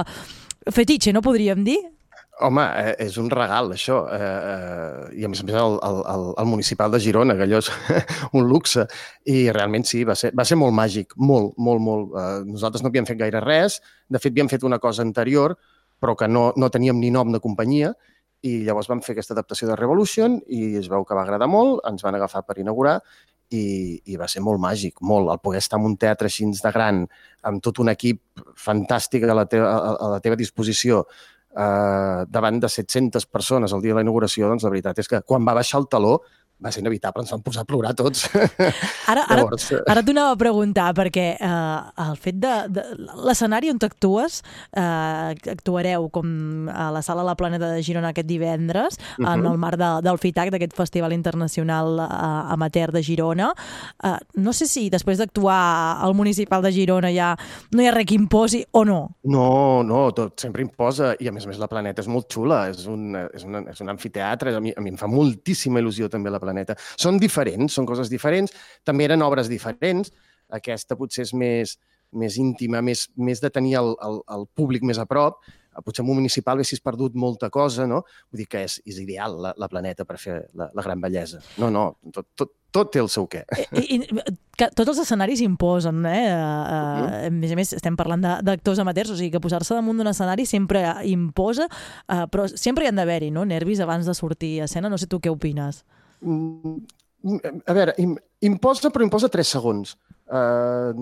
[0.70, 1.80] fetitxe, no podríem dir?
[2.40, 3.98] Home, eh, és un regal, això.
[4.16, 7.60] Eh, eh, I a més a més el, el, el, municipal de Girona, que allò
[7.60, 7.68] és
[8.38, 8.86] un luxe.
[9.28, 12.14] I realment sí, va ser, va ser molt màgic, molt, molt, molt.
[12.48, 13.80] Nosaltres no havíem fet gaire res.
[14.08, 15.58] De fet, havíem fet una cosa anterior,
[16.00, 17.92] però que no, no teníem ni nom de companyia.
[18.40, 21.82] I llavors vam fer aquesta adaptació de Revolution i es veu que va agradar molt,
[21.90, 23.02] ens van agafar per inaugurar
[23.50, 25.30] i, i va ser molt màgic, molt.
[25.32, 27.04] El poder estar en un teatre així de gran,
[27.42, 28.22] amb tot un equip
[28.56, 31.04] fantàstic a la teva, a, a la teva disposició,
[31.56, 35.22] eh, davant de 700 persones el dia de la inauguració, doncs la veritat és que
[35.26, 36.20] quan va baixar el taló
[36.62, 38.26] va ser inevitable, ens vam posar a plorar tots.
[39.10, 42.54] Ara, ara, Llavors, eh, ara t'ho anava a preguntar, perquè eh, el fet de...
[42.68, 42.84] de
[43.26, 44.40] L'escenari on t'actues,
[44.76, 49.32] eh, actuareu com a la Sala La Planeta de Girona aquest divendres, uh -huh.
[49.34, 49.52] en Mhm.
[49.52, 53.52] el marc de, del FITAC, d'aquest Festival Internacional eh, Amateur de Girona.
[54.02, 57.36] Eh, no sé si després d'actuar al Municipal de Girona ja
[57.72, 59.16] no hi ha res que imposi o no.
[59.24, 61.14] No, no, tot sempre imposa.
[61.18, 63.80] I a més a més la Planeta és molt xula, és un, és un, és
[63.80, 66.49] un amfiteatre, a mi, a mi em fa moltíssima il·lusió també la Planeta.
[66.96, 68.52] Són diferents, són coses diferents,
[68.84, 70.12] també eren obres diferents.
[70.50, 71.78] Aquesta potser és més,
[72.10, 75.42] més íntima, més, més de tenir el, el, el públic més a prop.
[75.80, 78.02] Potser en un municipal haguessis perdut molta cosa, no?
[78.28, 81.38] Vull dir que és, és ideal la, la Planeta per fer la, la gran bellesa.
[81.62, 83.44] No, no, tot, tot, tot té el seu què.
[83.78, 84.24] I, i,
[84.58, 86.26] que tots els escenaris imposen, eh?
[86.34, 90.02] Uh, uh, a més a més, estem parlant d'actors amateurs, o sigui que posar-se damunt
[90.02, 94.56] d'un escenari sempre imposa, uh, però sempre hi han d'haver-hi, no?, nervis abans de sortir
[94.58, 94.90] a escena.
[94.90, 95.84] No sé tu què opines.
[96.20, 96.78] Mm,
[97.66, 98.14] a veure, im,
[98.46, 99.96] imposa, però imposa 3 segons.
[100.30, 100.94] Uh,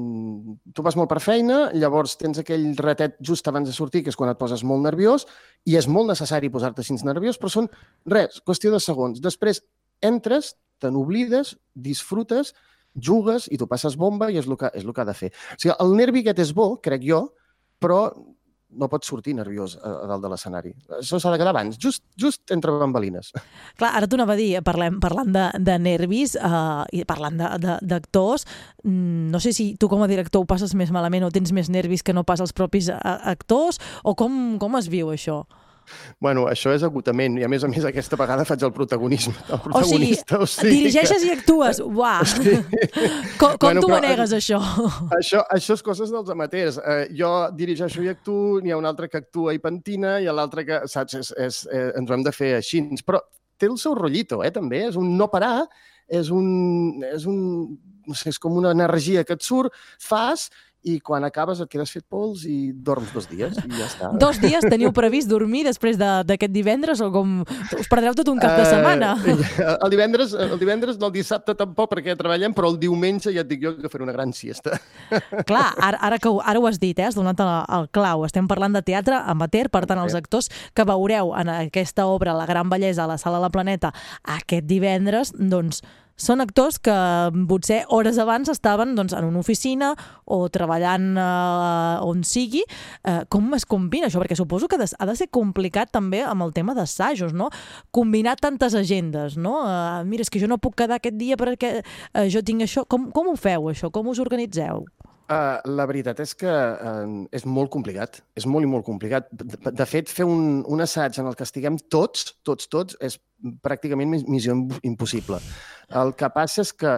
[0.73, 4.17] tu vas molt per feina, llavors tens aquell ratet just abans de sortir, que és
[4.17, 5.27] quan et poses molt nerviós,
[5.69, 7.69] i és molt necessari posar-te així nerviós, però són,
[8.09, 9.21] res, qüestió de segons.
[9.21, 9.61] Després
[10.03, 12.55] entres, te n'oblides, disfrutes,
[12.97, 15.31] jugues i tu passes bomba i és el que, és el que ha de fer.
[15.55, 17.21] O sigui, el nervi aquest és bo, crec jo,
[17.79, 18.01] però
[18.71, 20.73] no pots sortir nerviós a, a dalt de l'escenari.
[20.99, 23.33] Això s'ha de quedar abans, just, just entre bambalines.
[23.81, 28.45] Clar, ara t'ho anava a dir, parlem, parlant de, de nervis uh, i parlant d'actors,
[28.85, 31.73] mm, no sé si tu com a director ho passes més malament o tens més
[31.73, 32.99] nervis que no pas els propis uh,
[33.31, 35.43] actors, o com, com es viu això?
[36.21, 39.35] Bueno, això és agotament i a més a més aquesta vegada faig el protagonisme.
[39.49, 42.21] El O sigui, protagonista, dirigeixes i actues, uah!
[43.39, 44.59] Com, com Bueno, tu però- manegues això?
[45.17, 46.79] Això, això és coses dels amateurs.
[46.83, 50.65] Eh, jo dirigeixo i actuo, n'hi ha un altre que actua i pentina i l'altre
[50.67, 52.83] que, saps, és, és, eh, ens ho hem de fer així.
[53.07, 53.21] Però
[53.59, 54.85] té el seu rotllito, eh, també.
[54.89, 55.67] És un no parar,
[56.09, 57.39] és un, és un,
[58.09, 60.49] no sé, és com una energia que et surt, fas
[60.89, 64.11] i quan acabes et quedes fet pols i dorms dos dies i ja està.
[64.19, 68.39] Dos dies teniu previst dormir després de- d'aquest divendres o com us perdreu tot un
[68.41, 69.13] cap de setmana?
[69.27, 69.37] Eh,
[69.85, 73.51] el divendres, el divendres, no el dissabte tampoc, perquè treballem, però el diumenge ja et
[73.51, 74.79] dic jo que faré una gran siesta.
[75.51, 77.09] Clar, ara, ara, que ho, ara ho has dit, eh?
[77.09, 78.25] has donat el, el clau.
[78.29, 82.47] Estem parlant de teatre amateur, per tant, els actors que veureu en aquesta obra La
[82.49, 83.93] gran bellesa a la Sala La Planeta
[84.39, 85.83] aquest divendres, doncs,
[86.19, 86.95] són actors que
[87.49, 89.93] potser hores abans estaven doncs, en una oficina
[90.27, 92.65] o treballant eh, on sigui.
[93.07, 94.21] Eh, com es combina això?
[94.23, 97.51] Perquè suposo que ha de ser complicat també amb el tema d'assajos, no?
[97.95, 99.61] Combinar tantes agendes, no?
[99.65, 102.85] Eh, mira, és que jo no puc quedar aquest dia perquè eh, jo tinc això.
[102.89, 103.93] Com, com ho feu, això?
[103.95, 104.85] Com us organitzeu?
[105.29, 109.27] Uh, la veritat és que uh, és molt complicat, és molt i molt complicat.
[109.29, 113.19] De, de fet, fer un, un assaig en el que estiguem tots, tots, tots, és
[113.61, 115.37] pràcticament mis- missió im- impossible.
[116.01, 116.95] El que passa és que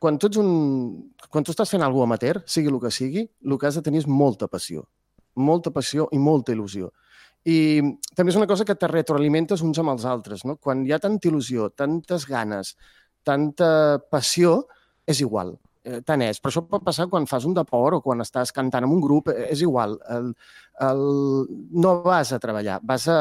[0.00, 0.48] quan tu, ets un,
[1.28, 4.00] quan tu estàs fent alguna amateur, sigui el que sigui, el que has de tenir
[4.06, 4.86] és molta passió.
[5.36, 6.88] Molta passió i molta il·lusió.
[7.44, 7.80] I
[8.16, 10.48] també és una cosa que te retroalimentes uns amb els altres.
[10.48, 10.56] No?
[10.56, 12.72] Quan hi ha tanta il·lusió, tantes ganes,
[13.20, 14.62] tanta passió,
[15.04, 16.40] és igual eh, tant és.
[16.40, 19.30] Però això pot passar quan fas un deport o quan estàs cantant amb un grup,
[19.32, 19.98] eh, és igual.
[20.16, 20.32] El,
[20.86, 21.04] el,
[21.84, 23.20] no vas a treballar, vas a,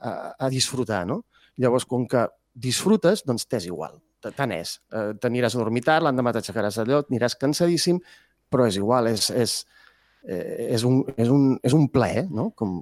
[0.00, 1.22] a, a disfrutar, no?
[1.58, 3.98] Llavors, com que disfrutes, doncs t'és igual.
[4.24, 4.78] Tant és.
[4.92, 8.00] Eh, T'aniràs a dormir tard, l'endemà t'aixecaràs allò, aniràs cansadíssim,
[8.50, 9.58] però és igual, és, és,
[10.26, 12.50] eh, és, un, és, un, és un plaer, no?
[12.58, 12.80] Com,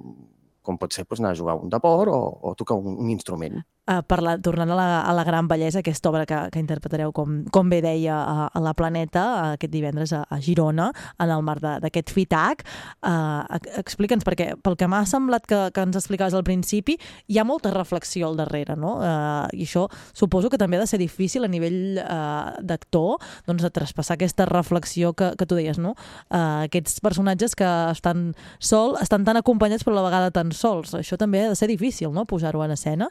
[0.65, 3.61] com pot ser doncs, anar a jugar un deport o, o tocar un, un instrument.
[3.87, 7.45] Uh, parla, tornant a la, a la gran bellesa, aquesta obra que, que interpretareu, com,
[7.55, 9.23] com bé deia, a, a la Planeta,
[9.55, 10.89] aquest divendres a, a Girona,
[11.23, 12.65] en el marc d'aquest FITAC.
[12.99, 16.97] Uh, Explica'ns, perquè pel que m'ha semblat que, que ens explicaves al principi,
[17.31, 18.97] hi ha molta reflexió al darrere, no?
[18.99, 23.63] Uh, I això suposo que també ha de ser difícil a nivell uh, d'actor, doncs
[23.63, 25.95] de traspassar aquesta reflexió que, que tu deies, no?
[26.27, 30.91] Uh, aquests personatges que estan sol, estan tan acompanyats però a la vegada tan sols.
[30.99, 33.07] Això també ha de ser difícil, no?, posar-ho en escena.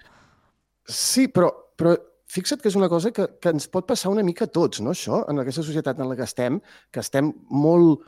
[0.88, 1.94] Sí, però, però
[2.30, 4.94] fixa't que és una cosa que, que ens pot passar una mica a tots, no,
[4.94, 6.60] això, en aquesta societat en la que estem,
[6.92, 8.04] que estem molt,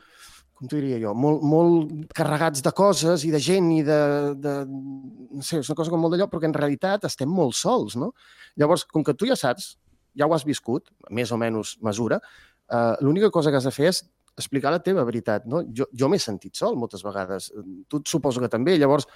[0.59, 3.99] com t'ho diria jo, molt, molt carregats de coses i de gent i de,
[4.43, 4.55] de...
[4.67, 7.95] No sé, és una cosa com molt d'allò, però que en realitat estem molt sols,
[7.99, 8.11] no?
[8.59, 9.73] Llavors, com que tu ja saps,
[10.19, 12.19] ja ho has viscut, més o menys mesura,
[12.67, 14.03] eh, l'única cosa que has de fer és
[14.39, 15.63] explicar la teva veritat, no?
[15.75, 17.51] Jo, jo m'he sentit sol moltes vegades,
[17.91, 19.07] tu suposo que també, llavors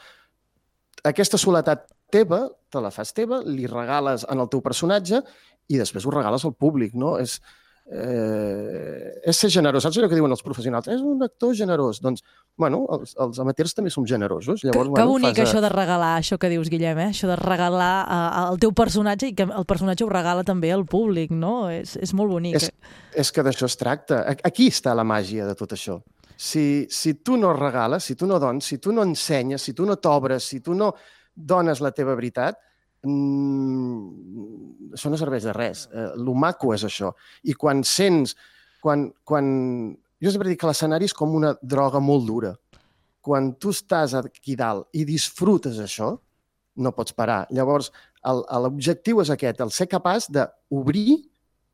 [1.03, 5.19] aquesta soledat teva, te la fas teva, li regales en el teu personatge
[5.73, 7.15] i després ho regales al públic, no?
[7.21, 7.39] És,
[7.87, 9.83] eh, és ser generós.
[9.85, 10.87] Saps allò que diuen els professionals?
[10.91, 11.99] És un actor generós.
[12.03, 12.23] Doncs,
[12.59, 14.63] bueno, els, els amateurs també som generosos.
[14.63, 17.09] Llavors, Que bueno, bonic fas, això de regalar, això que dius, Guillem, eh?
[17.13, 20.85] això de regalar uh, el teu personatge i que el personatge ho regala també al
[20.89, 21.69] públic, no?
[21.73, 22.59] És, és molt bonic.
[22.59, 22.69] És,
[23.25, 24.23] és que d'això es tracta.
[24.31, 25.99] A- Aquí està la màgia de tot això.
[26.43, 29.85] Si, si tu no regales, si tu no dones, si tu no ensenyes, si tu
[29.87, 30.93] no t'obres, si tu no
[31.35, 32.59] dones la teva veritat,
[33.03, 35.87] mm, això no serveix de res.
[35.91, 37.13] Eh, lo maco és això.
[37.43, 38.35] I quan sents...
[38.83, 39.45] Quan, quan...
[40.23, 42.53] Jo sempre dic que l'escenari és com una droga molt dura.
[43.23, 46.13] Quan tu estàs aquí dalt i disfrutes això,
[46.75, 47.45] no pots parar.
[47.51, 47.91] Llavors,
[48.23, 51.21] l'objectiu és aquest, el ser capaç d'obrir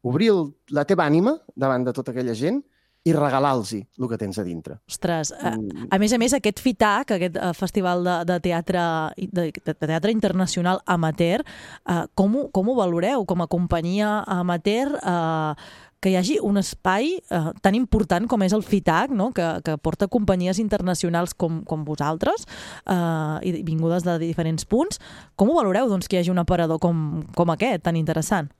[0.01, 2.61] obrir el, la teva ànima davant de tota aquella gent
[3.07, 4.79] i regalar-los el que tens a dintre.
[4.89, 8.85] Ostres, a, a més a més, aquest FITAC, aquest eh, festival de, de, teatre,
[9.17, 14.97] de, de teatre internacional amateur, eh, com, ho, com ho valoreu com a companyia amateur
[14.99, 15.69] eh,
[15.99, 19.31] que hi hagi un espai eh, tan important com és el FITAC, no?
[19.35, 22.47] que, que porta companyies internacionals com, com vosaltres
[22.85, 24.99] eh, i vingudes de diferents punts.
[25.35, 28.51] Com ho valoreu doncs, que hi hagi un aparador com, com aquest, tan interessant?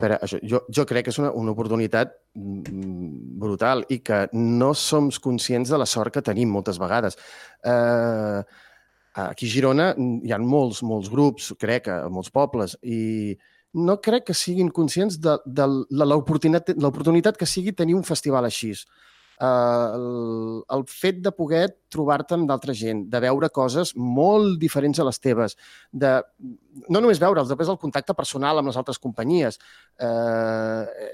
[0.00, 4.72] Veure, això, jo, jo crec que és una, una oportunitat mm, brutal i que no
[4.78, 7.18] som conscients de la sort que tenim moltes vegades.
[7.64, 8.42] Eh,
[9.24, 13.36] aquí a Girona hi ha molts, molts grups, crec, a molts pobles, i
[13.74, 18.74] no crec que siguin conscients de, de l'oportunitat que sigui tenir un festival així.
[19.42, 20.04] Uh, el,
[20.76, 25.18] el fet de poder trobar-te amb d'altra gent, de veure coses molt diferents a les
[25.18, 25.56] teves,
[25.90, 26.12] de
[26.86, 29.58] no només veure'ls, després el contacte personal amb les altres companyies.
[29.98, 31.10] Eh,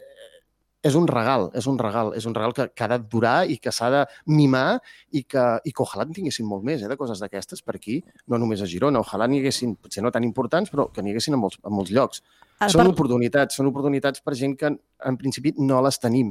[0.89, 3.57] és un regal, és un regal, és un regal que, que ha de durar i
[3.59, 4.79] que s'ha de mimar
[5.11, 7.99] i que, i que ojalà en tinguéssim molt més, eh, de coses d'aquestes per aquí,
[8.31, 11.35] no només a Girona, ojalà n'hi haguessin, potser no tan importants, però que n'hi haguessin
[11.35, 12.23] a molts, a molts llocs.
[12.61, 14.79] Ara, són per- oportunitats, són oportunitats per gent que en,
[15.11, 16.31] en principi no les tenim.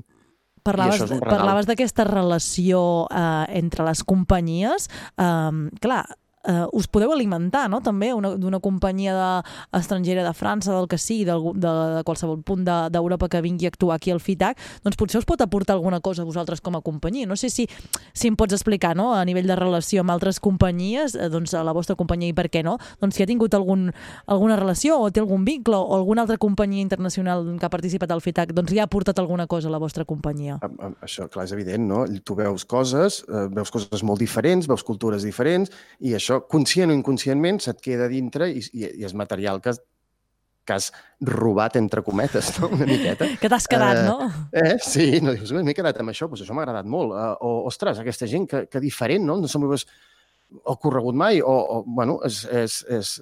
[0.68, 4.90] Parlaves, parlaves d'aquesta relació eh, entre les companyies.
[5.16, 5.52] Eh,
[5.84, 6.04] clar,
[6.48, 10.98] eh, us podeu alimentar, no?, també una- d'una companyia de, estrangera de França, del que
[10.98, 14.58] sigui, de, de, de qualsevol punt de- d'Europa que vingui a actuar aquí al FITAC,
[14.84, 17.28] doncs potser us pot aportar alguna cosa a vosaltres com a companyia.
[17.28, 17.68] No sé si,
[18.14, 21.64] si em pots explicar, no?, a nivell de relació amb altres companyies, eh, doncs a
[21.64, 23.92] la vostra companyia i per què no, doncs si ha tingut algun,
[24.26, 28.22] alguna relació o té algun vincle o alguna altra companyia internacional que ha participat al
[28.22, 30.60] FITAC, doncs li ha aportat alguna cosa a la vostra companyia.
[31.04, 32.06] Això, clar, és evident, no?
[32.24, 36.98] Tu veus coses, eh, veus coses molt diferents, veus cultures diferents, i això, conscient o
[36.98, 39.76] inconscientment, se't queda dintre i, i, i és material que
[40.68, 40.92] que has
[41.24, 42.68] robat, entre cometes, no?
[42.76, 43.26] una miqueta.
[43.42, 44.28] Que t'has quedat, Eh, no?
[44.52, 44.76] Eh?
[44.84, 47.16] Sí, no, dius, m'he quedat amb això, doncs això m'ha agradat molt.
[47.16, 49.40] Uh, o, ostres, aquesta gent que, que diferent, no?
[49.40, 49.88] No se m'ho hagués
[50.76, 53.14] ocorregut mai, o, o bueno, és, és, és,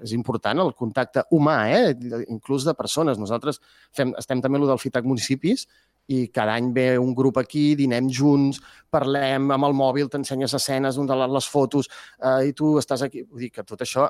[0.00, 1.92] és important el contacte humà, eh?
[2.32, 3.20] inclús de persones.
[3.20, 3.60] Nosaltres
[3.96, 5.68] fem, estem també a lo del FITAC municipis
[6.10, 8.58] i cada any ve un grup aquí, dinem junts,
[8.90, 11.88] parlem amb el mòbil, t'ensenyes escenes, les les fotos,
[12.18, 13.22] eh, i tu estàs aquí.
[13.22, 14.08] Vull dir que tot això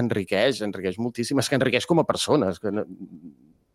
[0.00, 1.38] enriqueix, enriqueix moltíssim.
[1.38, 2.60] És que enriqueix com a persones.
[2.62, 2.86] Que no...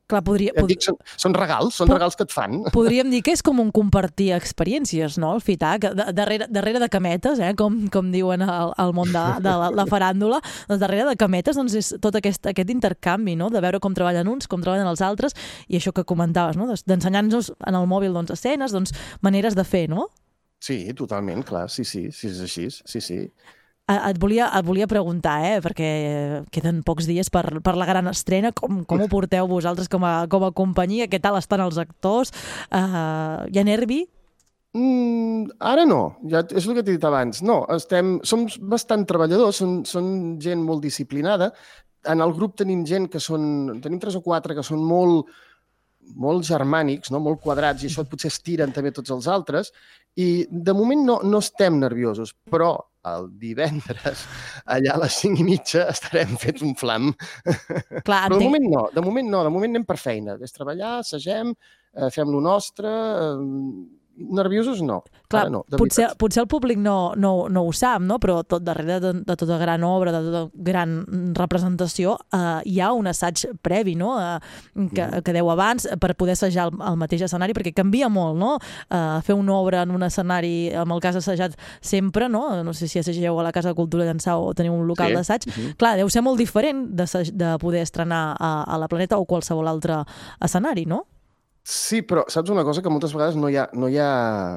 [0.06, 2.60] Clar, podria, pod dic, són, són regals, són regals que et fan.
[2.76, 6.90] podríem dir que és com un compartir experiències, no?, el FITAC, de, darrere, darrere de
[6.94, 7.54] cametes, eh?
[7.58, 11.58] com, com diuen al, al món de, de la, la faràndula, doncs darrere de cametes
[11.58, 15.02] doncs és tot aquest, aquest intercanvi, no?, de veure com treballen uns, com treballen els
[15.02, 15.34] altres,
[15.66, 18.94] i això que comentaves, no?, d'ensenyar-nos en el mòbil doncs, escenes, doncs,
[19.26, 20.12] maneres de fer, no?
[20.62, 23.20] Sí, totalment, clar, sí, sí, sí, és així, sí, sí.
[23.86, 25.88] Et volia, et volia preguntar, eh, perquè
[26.50, 30.26] queden pocs dies per, per la gran estrena, com, com ho porteu vosaltres com a,
[30.26, 32.34] com a companyia, què tal estan els actors,
[32.74, 34.00] uh, hi ha nervi?
[34.74, 36.00] Mm, ara no,
[36.32, 37.44] ja és el que t'he dit abans.
[37.46, 40.10] No, estem, som bastant treballadors, són, són
[40.42, 41.52] gent molt disciplinada.
[42.10, 43.78] En el grup tenim gent que són...
[43.86, 45.30] Tenim tres o quatre que són molt,
[46.18, 47.22] molt germànics, no?
[47.22, 49.70] molt quadrats, i això potser estiren també tots els altres.
[50.18, 52.74] I de moment no, no estem nerviosos, però
[53.14, 54.26] el divendres,
[54.66, 57.12] allà a les cinc i mitja, estarem fets un flam.
[57.46, 60.38] Clar, Però de entenc- moment no, de moment no, de moment anem per feina.
[60.42, 61.54] És treballar, assagem,
[61.96, 62.90] eh, fem lo nostre...
[62.90, 65.04] Eh, nerviosos no.
[65.28, 66.18] Clar, Ara no, de potser, veritat.
[66.22, 68.20] potser el públic no, no, no ho sap, no?
[68.22, 70.94] però tot darrere de, de tota gran obra, de tota gran
[71.36, 74.16] representació, eh, hi ha un assaig previ, no?
[74.22, 74.40] eh,
[74.74, 75.22] que, Mm-hmm.
[75.24, 78.56] que deu abans, per poder assajar el, el mateix escenari, perquè canvia molt, no?
[78.90, 82.64] Eh, fer una obra en un escenari amb el cas assajat sempre, no?
[82.64, 85.16] No sé si assageu a la Casa de Cultura d'Ençà o teniu un local Sí.
[85.16, 85.48] d'assaig.
[85.48, 85.76] Mhm.
[85.78, 89.68] Clar, deu ser molt diferent de, de poder estrenar a, a la Planeta o qualsevol
[89.68, 90.04] altre
[90.42, 91.06] escenari, no?
[91.66, 92.84] Sí, però saps una cosa?
[92.86, 94.10] Que moltes vegades no hi ha, no hi ha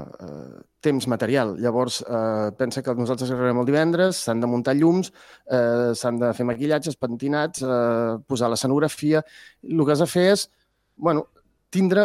[0.05, 1.55] eh, temps material.
[1.57, 5.09] Llavors, eh, pensa que nosaltres arribarem el divendres, s'han de muntar llums,
[5.49, 9.25] eh, s'han de fer maquillatges, pentinats, eh, posar l'escenografia...
[9.65, 10.45] El que has de fer és...
[11.01, 11.25] Bueno,
[11.73, 12.05] tindre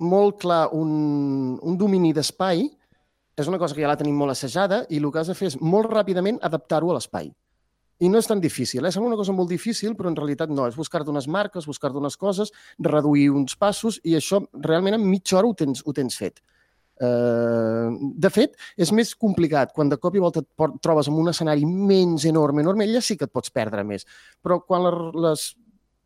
[0.00, 2.64] molt clar un, un domini d'espai
[3.36, 5.52] és una cosa que ja la tenim molt assajada i el que has de fer
[5.52, 7.28] és molt ràpidament adaptar-ho a l'espai.
[8.00, 8.90] I no és tan difícil, eh?
[8.94, 12.16] sembla una cosa molt difícil, però en realitat no, és buscar-te unes marques, buscar-te unes
[12.16, 16.40] coses, reduir uns passos i això realment en mitja hora ho tens, ho tens fet.
[17.00, 21.30] Uh, de fet, és més complicat quan de cop i volta et trobes en un
[21.32, 24.04] escenari menys enorme, enorme, allà sí que et pots perdre més.
[24.44, 24.84] Però quan
[25.24, 25.46] les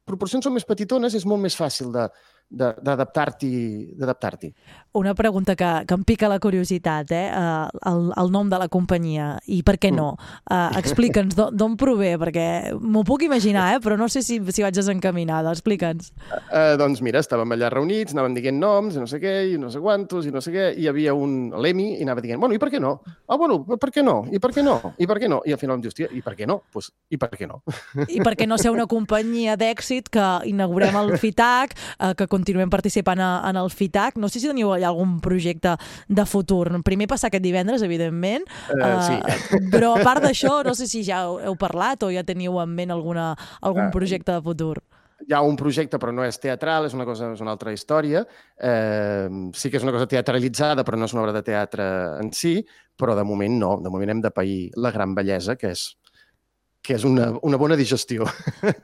[0.06, 2.08] proporcions són més petitones és molt més fàcil de-
[2.50, 4.52] d'adaptar-t'hi.
[4.94, 7.26] Una pregunta que, que em pica la curiositat, eh?
[7.34, 10.12] Uh, el, el nom de la companyia i per què no?
[10.46, 13.80] Uh, Explica'ns d'on- prové, perquè m'ho puc imaginar, eh?
[13.82, 15.50] però no sé si, si vaig desencaminada.
[15.50, 16.12] Explica'ns.
[16.30, 19.72] Uh, doncs mira, estàvem allà reunits, anàvem dient noms, i no sé què, i no
[19.72, 22.54] sé quantos, i no sé què, i hi havia un, l'Emi, i anava dient, bueno,
[22.54, 23.00] i per què no?
[23.26, 24.20] Ah, bueno, per què no?
[24.30, 24.76] I per què no?
[25.00, 25.40] I per què no?
[25.48, 26.60] I al final em diu, hòstia, i per què no?
[26.70, 27.64] Pues, I per què no?
[28.06, 32.72] I per què no ser una companyia d'èxit que inaugurem el FITAC, eh, que continuem
[32.72, 34.18] participant a, en el FITAC.
[34.18, 35.76] No sé si teniu allà algun projecte
[36.08, 36.66] de futur.
[36.86, 38.48] Primer passar aquest divendres, evidentment.
[38.74, 39.18] Eh, sí.
[39.74, 42.94] Però a part d'això, no sé si ja heu, parlat o ja teniu en ment
[42.94, 43.32] alguna,
[43.62, 44.82] algun Eh, projecte de futur.
[45.24, 48.24] Hi ha un projecte, però no és teatral, és una cosa, és una altra història.
[48.58, 51.86] Eh, sí que és una cosa teatralitzada, però no és una obra de teatre
[52.20, 52.58] en si,
[52.98, 53.70] però de moment no.
[53.84, 55.86] De moment hem de pair la gran bellesa, que és
[56.84, 58.26] que és una, una bona digestió.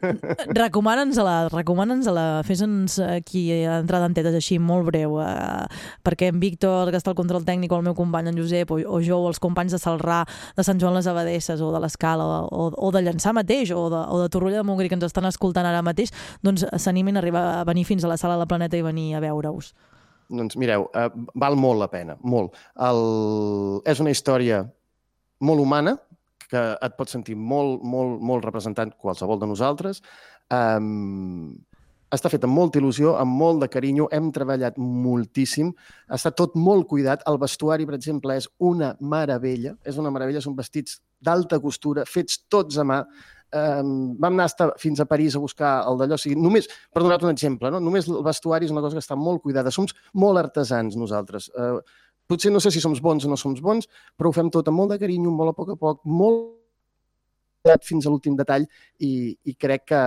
[0.62, 5.66] Recomana'ns-la, recomana'ns-la, fes-nos aquí entrada en tetes així, molt breu, eh,
[6.06, 8.80] perquè en Víctor, que està al control tècnic, o el meu company en Josep, o,
[8.80, 10.22] o jo, o els companys de Salrà,
[10.56, 14.00] de Sant Joan les Abadesses, o de l'Escala, o, o de Llançà mateix, o de,
[14.00, 17.46] o de Torroella de Montgrí, que ens estan escoltant ara mateix, doncs s'animin a arribar
[17.58, 19.74] a venir fins a la sala de la Planeta i venir a veure-us.
[20.32, 22.56] Doncs mireu, eh, val molt la pena, molt.
[22.80, 23.82] El...
[23.84, 24.64] És una història
[25.44, 25.98] molt humana,
[26.50, 30.02] que et pot sentir molt, molt, molt representant qualsevol de nosaltres.
[30.50, 31.56] Um,
[32.10, 35.70] està fet amb molta il·lusió, amb molt de carinyo, hem treballat moltíssim,
[36.10, 37.22] està tot molt cuidat.
[37.30, 42.42] El vestuari, per exemple, és una meravella, és una meravella, són vestits d'alta costura, fets
[42.50, 43.04] tots a mà,
[43.50, 46.14] Um, vam anar hasta, fins a París a buscar el d'allò.
[46.14, 47.80] O sigui, només, per donar-te un exemple, no?
[47.82, 49.72] només el vestuari és una cosa que està molt cuidada.
[49.74, 51.48] Som molt artesans nosaltres.
[51.58, 51.80] Uh,
[52.30, 54.78] potser no sé si som bons o no som bons, però ho fem tot amb
[54.78, 56.56] molt de carinyo, molt a poc a poc, molt
[57.84, 58.64] fins a l'últim detall
[59.04, 60.02] i, i crec que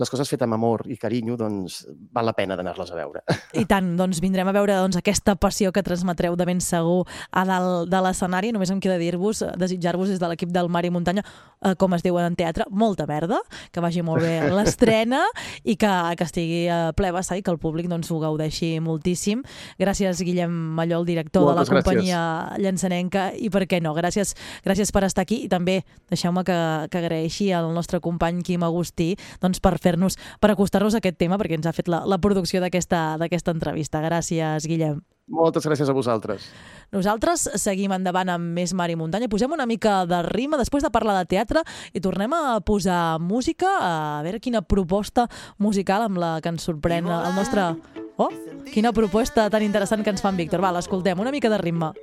[0.00, 1.82] les coses fetes amb amor i carinyo, doncs
[2.14, 3.22] val la pena d'anar-les a veure.
[3.58, 7.44] I tant, doncs vindrem a veure doncs, aquesta passió que transmetreu de ben segur a
[7.48, 8.52] dalt de l'escenari.
[8.56, 11.24] Només em queda dir-vos, desitjar-vos des de l'equip del Mar i Muntanya,
[11.60, 15.20] eh, com es diu en teatre, molta merda, que vagi molt bé l'estrena
[15.62, 19.44] i que, que estigui a ple vessar i que el públic doncs, ho gaudeixi moltíssim.
[19.80, 21.84] Gràcies, Guillem Mallol, director Moltes de la gràcies.
[21.84, 22.22] companyia
[22.64, 24.32] llançanenca, i per què no, gràcies,
[24.64, 26.58] gràcies per estar aquí i també deixeu-me que,
[26.88, 29.12] que agraeixi al nostre company Quim Agustí
[29.42, 32.62] doncs, per fer-nos, per acostar-nos a aquest tema perquè ens ha fet la, la producció
[32.62, 34.02] d'aquesta d'aquesta entrevista.
[34.04, 35.02] Gràcies, Guillem.
[35.32, 36.48] Moltes gràcies a vosaltres.
[36.92, 39.30] Nosaltres seguim endavant amb més mar i muntanya.
[39.32, 41.62] Posem una mica de rima després de parlar de teatre
[41.94, 45.28] i tornem a posar música, a veure quina proposta
[45.62, 47.72] musical amb la que ens sorprèn el nostre...
[48.20, 48.28] Oh,
[48.68, 50.60] quina proposta tan interessant que ens fan Víctor.
[50.60, 51.94] Va, l'escoltem, una mica de ritme.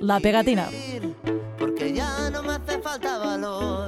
[0.00, 0.70] La pegatina.
[1.58, 3.79] porque ya no me hace falta valor.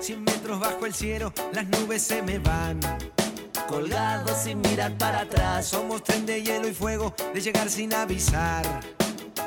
[0.00, 2.80] 100 metros bajo el cielo, las nubes se me van.
[3.68, 8.64] Colgado sin mirar para atrás, Somos tren de hielo y fuego, de llegar sin avisar.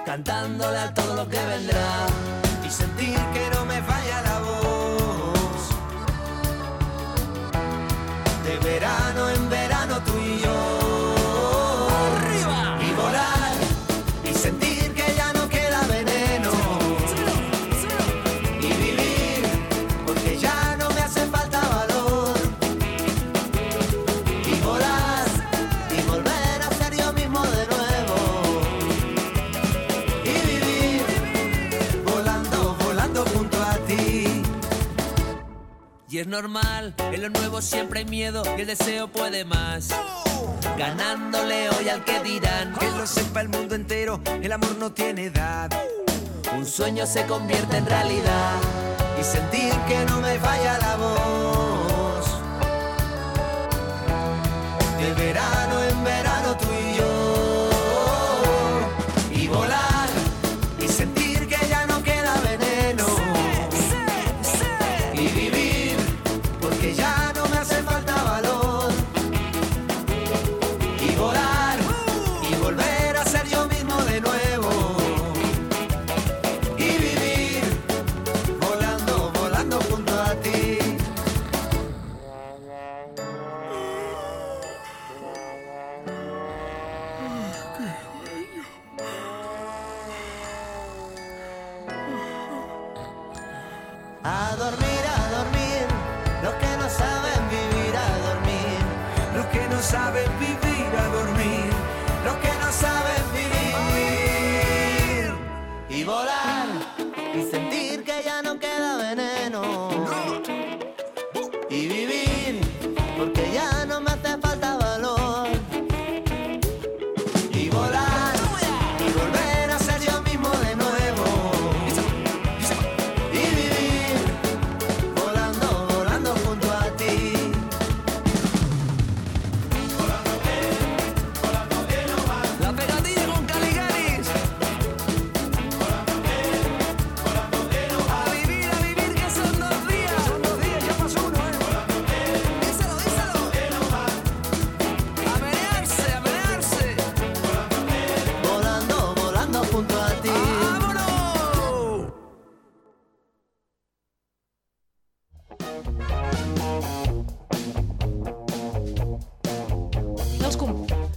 [0.05, 2.05] cantándole a todo lo que vendrá.
[2.65, 5.69] Y sentir que no me falla la voz.
[8.45, 9.62] De verano en verano
[36.14, 39.90] Y es normal, en lo nuevo siempre hay miedo y el deseo puede más.
[40.77, 42.72] Ganándole hoy al que dirán.
[42.76, 45.72] Que lo sepa el mundo entero, el amor no tiene edad.
[46.56, 48.57] Un sueño se convierte en realidad.
[49.19, 52.26] Y sentir que no me falla la voz.
[54.99, 55.14] De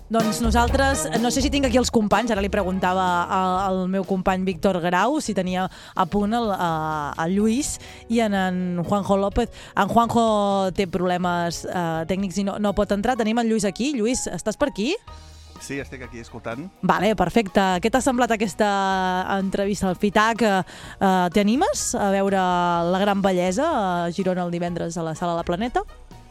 [0.07, 4.05] Doncs nosaltres, no sé si tinc aquí els companys, ara li preguntava al, al meu
[4.07, 7.73] company Víctor Grau si tenia a punt el, a, a Lluís
[8.07, 9.51] i en, en Juanjo López.
[9.75, 13.19] En Juanjo té problemes eh, tècnics i no, no pot entrar.
[13.19, 13.91] Tenim en Lluís aquí.
[13.99, 14.93] Lluís, estàs per aquí?
[15.59, 16.69] Sí, estic aquí escoltant.
[16.87, 17.67] Vale, perfecte.
[17.83, 18.71] Què t'ha semblat aquesta
[19.41, 20.47] entrevista al FITAC?
[20.47, 22.49] Eh, T'animes a veure
[22.95, 25.83] la gran bellesa a Girona el divendres a la Sala La Planeta?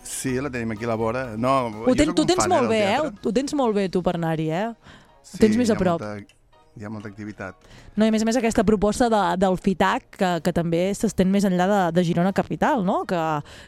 [0.05, 1.25] Sí, la tenim aquí a la vora.
[1.35, 3.11] No, Ho ten, tu tens fan, molt del bé, eh?
[3.25, 4.69] Ho tens molt bé tu per anar-hi, eh?
[4.69, 5.97] Ho Sí, tens més a prop.
[5.97, 6.35] Molta,
[6.75, 7.57] hi ha molta activitat.
[7.95, 11.31] No, i a més a més aquesta proposta de, del FITAC, que, que també s'estén
[11.31, 12.99] més enllà de, de Girona Capital, no?
[13.09, 13.21] que,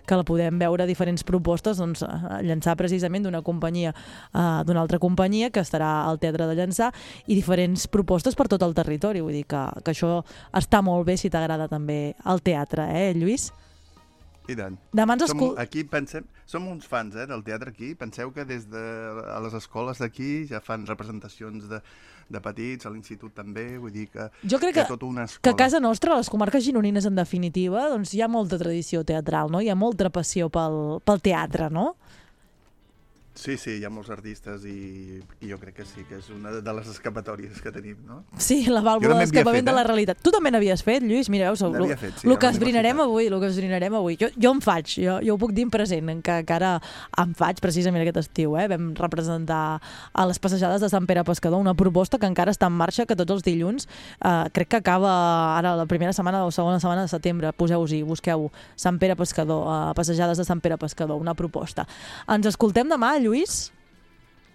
[0.06, 2.04] que la podem veure diferents propostes, doncs,
[2.46, 3.94] llançar precisament d'una companyia,
[4.34, 6.92] uh, d'una altra companyia que estarà al Teatre de Llançà
[7.26, 9.24] i diferents propostes per tot el territori.
[9.24, 10.20] Vull dir que, que això
[10.54, 13.50] està molt bé si t'agrada també el teatre, eh, Lluís?
[14.48, 14.78] I tant.
[14.96, 17.94] Demà ens som, escol- aquí pensem, som uns fans eh, del teatre aquí.
[17.96, 18.84] Penseu que des de
[19.34, 21.82] a les escoles d'aquí ja fan representacions de,
[22.30, 25.54] de petits, a l'institut també, vull dir que Jo crec que, tota una que escola.
[25.54, 29.60] a casa nostra, les comarques gironines en definitiva, doncs hi ha molta tradició teatral, no?
[29.62, 31.96] Hi ha molta passió pel, pel teatre, no?
[33.38, 36.56] Sí, sí, hi ha molts artistes i, i jo crec que sí, que és una
[36.58, 38.24] de les escapatòries que tenim, no?
[38.42, 39.88] Sí, la vàlvula d'escapament fet, de la eh?
[39.88, 40.22] realitat.
[40.26, 41.30] Tu també n'havies fet, Lluís?
[41.30, 44.18] Mireu, el, N'havia fet, sí, el que esbrinarem avui, el que esbrinarem avui.
[44.20, 46.72] Jo, jo en faig, jo, jo ho puc dir en present, que encara
[47.22, 48.58] en faig precisament aquest estiu.
[48.58, 48.66] Eh?
[48.74, 52.78] Vam representar a les passejades de Sant Pere Pescador una proposta que encara està en
[52.80, 53.86] marxa, que tots els dilluns,
[54.18, 55.14] eh, crec que acaba
[55.60, 57.54] ara la primera setmana o segona setmana de setembre.
[57.54, 61.86] Poseu-hi, busqueu Sant Pere Pescador, eh, passejades de Sant Pere Pescador, una proposta.
[62.28, 63.27] Ens escoltem demà, Lluís?
[63.28, 63.72] Luis.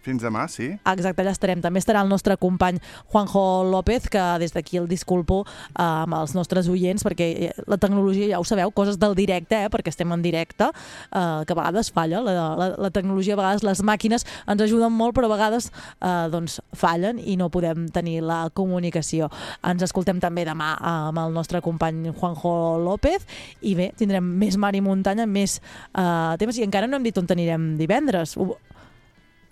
[0.03, 0.73] Fins demà, sí.
[0.91, 1.61] Exacte, allà estarem.
[1.63, 2.81] També estarà el nostre company
[3.13, 7.79] Juanjo López, que des d'aquí el disculpo eh, amb els nostres oients, perquè eh, la
[7.79, 11.59] tecnologia, ja ho sabeu, coses del directe, eh, perquè estem en directe, eh, que a
[11.59, 12.23] vegades falla.
[12.27, 16.27] La, la, la tecnologia, a vegades les màquines ens ajuden molt, però a vegades eh,
[16.33, 19.31] doncs, fallen i no podem tenir la comunicació.
[19.71, 23.23] Ens escoltem també demà eh, amb el nostre company Juanjo López
[23.63, 25.61] i bé, tindrem més mar i muntanya, més
[25.95, 28.35] eh, temes i encara no hem dit on anirem divendres.
[28.37, 28.51] Ho,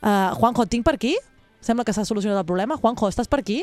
[0.01, 1.17] Uh, Juanjo, tinc per aquí?
[1.61, 2.79] Sembla que s'ha solucionat el problema.
[2.81, 3.63] Juanjo, estàs per aquí?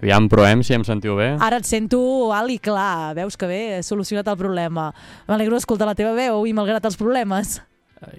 [0.00, 1.34] Aviam, provem si em sentiu bé.
[1.36, 2.00] Ara et sento
[2.32, 3.12] alt i clar.
[3.18, 4.88] Veus que bé, he solucionat el problema.
[5.28, 7.60] M'alegro d'escoltar la teva veu i malgrat els problemes.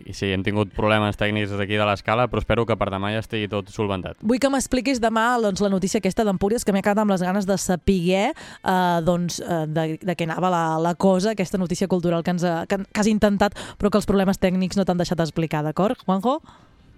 [0.08, 3.10] I sí, hem tingut problemes tècnics des d'aquí de l'escala, però espero que per demà
[3.12, 4.16] ja estigui tot solventat.
[4.24, 7.48] Vull que m'expliquis demà doncs, la notícia aquesta d'Empúries, que m'he quedat amb les ganes
[7.50, 12.24] de saber eh, doncs, eh, de, de què anava la, la cosa, aquesta notícia cultural
[12.24, 15.20] que, ens ha, que, que has intentat, però que els problemes tècnics no t'han deixat
[15.26, 16.40] explicar, d'acord, Juanjo?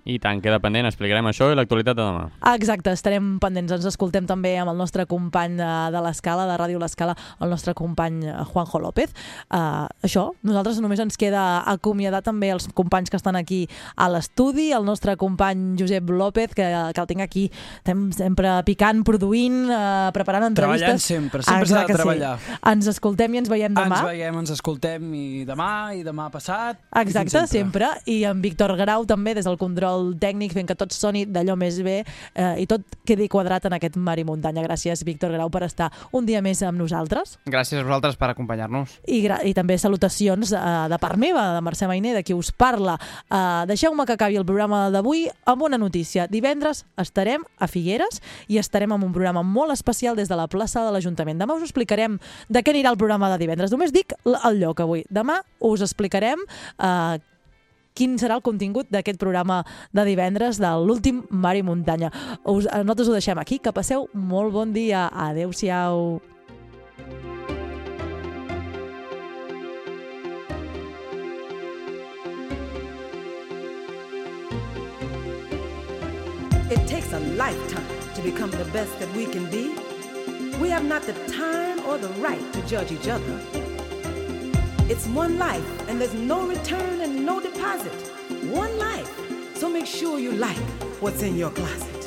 [0.06, 2.26] I tant, queda pendent, explicarem això i l'actualitat de demà.
[2.52, 3.72] Exacte, estarem pendents.
[3.74, 7.74] Ens escoltem també amb el nostre company de, de l'Escala, de Ràdio L'Escala, el nostre
[7.74, 9.16] company eh, Juanjo López.
[9.50, 13.64] Uh, això, nosaltres només ens queda acomiadar també els companys que estan aquí
[13.98, 17.48] a l'estudi, el nostre company Josep López, que, que el tinc aquí
[17.80, 20.86] estem sempre picant, produint, uh, preparant entrevistes.
[20.86, 22.36] Treballant sempre, sempre s'ha de treballar.
[22.46, 22.60] Sí.
[22.76, 24.04] Ens escoltem i ens veiem demà.
[24.04, 26.78] Ens veiem, ens escoltem i demà i demà passat.
[26.94, 27.90] i Exacte, fins sempre.
[28.06, 31.80] I en Víctor Grau també des del control tècnic fent que tot soni d'allò més
[31.86, 34.64] bé eh, i tot quedi quadrat en aquest mar i muntanya.
[34.66, 37.38] Gràcies, Víctor Grau, per estar un dia més amb nosaltres.
[37.46, 38.98] Gràcies a vosaltres per acompanyar-nos.
[39.08, 42.98] I, i també salutacions eh, de part meva, de Mercè Mainer, de qui us parla.
[43.30, 46.28] Eh, Deixeu-me que acabi el programa d'avui amb una notícia.
[46.32, 50.84] Divendres estarem a Figueres i estarem amb un programa molt especial des de la plaça
[50.86, 51.40] de l'Ajuntament.
[51.42, 52.20] Demà us explicarem
[52.50, 53.74] de què anirà el programa de divendres.
[53.74, 55.06] Només dic el lloc avui.
[55.10, 57.18] Demà us explicarem eh,
[57.96, 59.64] quin serà el contingut d'aquest programa
[59.96, 62.12] de divendres de l'últim Mar i Muntanya.
[62.44, 65.08] Us, eh, nosaltres ho deixem aquí, que passeu molt bon dia.
[65.08, 66.22] Adéu-siau.
[76.68, 77.86] It takes a lifetime
[78.16, 79.76] to become the best that we can be.
[80.60, 83.65] We have not the time or the right to judge each other.
[84.88, 87.92] It's one life, and there's no return and no deposit.
[88.52, 89.10] One life.
[89.56, 90.58] So make sure you like
[91.02, 92.02] what's in your closet.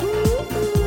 [0.00, 0.81] Mm-hmm.